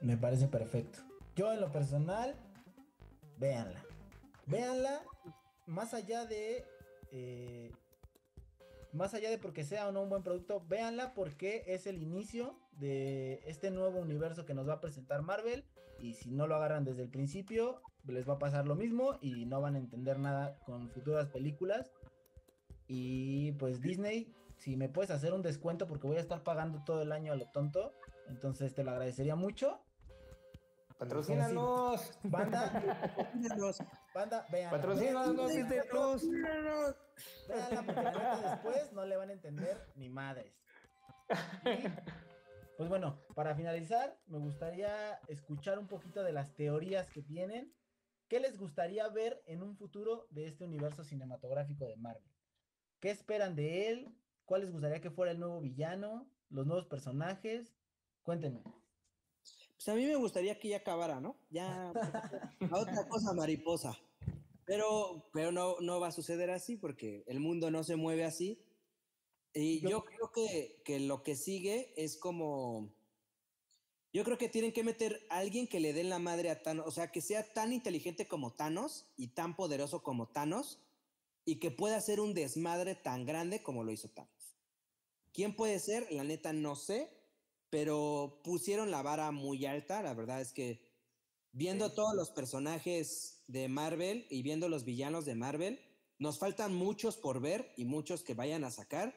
Me 0.00 0.16
parece 0.16 0.48
perfecto. 0.48 0.98
Yo 1.36 1.52
en 1.52 1.60
lo 1.60 1.70
personal, 1.70 2.34
véanla. 3.38 3.84
Véanla 4.46 5.02
más 5.66 5.94
allá 5.94 6.24
de... 6.24 6.64
eh, 7.12 7.72
más 8.92 9.14
allá 9.14 9.30
de 9.30 9.38
porque 9.38 9.64
sea 9.64 9.88
o 9.88 9.92
no 9.92 10.02
un 10.02 10.08
buen 10.08 10.22
producto, 10.22 10.64
véanla 10.66 11.14
porque 11.14 11.62
es 11.66 11.86
el 11.86 12.02
inicio 12.02 12.58
de 12.72 13.40
este 13.46 13.70
nuevo 13.70 14.00
universo 14.00 14.46
que 14.46 14.54
nos 14.54 14.68
va 14.68 14.74
a 14.74 14.80
presentar 14.80 15.22
Marvel. 15.22 15.64
Y 16.00 16.14
si 16.14 16.30
no 16.30 16.46
lo 16.46 16.54
agarran 16.56 16.84
desde 16.84 17.02
el 17.02 17.10
principio, 17.10 17.82
les 18.04 18.28
va 18.28 18.34
a 18.34 18.38
pasar 18.38 18.66
lo 18.66 18.76
mismo 18.76 19.18
y 19.20 19.46
no 19.46 19.60
van 19.60 19.74
a 19.74 19.78
entender 19.78 20.18
nada 20.18 20.58
con 20.64 20.88
futuras 20.90 21.28
películas. 21.28 21.92
Y 22.88 23.52
pues 23.52 23.80
Disney, 23.80 24.34
si 24.56 24.76
me 24.76 24.88
puedes 24.88 25.10
hacer 25.10 25.32
un 25.34 25.42
descuento 25.42 25.86
porque 25.86 26.06
voy 26.06 26.16
a 26.16 26.20
estar 26.20 26.42
pagando 26.42 26.82
todo 26.84 27.02
el 27.02 27.12
año 27.12 27.32
a 27.32 27.36
lo 27.36 27.46
tonto, 27.50 27.92
entonces 28.28 28.74
te 28.74 28.82
lo 28.82 28.90
agradecería 28.90 29.36
mucho. 29.36 29.80
Patrocínanos. 30.98 32.18
Banda, 32.24 33.12
banda, 34.14 34.46
vean. 34.50 34.70
Patrocínanos, 34.70 35.48
Disney 35.54 35.80
Plus. 35.88 36.24
la 36.24 36.96
después 38.42 38.92
no 38.92 39.04
le 39.04 39.16
van 39.16 39.30
a 39.30 39.32
entender 39.32 39.86
ni 39.94 40.08
madres. 40.08 40.52
Y, 41.64 41.88
pues 42.76 42.88
bueno, 42.88 43.20
para 43.34 43.54
finalizar, 43.54 44.18
me 44.26 44.38
gustaría 44.38 45.20
escuchar 45.28 45.78
un 45.78 45.86
poquito 45.86 46.24
de 46.24 46.32
las 46.32 46.54
teorías 46.54 47.10
que 47.10 47.22
tienen. 47.22 47.72
¿Qué 48.28 48.40
les 48.40 48.58
gustaría 48.58 49.08
ver 49.08 49.42
en 49.46 49.62
un 49.62 49.76
futuro 49.76 50.26
de 50.30 50.46
este 50.46 50.64
universo 50.64 51.04
cinematográfico 51.04 51.86
de 51.86 51.96
Marvel? 51.96 52.37
¿Qué 53.00 53.10
esperan 53.10 53.54
de 53.54 53.88
él? 53.88 54.14
¿Cuál 54.44 54.62
les 54.62 54.72
gustaría 54.72 55.00
que 55.00 55.10
fuera 55.10 55.32
el 55.32 55.38
nuevo 55.40 55.60
villano? 55.60 56.30
¿Los 56.50 56.66
nuevos 56.66 56.86
personajes? 56.86 57.74
Cuéntenme. 58.22 58.62
Pues 58.62 59.88
a 59.88 59.94
mí 59.94 60.04
me 60.06 60.16
gustaría 60.16 60.58
que 60.58 60.68
ya 60.68 60.78
acabara, 60.78 61.20
¿no? 61.20 61.36
Ya 61.50 61.90
a 61.90 62.78
otra 62.78 63.08
cosa 63.08 63.32
mariposa. 63.34 63.96
Pero, 64.64 65.30
pero 65.32 65.52
no, 65.52 65.76
no 65.80 66.00
va 66.00 66.08
a 66.08 66.12
suceder 66.12 66.50
así 66.50 66.76
porque 66.76 67.24
el 67.26 67.40
mundo 67.40 67.70
no 67.70 67.84
se 67.84 67.96
mueve 67.96 68.24
así. 68.24 68.64
Y 69.54 69.80
Yo- 69.80 69.88
yo 69.90 70.04
creo 70.04 70.30
que, 70.32 70.82
que 70.84 71.00
lo 71.00 71.22
que 71.22 71.36
sigue 71.36 71.94
es 71.96 72.18
como... 72.18 72.92
Yo 74.12 74.24
creo 74.24 74.38
que 74.38 74.48
tienen 74.48 74.72
que 74.72 74.82
meter 74.84 75.26
a 75.30 75.38
alguien 75.38 75.68
que 75.68 75.80
le 75.80 75.92
den 75.92 76.08
la 76.08 76.18
madre 76.18 76.50
a 76.50 76.62
Thanos, 76.62 76.86
o 76.86 76.90
sea, 76.90 77.12
que 77.12 77.20
sea 77.20 77.52
tan 77.52 77.72
inteligente 77.74 78.26
como 78.26 78.54
Thanos 78.54 79.12
y 79.16 79.28
tan 79.28 79.54
poderoso 79.54 80.02
como 80.02 80.28
Thanos 80.28 80.82
y 81.48 81.58
que 81.60 81.70
pueda 81.70 81.96
hacer 81.96 82.20
un 82.20 82.34
desmadre 82.34 82.94
tan 82.94 83.24
grande 83.24 83.62
como 83.62 83.82
lo 83.82 83.90
hizo 83.90 84.10
Thanos. 84.10 84.58
¿Quién 85.32 85.56
puede 85.56 85.78
ser? 85.78 86.06
La 86.12 86.22
neta 86.22 86.52
no 86.52 86.76
sé, 86.76 87.10
pero 87.70 88.40
pusieron 88.44 88.90
la 88.90 89.00
vara 89.00 89.30
muy 89.30 89.64
alta. 89.64 90.02
La 90.02 90.12
verdad 90.12 90.42
es 90.42 90.52
que 90.52 90.82
viendo 91.52 91.94
todos 91.94 92.14
los 92.14 92.30
personajes 92.32 93.44
de 93.46 93.66
Marvel 93.68 94.26
y 94.28 94.42
viendo 94.42 94.68
los 94.68 94.84
villanos 94.84 95.24
de 95.24 95.36
Marvel, 95.36 95.80
nos 96.18 96.38
faltan 96.38 96.74
muchos 96.74 97.16
por 97.16 97.40
ver 97.40 97.72
y 97.78 97.86
muchos 97.86 98.22
que 98.22 98.34
vayan 98.34 98.62
a 98.64 98.70
sacar. 98.70 99.14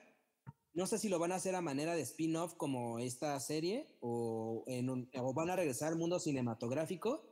No 0.74 0.88
sé 0.88 1.00
si 1.00 1.10
lo 1.10 1.20
van 1.20 1.34
a 1.34 1.36
hacer 1.36 1.54
a 1.56 1.62
manera 1.62 1.96
de 1.96 2.02
spin-off 2.04 2.54
como 2.56 3.00
esta 3.00 3.38
serie 3.42 3.98
o, 4.00 4.64
en 4.68 4.90
un- 4.90 5.10
o 5.20 5.34
van 5.34 5.50
a 5.50 5.58
regresar 5.58 5.90
al 5.90 5.98
mundo 5.98 6.18
cinematográfico, 6.18 7.26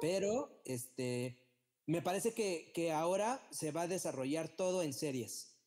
pero 0.00 0.62
este, 0.64 1.49
me 1.90 2.02
parece 2.02 2.32
que, 2.34 2.72
que 2.74 2.92
ahora 2.92 3.40
se 3.50 3.72
va 3.72 3.82
a 3.82 3.88
desarrollar 3.88 4.48
todo 4.48 4.82
en 4.82 4.92
series. 4.92 5.58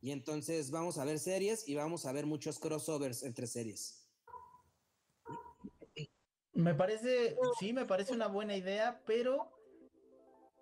Y 0.00 0.10
entonces 0.10 0.70
vamos 0.70 0.98
a 0.98 1.04
ver 1.04 1.18
series 1.18 1.68
y 1.68 1.74
vamos 1.74 2.06
a 2.06 2.12
ver 2.12 2.26
muchos 2.26 2.58
crossovers 2.58 3.22
entre 3.22 3.46
series. 3.46 4.08
Me 6.52 6.74
parece, 6.74 7.36
sí, 7.58 7.72
me 7.72 7.84
parece 7.84 8.14
una 8.14 8.28
buena 8.28 8.56
idea, 8.56 9.02
pero 9.06 9.52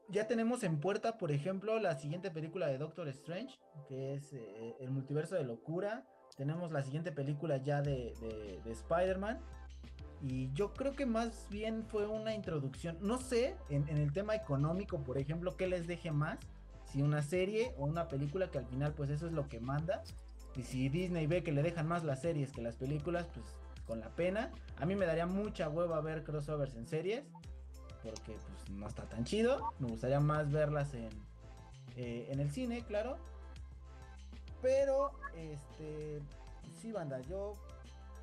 ya 0.09 0.27
tenemos 0.27 0.63
en 0.65 0.81
puerta, 0.81 1.19
por 1.19 1.31
ejemplo, 1.31 1.79
la 1.79 1.97
siguiente 1.99 2.31
película 2.31 2.67
de 2.67 2.79
Doctor 2.79 3.09
Strange, 3.09 3.55
que 3.89 4.15
es 4.15 4.33
eh, 4.33 4.77
El 4.81 4.91
Multiverso 4.91 5.37
de 5.37 5.45
Locura. 5.45 6.07
Tenemos 6.37 6.73
la 6.73 6.83
siguiente 6.83 7.13
película 7.13 7.59
ya 7.59 7.81
de, 7.81 8.15
de- 8.21 8.61
de 8.65 8.73
Spider-Man. 8.73 9.41
Y 10.27 10.51
yo 10.55 10.73
creo 10.73 10.95
que 10.97 11.05
más 11.05 11.49
bien 11.51 11.85
fue 11.85 12.07
una 12.07 12.35
introducción. 12.35 12.97
No 13.03 13.19
sé, 13.19 13.57
en, 13.69 13.87
el 13.91 14.11
tema 14.15 14.35
económico, 14.35 14.99
por 15.01 15.19
ejemplo, 15.19 15.55
qué 15.55 15.67
les 15.67 15.87
deje 15.87 16.13
más. 16.13 16.39
Si 16.91 17.03
una 17.03 17.21
serie 17.21 17.75
o 17.77 17.85
una 17.85 18.09
película, 18.09 18.51
que 18.51 18.57
al 18.57 18.65
final, 18.65 18.95
pues 18.95 19.11
eso 19.11 19.27
es 19.27 19.33
lo 19.33 19.47
que 19.51 19.61
manda. 19.61 20.03
Y 20.57 20.63
si 20.63 20.89
Disney 20.89 21.27
ve 21.27 21.43
que 21.43 21.53
le 21.53 21.63
dejan 21.63 21.87
más 21.87 22.05
las 22.05 22.23
series 22.23 22.53
que 22.53 22.63
las 22.63 22.77
películas, 22.77 23.27
pues 23.35 23.45
con 23.87 24.01
la 24.01 24.09
pena. 24.09 24.51
A 24.79 24.87
mí 24.87 24.97
me 24.97 25.05
daría 25.05 25.27
mucha 25.27 25.69
hueva 25.69 26.01
ver 26.01 26.25
crossovers 26.25 26.75
en 26.75 26.87
series. 26.87 27.25
Porque 28.03 28.33
pues 28.33 28.71
no 28.71 28.89
está 28.89 29.03
tan 29.03 29.25
chido. 29.25 29.75
Me 29.79 29.89
gustaría 29.89 30.21
más 30.21 30.51
verlas 30.51 30.95
en, 30.95 31.11
eh, 31.97 32.29
en 32.31 32.41
el 32.41 32.51
cine, 32.51 32.83
claro. 32.87 33.19
Pero, 34.63 35.11
este, 35.37 36.23
sí, 36.81 36.93
banda, 36.93 37.21
yo 37.21 37.59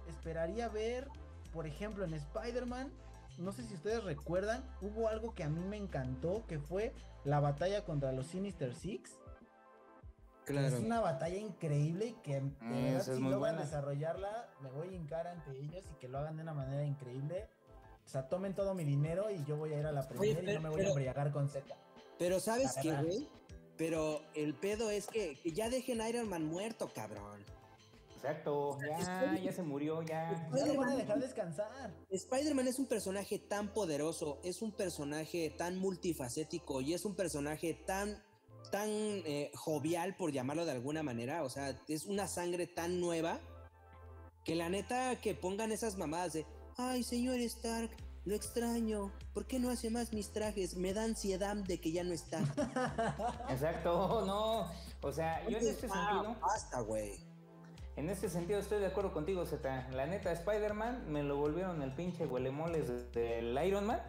esperaría 0.08 0.68
ver, 0.68 1.08
por 1.52 1.68
ejemplo, 1.68 2.04
en 2.06 2.14
Spider-Man. 2.14 2.92
No 3.38 3.52
sé 3.52 3.64
si 3.64 3.74
ustedes 3.76 4.04
recuerdan, 4.04 4.64
hubo 4.82 5.08
algo 5.08 5.34
que 5.34 5.44
a 5.44 5.50
mí 5.50 5.64
me 5.64 5.78
encantó, 5.78 6.46
que 6.48 6.60
fue 6.60 6.94
la 7.24 7.40
batalla 7.40 7.84
contra 7.86 8.12
los 8.12 8.28
Sinister 8.28 8.76
Six. 8.76 9.18
Es 10.48 10.74
una 10.74 11.00
batalla 11.00 11.38
increíble 11.38 12.08
y 12.08 12.14
que 12.16 12.36
de 12.36 12.42
Mm, 12.42 12.84
verdad, 12.84 13.02
si 13.04 13.12
logran 13.22 13.40
buena. 13.40 13.62
desarrollarla, 13.62 14.50
me 14.62 14.70
voy 14.72 14.90
a 14.90 14.92
hincar 14.92 15.28
ante 15.28 15.52
ellos 15.58 15.84
y 15.90 15.96
que 16.00 16.10
lo 16.10 16.18
hagan 16.18 16.36
de 16.36 16.44
una 16.44 16.54
manera 16.54 16.84
increíble. 16.84 17.48
O 18.06 18.10
sea, 18.10 18.28
tomen 18.28 18.54
todo 18.54 18.74
mi 18.74 18.84
dinero 18.84 19.30
y 19.30 19.46
yo 19.46 19.56
voy 19.56 19.74
a 19.74 19.80
ir 19.80 19.86
a 19.86 19.92
la 19.94 20.08
primera 20.10 20.42
y 20.42 20.46
pero- 20.46 20.54
no 20.60 20.62
me 20.64 20.70
voy 20.70 20.76
a 20.76 20.78
pero- 20.80 20.90
embriagar 20.90 21.32
con 21.32 21.48
Z. 21.48 21.74
Pero 22.20 22.40
¿sabes 22.42 22.76
qué, 22.82 22.92
güey? 22.94 23.30
Pero 23.78 24.22
el 24.36 24.54
pedo 24.54 24.90
es 24.90 25.08
que, 25.08 25.36
que 25.42 25.52
ya 25.54 25.70
dejen 25.70 26.02
a 26.02 26.10
Iron 26.10 26.28
Man 26.28 26.46
muerto, 26.46 26.90
cabrón. 26.94 27.40
Exacto, 28.24 28.78
ya, 28.88 29.36
ya 29.42 29.52
se 29.52 29.64
murió, 29.64 30.04
ya. 30.04 30.48
Ya 30.56 30.66
lo 30.68 30.80
van 30.80 30.90
a 30.92 30.96
dejar 30.96 31.20
descansar. 31.20 31.92
Spider-Man 32.12 32.68
es 32.68 32.78
un 32.78 32.86
personaje 32.86 33.40
tan 33.40 33.74
poderoso, 33.74 34.40
es 34.44 34.62
un 34.62 34.72
personaje 34.72 35.50
tan 35.58 35.78
multifacético 35.78 36.82
y 36.82 36.94
es 36.94 37.04
un 37.04 37.16
personaje 37.16 37.74
tan, 37.74 38.22
tan 38.72 38.90
eh, 38.90 39.52
jovial, 39.56 40.16
por 40.16 40.32
llamarlo 40.32 40.66
de 40.66 40.72
alguna 40.72 41.02
manera. 41.02 41.44
O 41.44 41.50
sea, 41.50 41.76
es 41.88 42.06
una 42.06 42.28
sangre 42.28 42.68
tan 42.68 43.00
nueva 43.00 43.40
que 44.46 44.54
la 44.56 44.70
neta 44.70 45.20
que 45.20 45.34
pongan 45.34 45.72
esas 45.72 45.98
mamadas 45.98 46.34
de, 46.34 46.46
ay, 46.78 47.04
señor 47.04 47.40
Stark, 47.40 47.90
lo 48.26 48.36
extraño, 48.36 49.12
¿por 49.34 49.48
qué 49.48 49.58
no 49.58 49.72
hace 49.72 49.90
más 49.90 50.14
mis 50.14 50.32
trajes? 50.32 50.76
Me 50.76 50.94
da 50.94 51.06
ansiedad 51.06 51.56
de 51.56 51.82
que 51.82 51.92
ya 51.92 52.04
no 52.04 52.14
está. 52.14 52.38
Exacto, 53.50 54.24
no. 54.28 54.72
O 55.02 55.12
sea, 55.12 55.42
yo 55.50 55.58
en 55.58 55.68
este 55.68 55.88
Ah, 55.92 56.12
sentido, 56.12 56.40
Basta, 56.40 56.82
güey. 56.82 57.31
En 58.02 58.10
este 58.10 58.30
sentido 58.30 58.60
estoy 58.60 58.80
de 58.80 58.88
acuerdo 58.88 59.14
contigo, 59.14 59.46
Zeta. 59.46 59.88
La 59.92 60.08
neta, 60.08 60.32
Spider-Man 60.32 61.12
me 61.12 61.22
lo 61.22 61.38
volvieron 61.38 61.84
el 61.84 61.94
pinche 61.94 62.26
huelemoles 62.26 63.12
del 63.14 63.56
Iron 63.64 63.86
Man. 63.86 64.02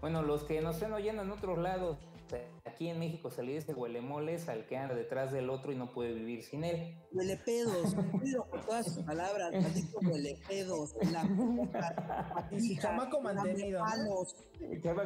Bueno, 0.00 0.22
los 0.22 0.44
que 0.44 0.62
nos 0.62 0.76
estén 0.76 0.94
oyendo 0.94 1.20
en 1.20 1.30
otros 1.30 1.58
lados, 1.58 1.98
aquí 2.64 2.88
en 2.88 2.98
México 2.98 3.30
se 3.30 3.42
le 3.42 3.52
dice 3.52 3.74
huelemoles 3.74 4.48
al 4.48 4.64
que 4.64 4.78
anda 4.78 4.94
detrás 4.94 5.32
del 5.32 5.50
otro 5.50 5.70
y 5.70 5.76
no 5.76 5.92
puede 5.92 6.14
vivir 6.14 6.44
sin 6.44 6.64
él. 6.64 6.96
Huele 7.12 7.36
pedos, 7.36 7.94
cuido 8.10 8.48
con 8.48 8.62
todas 8.62 8.86
sus 8.86 9.04
palabras, 9.04 9.52
maldito 9.52 9.98
huele 10.00 10.38
pedos, 10.48 10.94
la 11.12 11.24
puta, 11.24 12.48
chamaco 12.80 13.20
mantenido, 13.20 13.84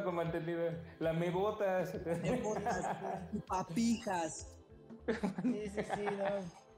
como 0.05 0.21
entendido, 0.21 0.71
la 0.99 1.11
me 1.11 1.31
botas. 1.31 1.93
botas, 2.41 2.97
papijas. 3.45 4.55
Sí, 5.43 5.63
sí, 5.67 5.81
sí, 5.95 6.05
no. 6.17 6.68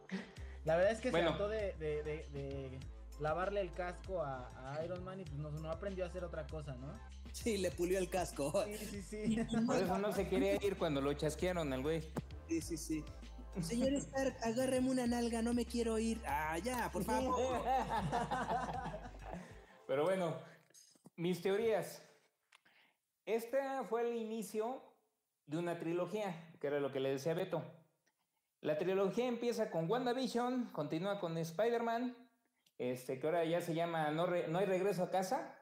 La 0.66 0.76
verdad 0.76 0.92
es 0.92 1.02
que 1.02 1.12
Bueno. 1.12 1.32
se 1.32 1.38
trató 1.38 1.50
de, 1.50 1.74
de, 1.74 2.04
de- 2.04 2.28
de 2.30 2.80
lavarle 3.20 3.62
el 3.62 3.74
casco 3.74 4.22
a, 4.22 4.74
a 4.74 4.84
Iron 4.86 5.04
Man 5.04 5.20
y 5.20 5.24
pues 5.26 5.38
no, 5.38 5.50
no 5.52 5.72
aprendió 5.72 6.06
a 6.06 6.08
hacer 6.08 6.24
otra 6.24 6.46
cosa, 6.48 6.76
¿no? 6.76 6.94
Sí, 7.32 7.58
le 7.58 7.72
pulió 7.72 7.98
el 7.98 8.10
casco. 8.10 8.64
Sí, 8.66 8.78
sí, 8.78 9.02
sí. 9.04 9.46
Por 9.66 9.76
eso 9.78 9.98
no 9.98 10.12
se 10.14 10.28
quería 10.28 10.56
ir 10.64 10.78
cuando 10.78 11.02
lo 11.02 11.14
chasquearon 11.14 11.72
al 11.74 11.82
güey. 11.82 12.02
Sí, 12.48 12.62
sí, 12.62 12.78
sí. 12.78 13.04
Señor 13.62 13.94
Stark, 13.94 14.36
agárreme 14.44 14.90
una 14.90 15.08
nalga, 15.08 15.42
no 15.42 15.54
me 15.54 15.66
quiero 15.66 15.98
ir. 16.00 16.22
Ah, 16.26 16.58
ya, 16.60 16.90
por 16.92 17.04
favor. 17.04 17.62
Pero 19.88 20.04
bueno, 20.04 20.38
mis 21.16 21.42
teorías. 21.42 22.02
Este 23.26 23.60
fue 23.90 24.02
el 24.10 24.16
inicio 24.16 24.82
de 25.46 25.58
una 25.58 25.78
trilogía, 25.80 26.54
que 26.60 26.68
era 26.68 26.80
lo 26.80 26.92
que 26.92 27.00
le 27.00 27.10
decía 27.12 27.34
Beto. 27.34 27.64
La 28.62 28.78
trilogía 28.78 29.26
empieza 29.28 29.72
con 29.72 29.90
WandaVision, 29.90 30.72
continúa 30.72 31.20
con 31.20 31.38
Spider-Man, 31.38 32.16
este, 32.78 33.20
que 33.20 33.26
ahora 33.28 33.44
ya 33.44 33.60
se 33.62 33.74
llama 33.74 34.12
No, 34.12 34.26
Re- 34.28 34.48
no 34.48 34.60
hay 34.60 34.66
regreso 34.66 35.04
a 35.04 35.10
casa. 35.10 35.58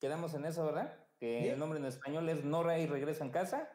Quedamos 0.00 0.34
en 0.34 0.44
eso, 0.44 0.64
¿verdad? 0.66 0.98
Que 1.18 1.40
Sí. 1.42 1.48
el 1.48 1.58
nombre 1.58 1.78
en 1.78 1.86
español 1.86 2.28
es 2.28 2.44
No 2.44 2.66
hay 2.68 2.86
regreso 2.86 3.24
en 3.24 3.30
casa. 3.30 3.70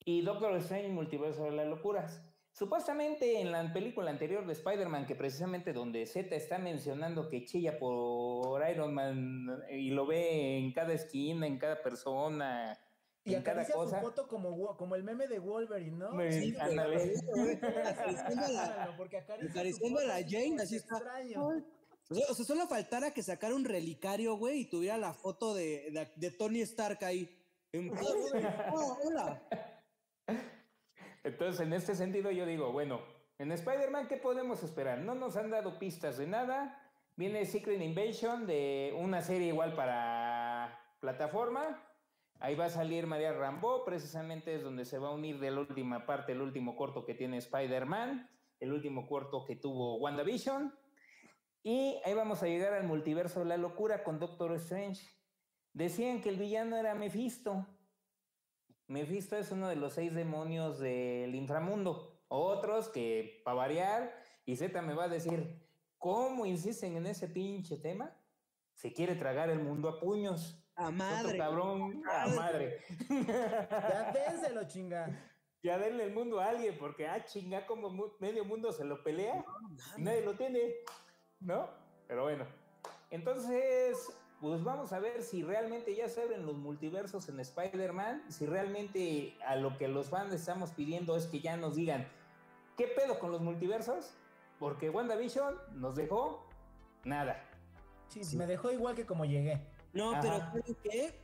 Y 0.00 0.22
Doctor 0.22 0.54
Strange, 0.56 0.88
Multiverso 0.88 1.44
de 1.44 1.52
las 1.52 1.66
Locuras. 1.66 2.22
Supuestamente 2.52 3.40
en 3.40 3.50
la 3.50 3.72
película 3.72 4.10
anterior 4.10 4.46
de 4.46 4.52
Spider-Man, 4.52 5.06
que 5.06 5.16
precisamente 5.16 5.72
donde 5.72 6.06
Z 6.06 6.34
está 6.36 6.56
mencionando 6.58 7.28
que 7.28 7.44
chilla 7.44 7.78
por 7.78 8.62
Iron 8.70 8.94
Man 8.94 9.46
y 9.70 9.90
lo 9.90 10.06
ve 10.06 10.58
en 10.58 10.72
cada 10.72 10.92
esquina, 10.92 11.46
en 11.48 11.58
cada 11.58 11.82
persona, 11.82 12.78
Y 13.26 13.34
en 13.34 13.42
cada 13.42 13.62
acaricia 13.62 13.74
su 13.74 13.80
cosa. 13.90 14.00
foto 14.00 14.28
como, 14.28 14.76
como 14.76 14.94
el 14.96 15.02
meme 15.02 15.26
de 15.26 15.38
Wolverine, 15.38 15.96
¿no? 15.96 16.12
Me- 16.12 16.30
Sí. 16.32 16.54
Acariciando 16.60 18.44
a 18.44 18.50
la- 18.50 18.94
Porque 18.96 19.16
acariciando 19.18 20.00
a 20.00 20.04
la 20.04 20.14
Jane, 20.22 20.56
así 20.62 20.76
está. 20.76 20.96
extraño. 20.98 21.46
O 22.10 22.14
sea, 22.14 22.26
o 22.30 22.34
sea, 22.34 22.44
solo 22.44 22.66
faltara 22.66 23.12
que 23.14 23.22
sacara 23.22 23.54
un 23.54 23.64
relicario, 23.64 24.36
güey, 24.36 24.60
y 24.60 24.64
tuviera 24.68 24.98
la 24.98 25.14
foto 25.14 25.54
de, 25.54 25.90
de, 25.90 26.08
de 26.16 26.30
Tony 26.32 26.60
Stark 26.60 27.02
ahí. 27.02 27.34
En- 27.72 27.90
Oh, 28.72 28.98
hola. 29.04 29.42
Entonces, 31.22 31.60
en 31.66 31.72
este 31.72 31.94
sentido, 31.94 32.30
yo 32.30 32.44
digo, 32.44 32.72
bueno, 32.72 33.00
en 33.38 33.52
Spider-Man, 33.52 34.08
¿qué 34.08 34.18
podemos 34.18 34.62
esperar? 34.62 34.98
No 34.98 35.14
nos 35.14 35.36
han 35.36 35.50
dado 35.50 35.78
pistas 35.78 36.18
de 36.18 36.26
nada. 36.26 36.80
Viene 37.16 37.46
Secret 37.46 37.80
Invasion 37.80 38.46
de 38.46 38.94
una 38.98 39.22
serie 39.22 39.48
igual 39.48 39.74
para 39.74 40.78
plataforma. 41.00 41.82
Ahí 42.44 42.56
va 42.56 42.66
a 42.66 42.68
salir 42.68 43.06
María 43.06 43.32
Rambo, 43.32 43.86
precisamente 43.86 44.54
es 44.54 44.62
donde 44.62 44.84
se 44.84 44.98
va 44.98 45.08
a 45.08 45.12
unir 45.12 45.40
de 45.40 45.50
la 45.50 45.60
última 45.60 46.04
parte, 46.04 46.32
el 46.32 46.42
último 46.42 46.76
corto 46.76 47.06
que 47.06 47.14
tiene 47.14 47.38
Spider-Man, 47.38 48.28
el 48.60 48.70
último 48.74 49.06
corto 49.06 49.46
que 49.46 49.56
tuvo 49.56 49.96
WandaVision. 49.96 50.78
Y 51.62 51.98
ahí 52.04 52.12
vamos 52.12 52.42
a 52.42 52.46
llegar 52.46 52.74
al 52.74 52.86
multiverso 52.86 53.40
de 53.40 53.46
la 53.46 53.56
locura 53.56 54.04
con 54.04 54.18
Doctor 54.18 54.52
Strange. 54.56 55.10
Decían 55.72 56.20
que 56.20 56.28
el 56.28 56.36
villano 56.36 56.76
era 56.76 56.94
Mephisto. 56.94 57.66
Mephisto 58.88 59.38
es 59.38 59.50
uno 59.50 59.70
de 59.70 59.76
los 59.76 59.94
seis 59.94 60.14
demonios 60.14 60.78
del 60.78 61.34
inframundo. 61.34 62.20
Otros 62.28 62.90
que, 62.90 63.40
para 63.42 63.56
variar, 63.56 64.14
y 64.44 64.56
Z 64.56 64.82
me 64.82 64.92
va 64.92 65.04
a 65.04 65.08
decir, 65.08 65.66
¿cómo 65.96 66.44
insisten 66.44 66.98
en 66.98 67.06
ese 67.06 67.26
pinche 67.26 67.78
tema? 67.78 68.14
Se 68.74 68.92
quiere 68.92 69.14
tragar 69.14 69.48
el 69.48 69.60
mundo 69.60 69.88
a 69.88 69.98
puños. 69.98 70.60
A 70.76 70.84
Otro 70.86 70.92
madre. 70.96 71.38
cabrón, 71.38 72.02
a 72.10 72.26
madre. 72.28 72.80
Ya 73.08 74.12
dénselo, 74.14 74.66
chinga. 74.66 75.08
ya 75.62 75.78
denle 75.78 76.04
el 76.04 76.12
mundo 76.14 76.40
a 76.40 76.46
alguien, 76.48 76.76
porque, 76.78 77.06
ah, 77.06 77.24
chinga, 77.24 77.64
como 77.66 77.90
mu- 77.90 78.12
medio 78.18 78.44
mundo 78.44 78.72
se 78.72 78.84
lo 78.84 79.02
pelea. 79.04 79.44
y 79.96 80.02
nadie 80.02 80.22
lo 80.24 80.34
tiene, 80.34 80.74
¿no? 81.40 81.68
Pero 82.08 82.24
bueno. 82.24 82.44
Entonces, 83.10 83.96
pues 84.40 84.64
vamos 84.64 84.92
a 84.92 84.98
ver 84.98 85.22
si 85.22 85.42
realmente 85.44 85.94
ya 85.94 86.08
se 86.08 86.22
abren 86.22 86.44
los 86.44 86.56
multiversos 86.56 87.28
en 87.28 87.38
Spider-Man, 87.38 88.24
si 88.28 88.44
realmente 88.44 89.38
a 89.46 89.54
lo 89.56 89.78
que 89.78 89.86
los 89.88 90.10
fans 90.10 90.34
estamos 90.34 90.72
pidiendo 90.72 91.16
es 91.16 91.26
que 91.26 91.40
ya 91.40 91.56
nos 91.56 91.76
digan, 91.76 92.08
¿qué 92.76 92.88
pedo 92.88 93.18
con 93.20 93.30
los 93.30 93.40
multiversos? 93.40 94.12
Porque 94.58 94.90
WandaVision 94.90 95.56
nos 95.74 95.94
dejó 95.94 96.48
nada. 97.04 97.42
Sí, 98.08 98.36
me 98.36 98.46
dejó 98.46 98.70
igual 98.72 98.94
que 98.96 99.06
como 99.06 99.24
llegué. 99.24 99.66
No, 99.94 100.12
Ajá. 100.12 100.20
pero 100.20 100.38
¿saben 100.38 100.76
qué? 100.82 101.14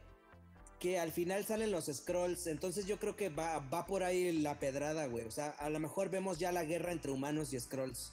Que 0.78 0.98
al 0.98 1.12
final 1.12 1.44
salen 1.44 1.70
los 1.70 1.86
scrolls, 1.86 2.46
entonces 2.46 2.86
yo 2.86 2.98
creo 2.98 3.14
que 3.14 3.28
va, 3.28 3.58
va 3.58 3.84
por 3.84 4.02
ahí 4.02 4.32
la 4.32 4.58
pedrada, 4.58 5.06
güey. 5.06 5.26
O 5.26 5.30
sea, 5.30 5.50
a 5.58 5.68
lo 5.68 5.78
mejor 5.78 6.08
vemos 6.08 6.38
ya 6.38 6.52
la 6.52 6.64
guerra 6.64 6.92
entre 6.92 7.10
humanos 7.10 7.52
y 7.52 7.60
scrolls. 7.60 8.12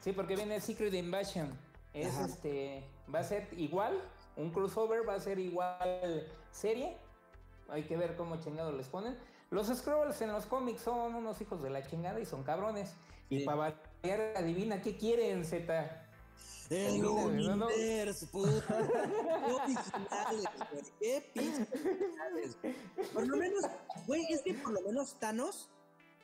Sí, 0.00 0.12
porque 0.12 0.36
viene 0.36 0.60
Secret 0.60 0.94
Invasion. 0.94 1.58
Es 1.92 2.14
Ajá. 2.14 2.26
este. 2.26 2.84
Va 3.14 3.18
a 3.20 3.24
ser 3.24 3.48
igual, 3.56 4.00
un 4.36 4.50
crossover, 4.50 5.06
va 5.06 5.14
a 5.14 5.20
ser 5.20 5.38
igual 5.38 6.26
serie. 6.52 6.96
Hay 7.68 7.82
que 7.82 7.96
ver 7.96 8.16
cómo 8.16 8.40
chingados 8.40 8.74
les 8.74 8.88
ponen. 8.88 9.16
Los 9.50 9.68
Scrolls 9.68 10.20
en 10.22 10.32
los 10.32 10.46
cómics 10.46 10.82
son 10.82 11.14
unos 11.14 11.40
hijos 11.40 11.62
de 11.62 11.70
la 11.70 11.86
chingada 11.86 12.18
y 12.20 12.24
son 12.26 12.42
cabrones. 12.42 12.94
Y 13.28 13.44
para 13.44 13.74
variar, 14.02 14.36
adivina 14.36 14.80
qué 14.82 14.96
quieren, 14.96 15.44
Z. 15.44 16.05
El 16.70 17.04
universo, 17.04 18.26
puta. 18.26 18.64
Qué 19.46 19.52
originales, 19.52 20.46
güey. 20.70 20.84
Qué 21.00 21.24
originales. 21.36 22.56
Por 23.12 23.26
lo 23.28 23.36
menos, 23.36 23.62
güey, 24.06 24.24
es 24.30 24.42
que 24.42 24.54
por 24.54 24.72
lo 24.72 24.80
menos 24.80 25.18
Thanos 25.20 25.68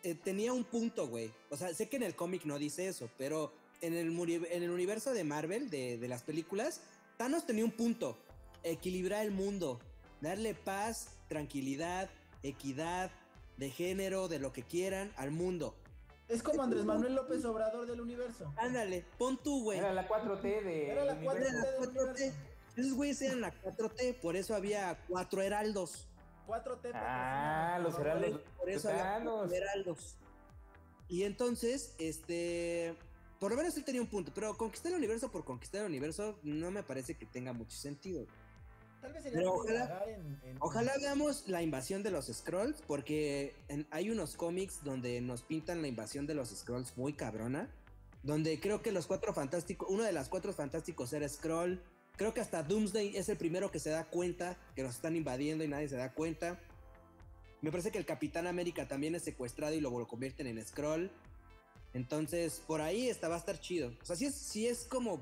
eh, 0.03 0.15
tenía 0.15 0.53
un 0.53 0.65
punto, 0.65 1.07
güey. 1.07 1.33
O 1.51 1.57
sea, 1.57 1.73
sé 1.75 1.89
que 1.89 1.97
en 1.97 2.03
el 2.03 2.17
cómic 2.17 2.45
no 2.45 2.59
dice 2.59 2.89
eso, 2.89 3.09
pero 3.19 3.53
en 3.81 3.95
el, 3.95 4.19
en 4.51 4.63
el 4.63 4.71
universo 4.71 5.13
de 5.13 5.23
Marvel, 5.23 5.71
de, 5.71 5.99
de 5.99 6.09
las 6.09 6.23
películas, 6.23 6.81
Thanos 7.17 7.47
tenía 7.47 7.65
un 7.65 7.73
punto. 7.73 8.19
Equilibrar 8.65 9.25
el 9.25 9.33
mundo, 9.33 9.81
darle 10.21 10.55
paz, 10.55 11.09
tranquilidad, 11.29 12.11
equidad, 12.43 13.11
de 13.57 13.71
género, 13.71 14.29
de 14.29 14.39
lo 14.39 14.53
que 14.53 14.63
quieran 14.63 15.13
al 15.17 15.31
mundo. 15.31 15.77
Es 16.33 16.43
como 16.43 16.63
Andrés 16.63 16.85
Manuel 16.85 17.15
López 17.15 17.45
Obrador 17.45 17.87
del 17.87 18.01
universo. 18.01 18.53
Ándale, 18.57 19.05
pon 19.19 19.37
tú, 19.43 19.65
güey. 19.65 19.79
Era 19.79 19.93
la 19.93 20.09
4T 20.09 20.41
de. 20.41 20.91
Era 20.91 21.05
la 21.05 21.15
del 21.15 21.27
4T. 21.27 21.37
Era 21.37 21.53
la 21.53 21.63
del 21.63 21.75
4T. 21.81 21.93
universo. 21.93 22.37
Esos 22.75 22.95
güeyes 22.95 23.21
eran 23.21 23.41
la 23.43 23.53
4T, 23.63 24.21
por 24.21 24.35
eso 24.35 24.55
había 24.55 24.99
cuatro 25.07 25.43
heraldos. 25.43 26.09
4T. 26.47 26.91
Ah, 26.95 27.79
los 27.83 27.99
heraldos. 27.99 28.41
Por 28.57 28.71
eso 28.71 28.89
había 28.89 29.21
cuatro 29.23 29.55
heraldos. 29.55 30.17
Y 31.09 31.25
entonces, 31.25 31.95
este. 31.99 32.97
Por 33.39 33.51
lo 33.51 33.57
menos 33.59 33.77
él 33.77 33.85
tenía 33.85 34.01
un 34.01 34.07
punto, 34.07 34.33
pero 34.35 34.57
conquistar 34.57 34.93
el 34.93 34.99
universo 34.99 35.31
por 35.31 35.45
conquistar 35.45 35.81
el 35.81 35.89
universo 35.89 36.39
no 36.45 36.71
me 36.71 36.83
parece 36.83 37.17
que 37.17 37.27
tenga 37.27 37.53
mucho 37.53 37.77
sentido. 37.77 38.25
Tal 39.03 39.13
vez 39.13 39.23
sería 39.25 39.51
ojalá- 39.51 39.83
indagar 39.83 40.09
en- 40.09 40.41
en- 40.45 40.57
Ojalá 40.61 40.93
veamos 40.99 41.47
la 41.49 41.61
invasión 41.63 42.03
de 42.03 42.11
los 42.11 42.27
Scrolls, 42.29 42.81
porque 42.87 43.55
en- 43.69 43.87
hay 43.91 44.09
unos 44.11 44.37
cómics 44.37 44.83
donde 44.85 45.21
nos 45.21 45.43
pintan 45.43 45.83
la 45.83 45.89
invasión 45.89 46.27
de 46.27 46.35
los 46.35 46.49
Scrolls 46.51 46.97
muy 46.97 47.13
cabrona. 47.13 47.69
Donde 48.23 48.59
creo 48.61 48.81
que 48.83 48.93
los 48.93 49.07
cuatro 49.09 49.35
fantásticos, 49.35 49.89
uno 49.91 50.05
de 50.05 50.13
los 50.13 50.29
cuatro 50.29 50.53
fantásticos 50.53 51.13
era 51.13 51.29
Scroll. 51.29 51.83
Creo 52.17 52.33
que 52.33 52.41
hasta 52.41 52.63
Doomsday 52.63 53.17
es 53.17 53.29
el 53.29 53.37
primero 53.37 53.73
que 53.73 53.81
se 53.81 53.91
da 53.91 54.05
cuenta 54.05 54.57
que 54.77 54.83
nos 54.85 54.95
están 54.95 55.17
invadiendo 55.17 55.65
y 55.65 55.69
nadie 55.69 55.89
se 55.89 55.97
da 55.97 56.13
cuenta. 56.15 56.61
Me 57.61 57.71
parece 57.73 57.91
que 57.91 57.99
el 57.99 58.07
Capitán 58.07 58.47
América 58.47 58.87
también 58.87 59.15
es 59.17 59.23
secuestrado 59.25 59.75
y 59.75 59.81
lo, 59.81 59.91
lo 59.99 60.07
convierten 60.07 60.47
en 60.47 60.65
Scroll. 60.65 61.11
Entonces, 61.95 62.63
por 62.67 62.81
ahí 62.81 63.09
está, 63.09 63.29
va 63.29 63.35
a 63.35 63.39
estar 63.39 63.59
chido. 63.61 63.93
O 64.01 64.05
sea, 64.05 64.15
es, 64.29 64.35
sí 64.35 64.67
es 64.69 64.85
como, 64.85 65.21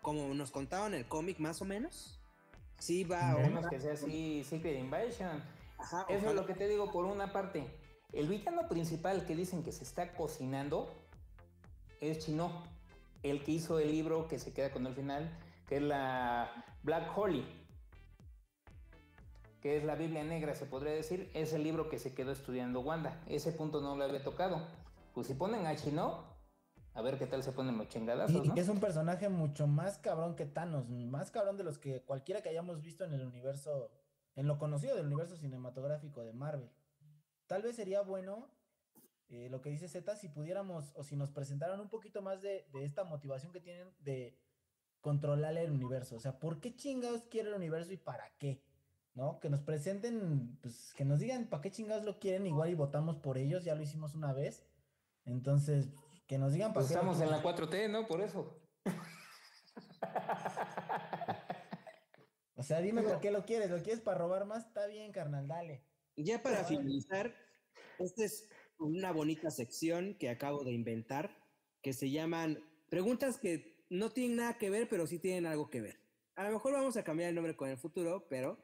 como 0.00 0.32
nos 0.34 0.50
contaban 0.50 0.94
en 0.94 1.00
el 1.00 1.06
cómic, 1.08 1.38
más 1.38 1.60
o 1.60 1.64
menos. 1.66 2.17
Sí 2.78 3.04
va. 3.04 3.32
Esperemos 3.32 3.66
que 3.68 3.80
sea 3.80 3.92
así 3.92 4.44
Secret 4.44 4.78
Invasion. 4.78 5.42
Ajá, 5.78 6.06
Eso 6.08 6.28
es 6.30 6.34
lo 6.34 6.46
que 6.46 6.54
te 6.54 6.68
digo 6.68 6.90
por 6.90 7.04
una 7.04 7.32
parte. 7.32 7.66
El 8.12 8.28
villano 8.28 8.68
principal 8.68 9.26
que 9.26 9.36
dicen 9.36 9.62
que 9.62 9.72
se 9.72 9.84
está 9.84 10.14
cocinando 10.14 10.88
es 12.00 12.24
Chino, 12.24 12.64
el 13.22 13.44
que 13.44 13.52
hizo 13.52 13.78
el 13.78 13.90
libro 13.90 14.28
que 14.28 14.38
se 14.38 14.52
queda 14.52 14.70
con 14.70 14.86
el 14.86 14.94
final, 14.94 15.30
que 15.68 15.76
es 15.76 15.82
la 15.82 16.64
Black 16.82 17.16
Holly, 17.16 17.44
que 19.60 19.76
es 19.76 19.84
la 19.84 19.96
Biblia 19.96 20.24
negra, 20.24 20.54
se 20.54 20.66
podría 20.66 20.92
decir, 20.92 21.30
es 21.34 21.52
el 21.52 21.64
libro 21.64 21.88
que 21.88 21.98
se 21.98 22.14
quedó 22.14 22.32
estudiando 22.32 22.80
Wanda. 22.80 23.20
Ese 23.26 23.52
punto 23.52 23.80
no 23.80 23.96
lo 23.96 24.04
había 24.04 24.22
tocado. 24.22 24.66
Pues 25.14 25.26
si 25.26 25.34
ponen 25.34 25.66
a 25.66 25.76
Chino, 25.76 26.24
a 26.98 27.02
ver 27.02 27.16
qué 27.16 27.26
tal 27.28 27.44
se 27.44 27.52
ponen 27.52 27.78
los 27.78 27.88
chingadazos, 27.88 28.50
Y 28.56 28.58
es 28.58 28.68
un 28.68 28.80
personaje 28.80 29.28
mucho 29.28 29.68
más 29.68 29.98
cabrón 29.98 30.34
que 30.34 30.46
Thanos, 30.46 30.88
más 30.90 31.30
cabrón 31.30 31.56
de 31.56 31.62
los 31.62 31.78
que 31.78 32.02
cualquiera 32.02 32.42
que 32.42 32.48
hayamos 32.48 32.82
visto 32.82 33.04
en 33.04 33.12
el 33.12 33.24
universo, 33.24 33.92
en 34.34 34.48
lo 34.48 34.58
conocido 34.58 34.96
del 34.96 35.06
universo 35.06 35.36
cinematográfico 35.36 36.24
de 36.24 36.32
Marvel. 36.32 36.68
Tal 37.46 37.62
vez 37.62 37.76
sería 37.76 38.02
bueno 38.02 38.50
eh, 39.28 39.48
lo 39.48 39.62
que 39.62 39.70
dice 39.70 39.86
Z 39.86 40.16
si 40.16 40.28
pudiéramos 40.28 40.92
o 40.96 41.04
si 41.04 41.14
nos 41.14 41.30
presentaran 41.30 41.78
un 41.78 41.88
poquito 41.88 42.20
más 42.20 42.42
de, 42.42 42.66
de 42.72 42.84
esta 42.84 43.04
motivación 43.04 43.52
que 43.52 43.60
tienen 43.60 43.94
de 44.00 44.36
controlar 45.00 45.56
el 45.56 45.70
universo. 45.70 46.16
O 46.16 46.20
sea, 46.20 46.40
¿por 46.40 46.58
qué 46.58 46.74
chingados 46.74 47.22
quiere 47.30 47.50
el 47.50 47.54
universo 47.54 47.92
y 47.92 47.96
para 47.96 48.28
qué? 48.38 48.60
¿No? 49.14 49.38
Que 49.38 49.50
nos 49.50 49.60
presenten, 49.60 50.58
pues 50.62 50.92
que 50.94 51.04
nos 51.04 51.20
digan 51.20 51.46
para 51.46 51.62
qué 51.62 51.70
chingados 51.70 52.04
lo 52.04 52.18
quieren, 52.18 52.44
igual 52.48 52.70
y 52.70 52.74
votamos 52.74 53.18
por 53.18 53.38
ellos, 53.38 53.62
ya 53.62 53.76
lo 53.76 53.82
hicimos 53.82 54.16
una 54.16 54.32
vez. 54.32 54.64
Entonces, 55.24 55.90
que 56.28 56.38
nos 56.38 56.52
digan 56.52 56.72
para 56.72 56.86
Pues 56.86 56.94
estamos 56.94 57.20
en 57.20 57.30
la 57.30 57.42
4T, 57.42 57.90
¿no? 57.90 58.06
Por 58.06 58.20
eso. 58.20 58.62
O 62.54 62.62
sea, 62.62 62.80
dime 62.80 63.02
por 63.02 63.20
qué 63.20 63.30
lo 63.30 63.44
quieres. 63.44 63.70
¿Lo 63.70 63.82
quieres 63.82 64.00
para 64.00 64.18
robar 64.18 64.44
más? 64.44 64.66
Está 64.66 64.86
bien, 64.86 65.10
carnal, 65.10 65.48
dale. 65.48 65.86
Ya 66.16 66.42
para 66.42 66.64
finalizar, 66.64 67.34
esta 67.98 68.24
es 68.24 68.48
una 68.78 69.12
bonita 69.12 69.50
sección 69.50 70.16
que 70.18 70.28
acabo 70.28 70.64
de 70.64 70.72
inventar, 70.72 71.30
que 71.82 71.92
se 71.92 72.10
llaman 72.10 72.58
preguntas 72.90 73.38
que 73.38 73.86
no 73.88 74.10
tienen 74.10 74.36
nada 74.38 74.58
que 74.58 74.70
ver, 74.70 74.88
pero 74.88 75.06
sí 75.06 75.18
tienen 75.18 75.46
algo 75.46 75.70
que 75.70 75.80
ver. 75.80 76.00
A 76.34 76.44
lo 76.44 76.50
mejor 76.50 76.72
vamos 76.72 76.96
a 76.96 77.04
cambiar 77.04 77.30
el 77.30 77.36
nombre 77.36 77.56
con 77.56 77.68
el 77.68 77.78
futuro, 77.78 78.26
pero 78.28 78.58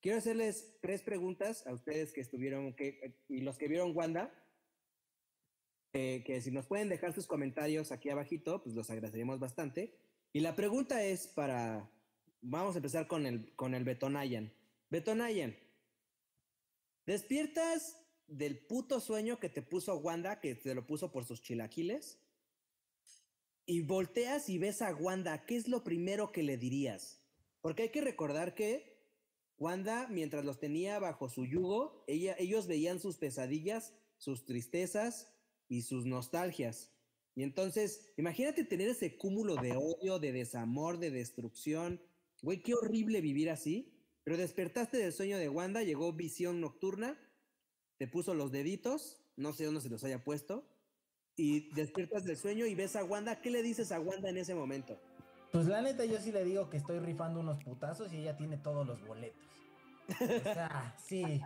quiero 0.00 0.18
hacerles 0.18 0.78
tres 0.80 1.02
preguntas 1.02 1.66
a 1.66 1.72
ustedes 1.72 2.12
que 2.12 2.20
estuvieron 2.20 2.74
que, 2.74 3.20
y 3.28 3.40
los 3.40 3.58
que 3.58 3.68
vieron 3.68 3.94
Wanda. 3.94 4.32
Eh, 5.96 6.22
que 6.24 6.42
si 6.42 6.50
nos 6.50 6.66
pueden 6.66 6.90
dejar 6.90 7.14
sus 7.14 7.26
comentarios 7.26 7.90
aquí 7.90 8.10
abajito, 8.10 8.62
pues 8.62 8.74
los 8.74 8.90
agradeceríamos 8.90 9.40
bastante. 9.40 9.94
Y 10.30 10.40
la 10.40 10.54
pregunta 10.54 11.02
es 11.02 11.26
para, 11.26 11.90
vamos 12.42 12.74
a 12.74 12.78
empezar 12.80 13.06
con 13.06 13.24
el, 13.24 13.54
con 13.56 13.74
el 13.74 13.82
Betonayan. 13.82 14.52
Betonayan, 14.90 15.56
¿Despiertas 17.06 17.96
del 18.26 18.58
puto 18.58 19.00
sueño 19.00 19.40
que 19.40 19.48
te 19.48 19.62
puso 19.62 19.96
Wanda, 19.96 20.38
que 20.38 20.54
te 20.54 20.74
lo 20.74 20.86
puso 20.86 21.12
por 21.12 21.24
sus 21.24 21.40
chilaquiles? 21.40 22.18
Y 23.64 23.80
volteas 23.80 24.50
y 24.50 24.58
ves 24.58 24.82
a 24.82 24.94
Wanda, 24.94 25.46
¿qué 25.46 25.56
es 25.56 25.66
lo 25.66 25.82
primero 25.82 26.30
que 26.30 26.42
le 26.42 26.58
dirías? 26.58 27.22
Porque 27.62 27.84
hay 27.84 27.88
que 27.88 28.02
recordar 28.02 28.54
que 28.54 29.00
Wanda, 29.56 30.08
mientras 30.08 30.44
los 30.44 30.58
tenía 30.58 30.98
bajo 30.98 31.30
su 31.30 31.46
yugo, 31.46 32.04
ella, 32.06 32.36
ellos 32.38 32.66
veían 32.66 33.00
sus 33.00 33.16
pesadillas, 33.16 33.94
sus 34.18 34.44
tristezas 34.44 35.32
y 35.68 35.82
sus 35.82 36.06
nostalgias. 36.06 36.92
Y 37.34 37.42
entonces, 37.42 38.12
imagínate 38.16 38.64
tener 38.64 38.88
ese 38.88 39.16
cúmulo 39.16 39.56
de 39.56 39.72
odio, 39.72 40.18
de 40.18 40.32
desamor, 40.32 40.98
de 40.98 41.10
destrucción. 41.10 42.00
Güey, 42.42 42.62
qué 42.62 42.74
horrible 42.74 43.20
vivir 43.20 43.50
así. 43.50 43.92
Pero 44.26 44.38
despertaste 44.38 44.96
del 44.96 45.12
sueño 45.12 45.38
de 45.38 45.48
Wanda, 45.48 45.84
llegó 45.84 46.12
visión 46.12 46.60
nocturna, 46.60 47.16
te 47.96 48.08
puso 48.08 48.34
los 48.34 48.50
deditos, 48.50 49.22
no 49.36 49.52
sé 49.52 49.66
dónde 49.66 49.80
se 49.80 49.88
los 49.88 50.02
haya 50.02 50.24
puesto, 50.24 50.66
y 51.36 51.72
despiertas 51.74 52.24
del 52.24 52.36
sueño 52.36 52.66
y 52.66 52.74
ves 52.74 52.96
a 52.96 53.04
Wanda. 53.04 53.40
¿Qué 53.40 53.52
le 53.52 53.62
dices 53.62 53.92
a 53.92 54.00
Wanda 54.00 54.28
en 54.28 54.38
ese 54.38 54.56
momento? 54.56 54.98
Pues 55.52 55.66
la 55.66 55.80
neta, 55.80 56.04
yo 56.04 56.18
sí 56.18 56.32
le 56.32 56.44
digo 56.44 56.68
que 56.70 56.76
estoy 56.76 56.98
rifando 56.98 57.38
unos 57.38 57.62
putazos 57.62 58.12
y 58.12 58.16
ella 58.16 58.36
tiene 58.36 58.56
todos 58.56 58.84
los 58.84 59.00
boletos. 59.06 59.46
O 60.08 60.42
sea, 60.42 60.94
sí. 60.98 61.42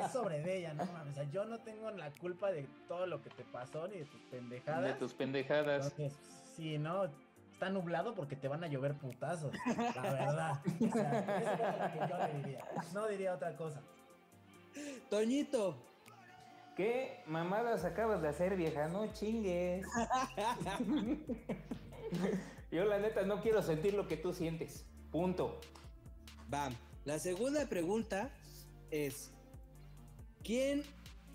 Es 0.00 0.12
sobre 0.12 0.40
de 0.40 0.58
ella, 0.58 0.74
no 0.74 0.84
mames. 0.86 1.12
O 1.12 1.14
sea, 1.14 1.30
yo 1.30 1.44
no 1.44 1.58
tengo 1.58 1.90
la 1.90 2.10
culpa 2.12 2.52
de 2.52 2.68
todo 2.88 3.06
lo 3.06 3.22
que 3.22 3.30
te 3.30 3.44
pasó 3.44 3.88
ni 3.88 3.98
de 3.98 4.04
tus 4.04 4.20
pendejadas. 4.30 4.84
De 4.84 4.94
tus 4.94 5.14
pendejadas. 5.14 5.86
Entonces, 5.86 6.18
sí, 6.54 6.78
no. 6.78 7.04
Está 7.52 7.70
nublado 7.70 8.14
porque 8.14 8.36
te 8.36 8.48
van 8.48 8.62
a 8.64 8.66
llover 8.66 8.98
putazos. 8.98 9.54
La 9.94 10.02
verdad. 10.02 10.60
O 10.66 10.92
sea, 10.92 11.20
eso 11.38 11.52
es 11.52 11.98
lo 11.98 12.06
que 12.06 12.12
yo 12.12 12.18
le 12.18 12.38
diría. 12.38 12.64
No 12.92 13.08
diría 13.08 13.34
otra 13.34 13.56
cosa. 13.56 13.80
Toñito, 15.08 15.74
¿Qué 16.76 17.22
mamadas 17.26 17.86
acabas 17.86 18.20
de 18.20 18.28
hacer, 18.28 18.54
vieja? 18.54 18.86
No 18.88 19.10
chingues. 19.14 19.86
Yo 22.70 22.84
la 22.84 22.98
neta 22.98 23.22
no 23.22 23.40
quiero 23.40 23.62
sentir 23.62 23.94
lo 23.94 24.06
que 24.06 24.18
tú 24.18 24.34
sientes. 24.34 24.84
Punto. 25.10 25.58
va. 26.52 26.68
La 27.06 27.18
segunda 27.20 27.66
pregunta 27.68 28.30
es, 28.90 29.30
¿quién 30.42 30.82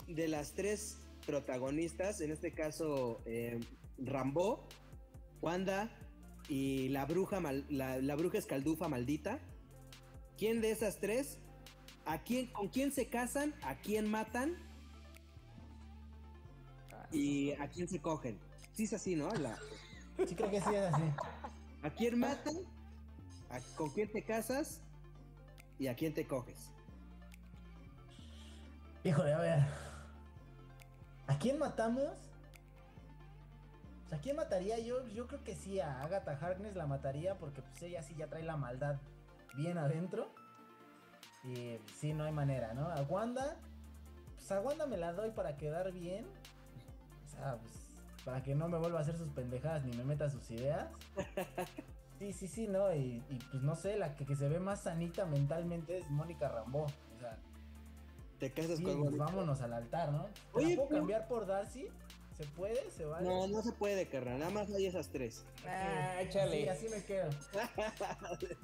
de 0.08 0.28
las 0.28 0.52
tres 0.52 0.98
protagonistas, 1.26 2.20
en 2.22 2.32
este 2.32 2.52
caso 2.54 3.22
eh, 3.26 3.60
Rambo, 3.98 4.68
Wanda 5.42 5.90
y 6.50 6.90
la 6.90 7.06
bruja, 7.06 7.40
mal- 7.40 7.66
la, 7.70 7.98
la 8.00 8.16
bruja 8.16 8.38
escaldufa 8.38 8.90
maldita, 8.90 9.40
¿quién 10.38 10.60
de 10.62 10.72
esas 10.72 11.00
tres, 11.00 11.38
a 12.06 12.22
quién, 12.22 12.48
con 12.48 12.68
quién 12.68 12.92
se 12.92 13.08
casan, 13.08 13.56
a 13.64 13.80
quién 13.80 14.12
matan 14.12 14.58
y 17.14 17.52
a 17.54 17.70
quién 17.70 17.88
se 17.88 18.00
cogen? 18.02 18.38
Sí 18.74 18.84
es 18.84 18.94
así, 18.94 19.16
¿no? 19.16 19.32
La- 19.36 19.58
Sí, 20.28 20.36
creo 20.36 20.52
que 20.52 20.60
sí 20.62 20.70
es 20.76 20.94
así. 20.94 21.04
¿A 21.82 21.90
quién 21.90 22.20
matan? 22.20 22.56
¿A- 23.50 23.60
¿Con 23.78 23.90
quién 23.92 24.12
te 24.12 24.22
casas? 24.24 24.82
¿Y 25.82 25.88
a 25.88 25.96
quién 25.96 26.14
te 26.14 26.28
coges? 26.28 26.72
Híjole, 29.04 29.34
a 29.34 29.40
ver. 29.40 29.60
¿A 31.26 31.40
quién 31.40 31.58
matamos? 31.58 32.12
¿A 34.12 34.18
quién 34.20 34.36
mataría? 34.36 34.78
Yo, 34.78 35.08
yo 35.08 35.26
creo 35.26 35.44
que 35.44 35.56
sí, 35.56 35.80
a 35.80 36.04
Agatha 36.04 36.38
Harkness 36.40 36.76
la 36.76 36.86
mataría 36.86 37.40
porque 37.40 37.64
pues 37.64 37.82
ella 37.82 38.04
sí 38.04 38.14
ya 38.16 38.28
trae 38.28 38.44
la 38.44 38.58
maldad 38.58 39.00
bien 39.56 39.80
adentro. 39.80 40.32
Y 41.44 41.80
sí, 41.96 42.14
no 42.14 42.26
hay 42.26 42.32
manera, 42.32 42.76
¿no? 42.76 42.88
A 42.88 43.02
Wanda, 43.02 43.58
pues 44.36 44.52
a 44.52 44.62
Wanda 44.62 44.86
me 44.86 44.98
la 44.98 45.14
doy 45.14 45.32
para 45.32 45.58
quedar 45.58 45.92
bien. 45.94 46.28
O 47.26 47.28
sea, 47.28 47.58
pues, 47.58 47.74
para 48.24 48.44
que 48.44 48.54
no 48.54 48.70
me 48.70 48.78
vuelva 48.78 49.00
a 49.00 49.02
hacer 49.02 49.18
sus 49.18 49.30
pendejadas 49.30 49.84
ni 49.84 49.98
me 49.98 50.04
meta 50.04 50.30
sus 50.30 50.52
ideas. 50.52 50.92
Sí, 52.22 52.34
sí, 52.34 52.48
sí, 52.48 52.68
¿no? 52.68 52.94
Y, 52.94 53.24
y, 53.32 53.40
pues 53.50 53.64
no 53.64 53.76
sé, 53.76 53.98
la 53.98 54.16
que, 54.16 54.28
que, 54.28 54.36
se 54.36 54.48
ve 54.48 54.60
más 54.60 54.84
sanita 54.84 55.26
mentalmente 55.26 55.98
es 55.98 56.08
Mónica 56.12 56.50
Rambó. 56.50 56.84
O 56.84 57.20
sea, 57.20 57.36
te 58.38 58.52
casas 58.52 58.78
sí, 58.78 58.84
con 58.84 59.00
pues 59.02 59.18
vámonos 59.18 59.60
al 59.62 59.74
altar, 59.74 60.12
¿no? 60.12 60.26
¿Te 60.26 60.32
Oye, 60.54 60.70
la 60.70 60.76
puedo 60.76 60.88
pero- 60.90 61.00
cambiar 61.00 61.28
por 61.28 61.48
Darcy? 61.48 61.88
¿Se 62.38 62.46
puede? 62.46 62.92
¿Se 62.92 63.06
vale? 63.06 63.28
No, 63.28 63.48
no 63.48 63.64
se 63.64 63.72
puede, 63.72 64.08
carnal. 64.08 64.38
Nada 64.38 64.52
más 64.52 64.72
hay 64.72 64.86
esas 64.86 65.10
tres. 65.10 65.44
Ah, 65.66 66.18
Sí, 66.20 66.28
échale. 66.28 66.70
así 66.70 66.90
me 66.90 67.04
quedo. 67.04 67.30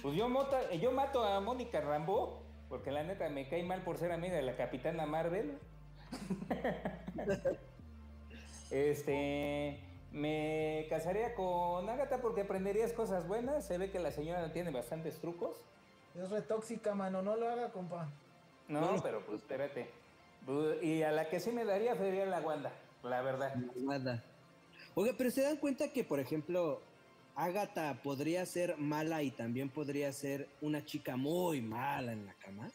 Pues 0.00 0.16
yo, 0.16 0.28
mota- 0.30 0.72
yo 0.74 0.90
mato 0.92 1.22
a 1.24 1.38
Mónica 1.40 1.80
Rambo, 1.82 2.42
porque 2.70 2.92
la 2.92 3.02
neta 3.02 3.28
me 3.28 3.46
cae 3.48 3.62
mal 3.62 3.82
por 3.82 3.98
ser 3.98 4.12
amiga 4.12 4.36
de 4.36 4.42
la 4.42 4.56
Capitana 4.56 5.04
Marvel. 5.04 5.58
este, 8.70 9.80
me 10.12 10.86
casaría 10.88 11.34
con 11.34 11.88
Agatha 11.88 12.20
porque 12.20 12.42
aprenderías 12.42 12.92
cosas 12.92 13.26
buenas. 13.26 13.66
Se 13.66 13.78
ve 13.78 13.90
que 13.90 13.98
la 13.98 14.12
señora 14.12 14.52
tiene 14.52 14.70
bastantes 14.70 15.18
trucos. 15.20 15.56
Es 16.14 16.30
re 16.30 16.42
tóxica, 16.42 16.94
mano. 16.94 17.22
No 17.22 17.36
lo 17.36 17.48
haga, 17.48 17.70
compa. 17.70 18.08
No, 18.68 18.80
No. 18.96 19.02
pero 19.02 19.24
pues 19.24 19.40
espérate. 19.40 19.88
Y 20.82 21.02
a 21.02 21.12
la 21.12 21.28
que 21.28 21.40
sí 21.40 21.50
me 21.52 21.64
daría 21.64 21.96
sería 21.96 22.26
la 22.26 22.40
Wanda, 22.40 22.72
la 23.02 23.22
verdad. 23.22 23.54
Nada. 23.76 24.22
Oiga, 24.94 25.14
pero 25.16 25.30
se 25.30 25.42
dan 25.42 25.56
cuenta 25.56 25.88
que, 25.92 26.04
por 26.04 26.20
ejemplo, 26.20 26.80
Agatha 27.34 27.98
podría 28.02 28.44
ser 28.44 28.76
mala 28.76 29.22
y 29.22 29.30
también 29.30 29.70
podría 29.70 30.12
ser 30.12 30.48
una 30.60 30.84
chica 30.84 31.16
muy 31.16 31.62
mala 31.62 32.12
en 32.12 32.26
la 32.26 32.34
cama. 32.34 32.70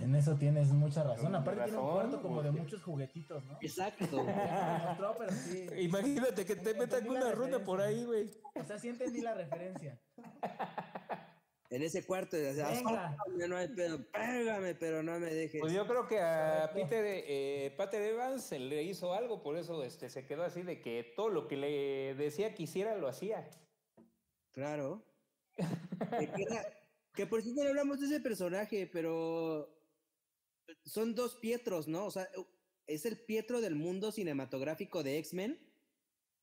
En 0.00 0.14
eso 0.16 0.34
tienes 0.36 0.68
mucha 0.72 1.02
razón. 1.04 1.20
Tienes 1.26 1.40
Aparte 1.40 1.62
tiene 1.64 1.78
un 1.78 1.84
razón, 1.86 1.94
cuarto 1.94 2.22
como 2.22 2.42
de 2.42 2.50
muchos 2.50 2.82
juguetitos, 2.82 3.44
¿no? 3.44 3.58
Exacto. 3.60 4.06
Pero 5.18 5.30
sí. 5.32 5.66
Imagínate 5.78 6.44
que 6.44 6.56
te 6.56 6.74
metan 6.74 7.08
una 7.08 7.30
ronda 7.32 7.60
por 7.62 7.80
ahí, 7.80 8.04
güey. 8.04 8.30
O 8.54 8.64
sea, 8.64 8.78
sí 8.78 8.88
entendí 8.88 9.20
la 9.20 9.34
referencia. 9.34 10.00
en 11.70 11.82
ese 11.82 12.04
cuarto, 12.04 12.36
o 12.36 12.52
sea, 12.54 12.70
Venga. 12.70 13.06
"Azótame, 13.08 13.46
no 13.48 13.56
hay 13.56 13.68
pedo, 13.68 13.98
pégame, 14.10 14.74
pero 14.74 15.02
no 15.04 15.18
me 15.20 15.26
dejes. 15.32 15.60
Pues 15.60 15.72
yo 15.72 15.86
creo 15.86 16.08
que 16.08 16.20
a. 16.20 16.70
Peter, 16.74 17.04
eh, 17.06 17.72
Pater 17.76 18.02
Evans 18.02 18.42
se 18.42 18.58
le 18.58 18.82
hizo 18.82 19.14
algo, 19.14 19.42
por 19.42 19.56
eso 19.56 19.84
este, 19.84 20.10
se 20.10 20.26
quedó 20.26 20.42
así 20.44 20.62
de 20.62 20.80
que 20.80 21.12
todo 21.14 21.28
lo 21.28 21.46
que 21.46 21.56
le 21.56 22.14
decía 22.16 22.52
que 22.54 22.64
hiciera 22.64 22.96
lo 22.96 23.06
hacía. 23.06 23.48
Claro. 24.52 25.04
que, 25.56 26.42
era- 26.42 26.64
que 27.18 27.26
por 27.26 27.42
cierto 27.42 27.64
no 27.64 27.68
hablamos 27.70 27.98
de 27.98 28.06
ese 28.06 28.20
personaje, 28.20 28.86
pero 28.86 29.76
son 30.84 31.16
dos 31.16 31.34
Pietros, 31.34 31.88
¿no? 31.88 32.06
O 32.06 32.12
sea, 32.12 32.28
es 32.86 33.04
el 33.06 33.24
Pietro 33.24 33.60
del 33.60 33.74
mundo 33.74 34.12
cinematográfico 34.12 35.02
de 35.02 35.18
X-Men 35.18 35.58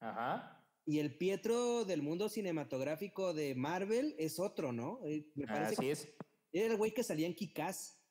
Ajá. 0.01 0.67
y 0.85 0.99
el 0.99 1.17
Pietro 1.17 1.85
del 1.85 2.01
mundo 2.01 2.27
cinematográfico 2.27 3.33
de 3.33 3.55
Marvel 3.55 4.17
es 4.19 4.37
otro, 4.37 4.73
¿no? 4.73 4.99
Eh, 5.05 5.31
Me 5.35 5.47
parece 5.47 5.75
Así 5.75 5.81
que 5.81 5.91
es, 5.91 6.13
era 6.51 6.73
el 6.73 6.77
güey 6.77 6.93
que 6.93 7.03
salía 7.03 7.27
en 7.27 7.35
Kikaz. 7.35 8.01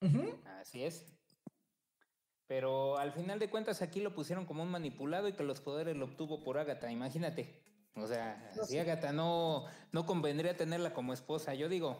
Ujú. 0.00 0.42
así 0.44 0.82
es. 0.82 1.14
Pero 2.48 2.98
al 2.98 3.12
final 3.12 3.38
de 3.38 3.48
cuentas 3.48 3.80
aquí 3.80 4.00
lo 4.00 4.12
pusieron 4.12 4.44
como 4.44 4.64
un 4.64 4.70
manipulado 4.70 5.28
y 5.28 5.34
que 5.34 5.44
los 5.44 5.60
poderes 5.60 5.96
lo 5.96 6.06
obtuvo 6.06 6.42
por 6.42 6.58
Agatha, 6.58 6.90
imagínate. 6.90 7.62
O 8.02 8.06
sea, 8.06 8.50
si 8.66 8.78
Agatha 8.78 9.12
no, 9.12 9.64
no 9.92 10.06
convendría 10.06 10.56
tenerla 10.56 10.92
como 10.94 11.12
esposa, 11.12 11.54
yo 11.54 11.68
digo. 11.68 11.98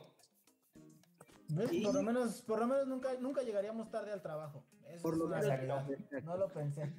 ¿Ves? 1.49 1.70
Sí. 1.70 1.80
Por 1.82 1.94
lo 1.94 2.03
menos, 2.03 2.42
por 2.42 2.59
lo 2.61 2.66
menos 2.66 2.86
nunca, 2.86 3.14
nunca 3.20 3.42
llegaríamos 3.42 3.90
tarde 3.90 4.12
al 4.12 4.20
trabajo. 4.22 4.64
Eso 4.88 5.03
Por 5.03 5.14
es 5.14 5.18
lo 5.18 5.26
una 5.26 5.36
menos- 5.40 5.49
realidad. 5.51 5.86
No 6.24 6.36
lo 6.36 6.49
pensé. 6.53 6.92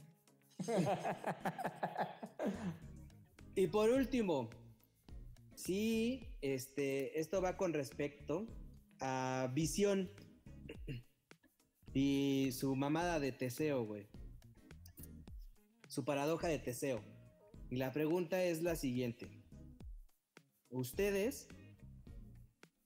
Y 3.55 3.67
por 3.67 3.89
último, 3.89 4.49
sí, 5.55 6.33
este, 6.41 7.19
esto 7.19 7.41
va 7.41 7.57
con 7.57 7.73
respecto 7.73 8.47
a 9.01 9.49
Visión 9.53 10.09
y 11.93 12.51
su 12.53 12.73
mamada 12.75 13.19
de 13.19 13.33
Teseo, 13.33 13.83
güey. 13.85 14.07
Su 15.89 16.05
paradoja 16.05 16.47
de 16.47 16.59
Teseo. 16.59 17.01
Y 17.69 17.75
la 17.77 17.91
pregunta 17.91 18.43
es 18.43 18.63
la 18.63 18.75
siguiente. 18.75 19.29
¿Ustedes 20.69 21.47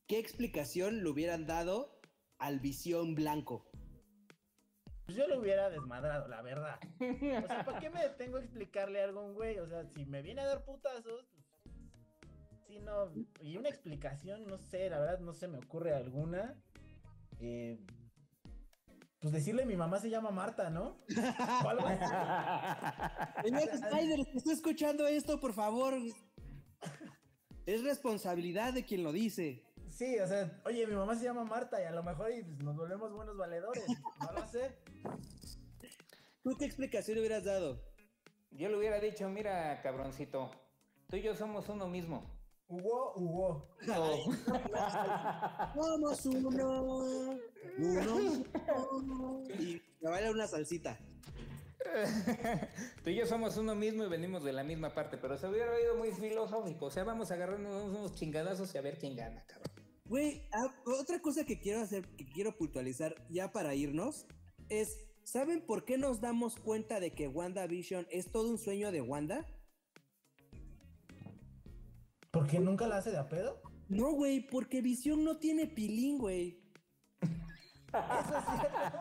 qué 0.08 0.20
explicación 0.20 1.04
le 1.04 1.10
hubieran 1.10 1.46
dado 1.48 2.02
al 2.38 2.60
Visión 2.60 3.16
Blanco? 3.16 3.66
Pues 5.06 5.18
yo 5.18 5.28
lo 5.28 5.40
hubiera 5.40 5.70
desmadrado, 5.70 6.28
la 6.28 6.42
verdad. 6.42 6.80
O 7.00 7.48
sea, 7.48 7.64
¿para 7.66 7.80
qué 7.80 7.90
me 7.90 8.02
detengo 8.02 8.38
a 8.38 8.42
explicarle 8.42 9.02
algo 9.02 9.20
a 9.22 9.24
un 9.24 9.34
güey? 9.34 9.60
O 9.60 9.68
sea, 9.68 9.86
si 9.86 10.06
me 10.06 10.22
viene 10.22 10.42
a 10.42 10.48
dar 10.48 10.64
putazos, 10.64 11.26
pues. 11.32 11.46
Sí, 12.68 12.80
no. 12.80 13.12
Y 13.42 13.58
una 13.58 13.70
explicación, 13.70 14.46
no 14.48 14.58
sé, 14.58 14.90
la 14.90 15.00
verdad, 15.00 15.20
no 15.20 15.34
se 15.34 15.48
me 15.48 15.60
ocurre 15.60 15.94
alguna. 15.94 16.56
Eh, 17.40 17.80
pues 19.24 19.32
decirle 19.32 19.66
mi 19.66 19.78
mamá 19.78 20.02
se 20.02 20.10
llama 20.10 20.32
Marta, 20.32 20.70
¿no? 20.70 20.98
O 21.64 21.70
algo 21.70 21.88
así. 21.88 22.04
Señor 23.42 23.70
Spider, 23.70 24.26
¿te 24.26 24.38
está 24.38 24.52
escuchando 24.52 25.08
esto, 25.08 25.40
por 25.40 25.54
favor? 25.54 25.94
Es 27.66 27.84
responsabilidad 27.86 28.74
de 28.74 28.84
quien 28.84 29.02
lo 29.02 29.14
dice. 29.14 29.64
Sí, 29.88 30.20
o 30.20 30.28
sea, 30.28 30.62
oye, 30.66 30.86
mi 30.88 30.96
mamá 30.96 31.16
se 31.16 31.24
llama 31.24 31.46
Marta 31.46 31.82
y 31.82 31.86
a 31.86 31.92
lo 31.92 32.04
mejor 32.04 32.32
pues, 32.32 32.64
nos 32.66 32.76
volvemos 32.76 33.14
buenos 33.14 33.38
valedores. 33.38 33.86
No 34.20 34.34
lo 34.34 34.46
sé. 34.46 34.78
¿Tú 36.44 36.58
qué 36.60 36.66
explicación 36.66 37.18
hubieras 37.18 37.46
dado? 37.46 37.82
Yo 38.52 38.68
le 38.68 38.78
hubiera 38.78 39.00
dicho, 39.00 39.30
mira, 39.30 39.82
cabroncito, 39.82 40.52
tú 41.08 41.16
y 41.16 41.22
yo 41.22 41.34
somos 41.34 41.70
uno 41.70 41.88
mismo. 41.88 42.33
Hugo, 42.74 43.14
Hugo. 43.16 43.68
Somos 45.76 46.26
uno, 46.26 46.50
uno, 46.50 47.40
uno. 48.92 49.44
Y 49.60 49.82
me 50.02 50.10
vale 50.10 50.32
una 50.32 50.48
salsita. 50.48 50.98
Tú 53.04 53.10
y 53.12 53.16
yo 53.16 53.28
somos 53.28 53.58
uno 53.58 53.76
mismo 53.76 54.06
y 54.06 54.10
venimos 54.10 54.44
de 54.44 54.54
la 54.54 54.64
misma 54.64 54.96
parte, 54.96 55.18
pero 55.18 55.38
se 55.38 55.48
hubiera 55.48 55.72
oído 55.72 55.98
muy 55.98 56.12
filosófico. 56.14 56.86
O 56.86 56.90
sea, 56.90 57.04
vamos 57.04 57.30
a 57.30 57.36
agarrarnos 57.36 57.92
unos 57.92 58.16
chingadazos 58.16 58.74
y 58.74 58.78
a 58.80 58.82
ver 58.82 58.98
quién 58.98 59.16
gana, 59.16 59.46
cabrón. 59.46 59.72
Güey, 60.06 60.48
ah, 60.52 60.74
otra 61.00 61.22
cosa 61.22 61.46
que 61.46 61.60
quiero 61.60 61.82
hacer, 61.82 62.08
que 62.16 62.26
quiero 62.26 62.58
puntualizar 62.58 63.16
ya 63.30 63.52
para 63.52 63.76
irnos, 63.76 64.26
es, 64.70 64.98
¿saben 65.24 65.64
por 65.64 65.86
qué 65.86 66.00
nos 66.00 66.22
damos 66.22 66.56
cuenta 66.56 67.00
de 67.00 67.14
que 67.14 67.28
WandaVision 67.28 68.08
es 68.10 68.32
todo 68.32 68.50
un 68.50 68.58
sueño 68.58 68.92
de 68.92 69.02
Wanda? 69.02 69.46
¿Por 72.34 72.48
qué 72.48 72.58
nunca 72.60 72.88
la 72.88 72.98
hace 72.98 73.12
de 73.12 73.18
a 73.20 73.30
pedo? 73.30 73.62
No, 73.90 74.12
güey, 74.14 74.42
porque 74.48 74.82
Visión 74.82 75.24
no 75.24 75.38
tiene 75.38 75.68
pilín, 75.68 76.18
güey. 76.18 76.64
Eso 77.22 78.38
es 78.40 78.46
cierto. 78.60 78.98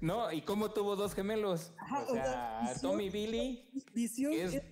No, 0.00 0.32
¿y 0.32 0.42
cómo 0.42 0.72
tuvo 0.72 0.96
dos 0.96 1.14
gemelos? 1.14 1.72
Ajá, 1.78 2.00
o 2.00 2.10
o 2.10 2.14
sea, 2.14 2.24
sea, 2.24 2.60
visión- 2.62 2.80
Tommy 2.92 3.08
Billy. 3.08 3.70
Visión 3.94 4.32
Es- 4.32 4.54
es, 4.54 4.64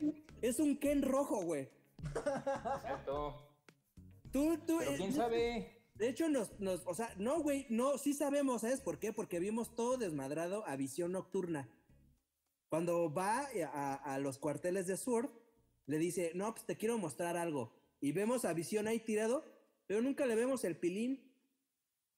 es 0.42 0.58
un 0.58 0.76
Ken 0.76 1.02
rojo, 1.02 1.42
güey. 1.44 1.70
Exacto. 2.04 3.48
Tú, 4.32 4.58
tú, 4.66 4.78
Pero 4.80 4.90
eh, 4.90 4.96
quién 4.96 5.12
sabe. 5.12 5.80
De 5.94 6.08
hecho, 6.08 6.28
nos, 6.28 6.58
nos, 6.58 6.84
o 6.86 6.94
sea, 6.94 7.14
no, 7.16 7.38
güey, 7.40 7.66
no, 7.70 7.96
sí 7.96 8.12
sabemos, 8.12 8.62
¿sabes 8.62 8.80
por 8.80 8.98
qué? 8.98 9.12
Porque 9.12 9.38
vimos 9.38 9.76
todo 9.76 9.98
desmadrado 9.98 10.66
a 10.66 10.74
visión 10.74 11.12
nocturna. 11.12 11.68
Cuando 12.68 13.14
va 13.14 13.46
a, 13.72 13.94
a 13.94 14.18
los 14.18 14.38
cuarteles 14.38 14.88
de 14.88 14.96
Sword, 14.96 15.30
le 15.86 15.98
dice, 15.98 16.32
no, 16.34 16.52
pues 16.52 16.66
te 16.66 16.76
quiero 16.76 16.98
mostrar 16.98 17.36
algo. 17.36 17.72
Y 18.00 18.12
vemos 18.12 18.44
a 18.44 18.52
visión 18.52 18.86
ahí 18.86 19.00
tirado, 19.00 19.44
pero 19.86 20.02
nunca 20.02 20.26
le 20.26 20.34
vemos 20.34 20.64
el 20.64 20.76
pilín. 20.76 21.32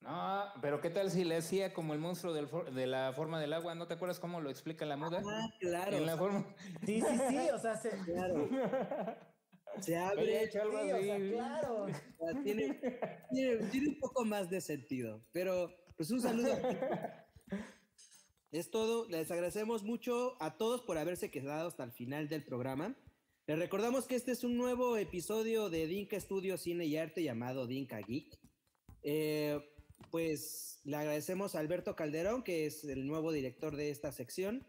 No, 0.01 0.45
pero 0.61 0.81
¿qué 0.81 0.91
tal 0.91 1.11
si 1.11 1.25
le 1.25 1.37
hacía 1.37 1.73
como 1.73 1.93
el 1.95 1.99
monstruo 1.99 2.33
del 2.35 2.49
for- 2.49 2.73
de 2.73 2.87
la 2.87 3.13
forma 3.15 3.41
del 3.41 3.53
agua? 3.53 3.75
¿No 3.75 3.89
te 3.89 3.95
acuerdas 3.95 4.21
cómo 4.21 4.41
lo 4.41 4.51
explica 4.51 4.85
la 4.85 4.97
muda? 4.97 5.23
Ah, 5.27 5.49
claro. 5.59 5.97
En 5.97 6.07
la 6.07 6.17
forma. 6.17 6.55
Sí, 6.85 7.01
sí, 7.01 7.19
sí, 7.29 7.39
o 7.55 7.59
sea, 7.59 7.77
se... 7.77 7.91
Claro. 8.05 8.49
Se 9.81 9.95
abre, 9.95 10.45
hecho 10.45 10.63
algo 10.63 10.79
Sí, 10.81 10.91
o 10.91 11.03
sea, 11.03 11.17
así. 11.17 11.31
claro. 11.33 11.83
o 12.19 12.27
sea, 12.33 12.43
tiene, 12.43 12.81
tiene, 13.31 13.57
tiene 13.71 13.89
un 13.89 13.99
poco 14.01 14.25
más 14.25 14.49
de 14.49 14.63
sentido. 14.63 15.23
Pero, 15.33 15.71
pues 15.99 16.11
un 16.11 16.23
saludo. 16.23 16.49
Es 18.53 18.71
todo. 18.71 19.07
Les 19.11 19.31
agradecemos 19.31 19.83
mucho 19.83 20.41
a 20.43 20.57
todos 20.57 20.81
por 20.81 20.97
haberse 20.97 21.31
quedado 21.31 21.69
hasta 21.69 21.85
el 21.85 21.93
final 21.93 22.29
del 22.31 22.43
programa. 22.43 22.97
Les 23.47 23.57
recordamos 23.57 24.09
que 24.09 24.17
este 24.17 24.33
es 24.33 24.43
un 24.43 24.57
nuevo 24.57 24.97
episodio 24.97 25.71
de 25.71 25.87
Dinka 25.87 26.17
Estudio 26.17 26.59
Cine 26.59 26.85
y 26.85 26.97
Arte 26.97 27.23
llamado 27.23 27.69
Dinka 27.69 28.01
Geek. 28.01 28.37
Eh, 29.05 29.61
pues 30.11 30.81
le 30.83 30.97
agradecemos 30.97 31.55
a 31.55 31.61
Alberto 31.61 31.95
Calderón, 31.95 32.43
que 32.43 32.67
es 32.67 32.83
el 32.83 33.07
nuevo 33.07 33.31
director 33.31 33.77
de 33.77 33.91
esta 33.91 34.11
sección. 34.11 34.67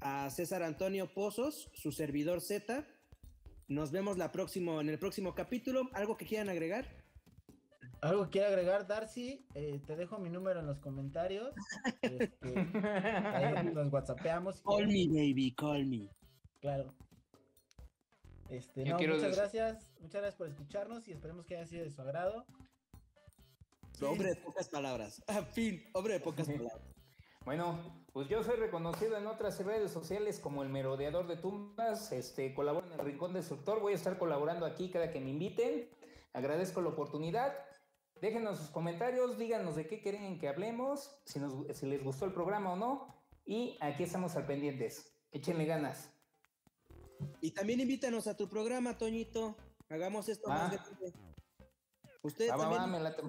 a 0.00 0.30
César 0.30 0.64
Antonio 0.64 1.14
Pozos, 1.14 1.70
su 1.74 1.92
servidor 1.92 2.40
Z. 2.40 2.84
Nos 3.68 3.92
vemos 3.92 4.18
la 4.18 4.32
próximo, 4.32 4.80
en 4.80 4.88
el 4.88 4.98
próximo 4.98 5.36
capítulo. 5.36 5.88
¿Algo 5.92 6.16
que 6.16 6.26
quieran 6.26 6.48
agregar? 6.48 6.88
¿Algo 8.00 8.24
que 8.24 8.30
quiera 8.30 8.48
agregar, 8.48 8.88
Darcy? 8.88 9.46
Eh, 9.54 9.80
te 9.86 9.94
dejo 9.94 10.18
mi 10.18 10.28
número 10.28 10.58
en 10.58 10.66
los 10.66 10.80
comentarios. 10.80 11.54
Este, 12.02 12.58
ahí 13.32 13.64
nos 13.72 13.92
whatsappeamos. 13.92 14.60
Call 14.62 14.88
me, 14.88 15.06
baby, 15.06 15.54
call 15.56 15.86
me. 15.86 16.08
Claro. 16.60 16.96
Este, 18.50 18.84
no, 18.84 18.96
quiero 18.96 19.14
muchas 19.14 19.30
decir- 19.36 19.40
gracias. 19.60 19.90
Muchas 20.00 20.20
gracias 20.22 20.34
por 20.36 20.48
escucharnos 20.48 21.06
y 21.08 21.12
esperemos 21.12 21.46
que 21.46 21.56
haya 21.56 21.66
sido 21.66 21.84
de 21.84 21.90
su 21.90 22.00
agrado. 22.02 22.44
Hombre 24.00 24.28
de 24.30 24.36
pocas 24.36 24.68
palabras. 24.68 25.22
A 25.26 25.42
fin, 25.42 25.82
hombre 25.94 26.14
de 26.14 26.20
pocas 26.20 26.46
palabras. 26.48 26.80
Bueno, 27.44 28.04
pues 28.12 28.28
yo 28.28 28.42
soy 28.42 28.56
reconocido 28.56 29.16
en 29.16 29.26
otras 29.26 29.58
redes 29.64 29.90
sociales 29.90 30.38
como 30.38 30.62
el 30.62 30.68
merodeador 30.68 31.26
de 31.26 31.36
tumbas, 31.36 32.12
este, 32.12 32.54
colaboro 32.54 32.86
en 32.86 32.92
el 32.92 33.06
Rincón 33.06 33.32
Destructor, 33.32 33.80
voy 33.80 33.94
a 33.94 33.96
estar 33.96 34.18
colaborando 34.18 34.66
aquí 34.66 34.90
cada 34.90 35.10
que 35.10 35.20
me 35.20 35.30
inviten, 35.30 35.88
agradezco 36.34 36.82
la 36.82 36.90
oportunidad, 36.90 37.54
déjenos 38.20 38.58
sus 38.58 38.68
comentarios, 38.70 39.38
díganos 39.38 39.76
de 39.76 39.86
qué 39.86 40.02
quieren 40.02 40.38
que 40.38 40.48
hablemos, 40.48 41.18
si, 41.24 41.38
nos, 41.38 41.54
si 41.74 41.86
les 41.86 42.04
gustó 42.04 42.26
el 42.26 42.32
programa 42.34 42.72
o 42.72 42.76
no, 42.76 43.06
y 43.46 43.78
aquí 43.80 44.02
estamos 44.02 44.36
al 44.36 44.44
pendientes, 44.46 45.18
échenle 45.32 45.64
ganas. 45.64 46.12
Y 47.40 47.52
también 47.52 47.80
invítanos 47.80 48.26
a 48.26 48.36
tu 48.36 48.48
programa, 48.48 48.98
Toñito. 48.98 49.56
Hagamos 49.88 50.28
esto 50.28 50.48
más 50.48 50.72
Ah. 50.72 50.84
grande. 50.84 51.12
Ustedes 52.22 52.50
Va, 52.50 52.56
va, 52.56 52.62
también, 52.62 52.82
va, 52.82 52.86
me 52.86 53.00
late. 53.00 53.22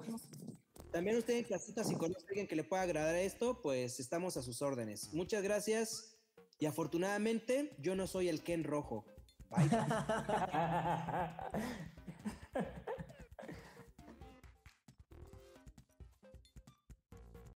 también 0.92 1.16
usted 1.16 1.34
en 1.38 1.44
casita, 1.44 1.84
si 1.84 1.94
conoce 1.96 2.24
a 2.26 2.28
alguien 2.28 2.46
que 2.48 2.56
le 2.56 2.64
pueda 2.64 2.82
agradar 2.82 3.14
esto, 3.14 3.62
pues 3.62 4.00
estamos 4.00 4.36
a 4.36 4.42
sus 4.42 4.60
órdenes. 4.62 5.12
Muchas 5.14 5.42
gracias. 5.42 6.16
Y 6.58 6.66
afortunadamente, 6.66 7.74
yo 7.78 7.94
no 7.94 8.06
soy 8.06 8.28
el 8.28 8.42
Ken 8.42 8.64
rojo. 8.64 9.06
Bye. 9.48 9.70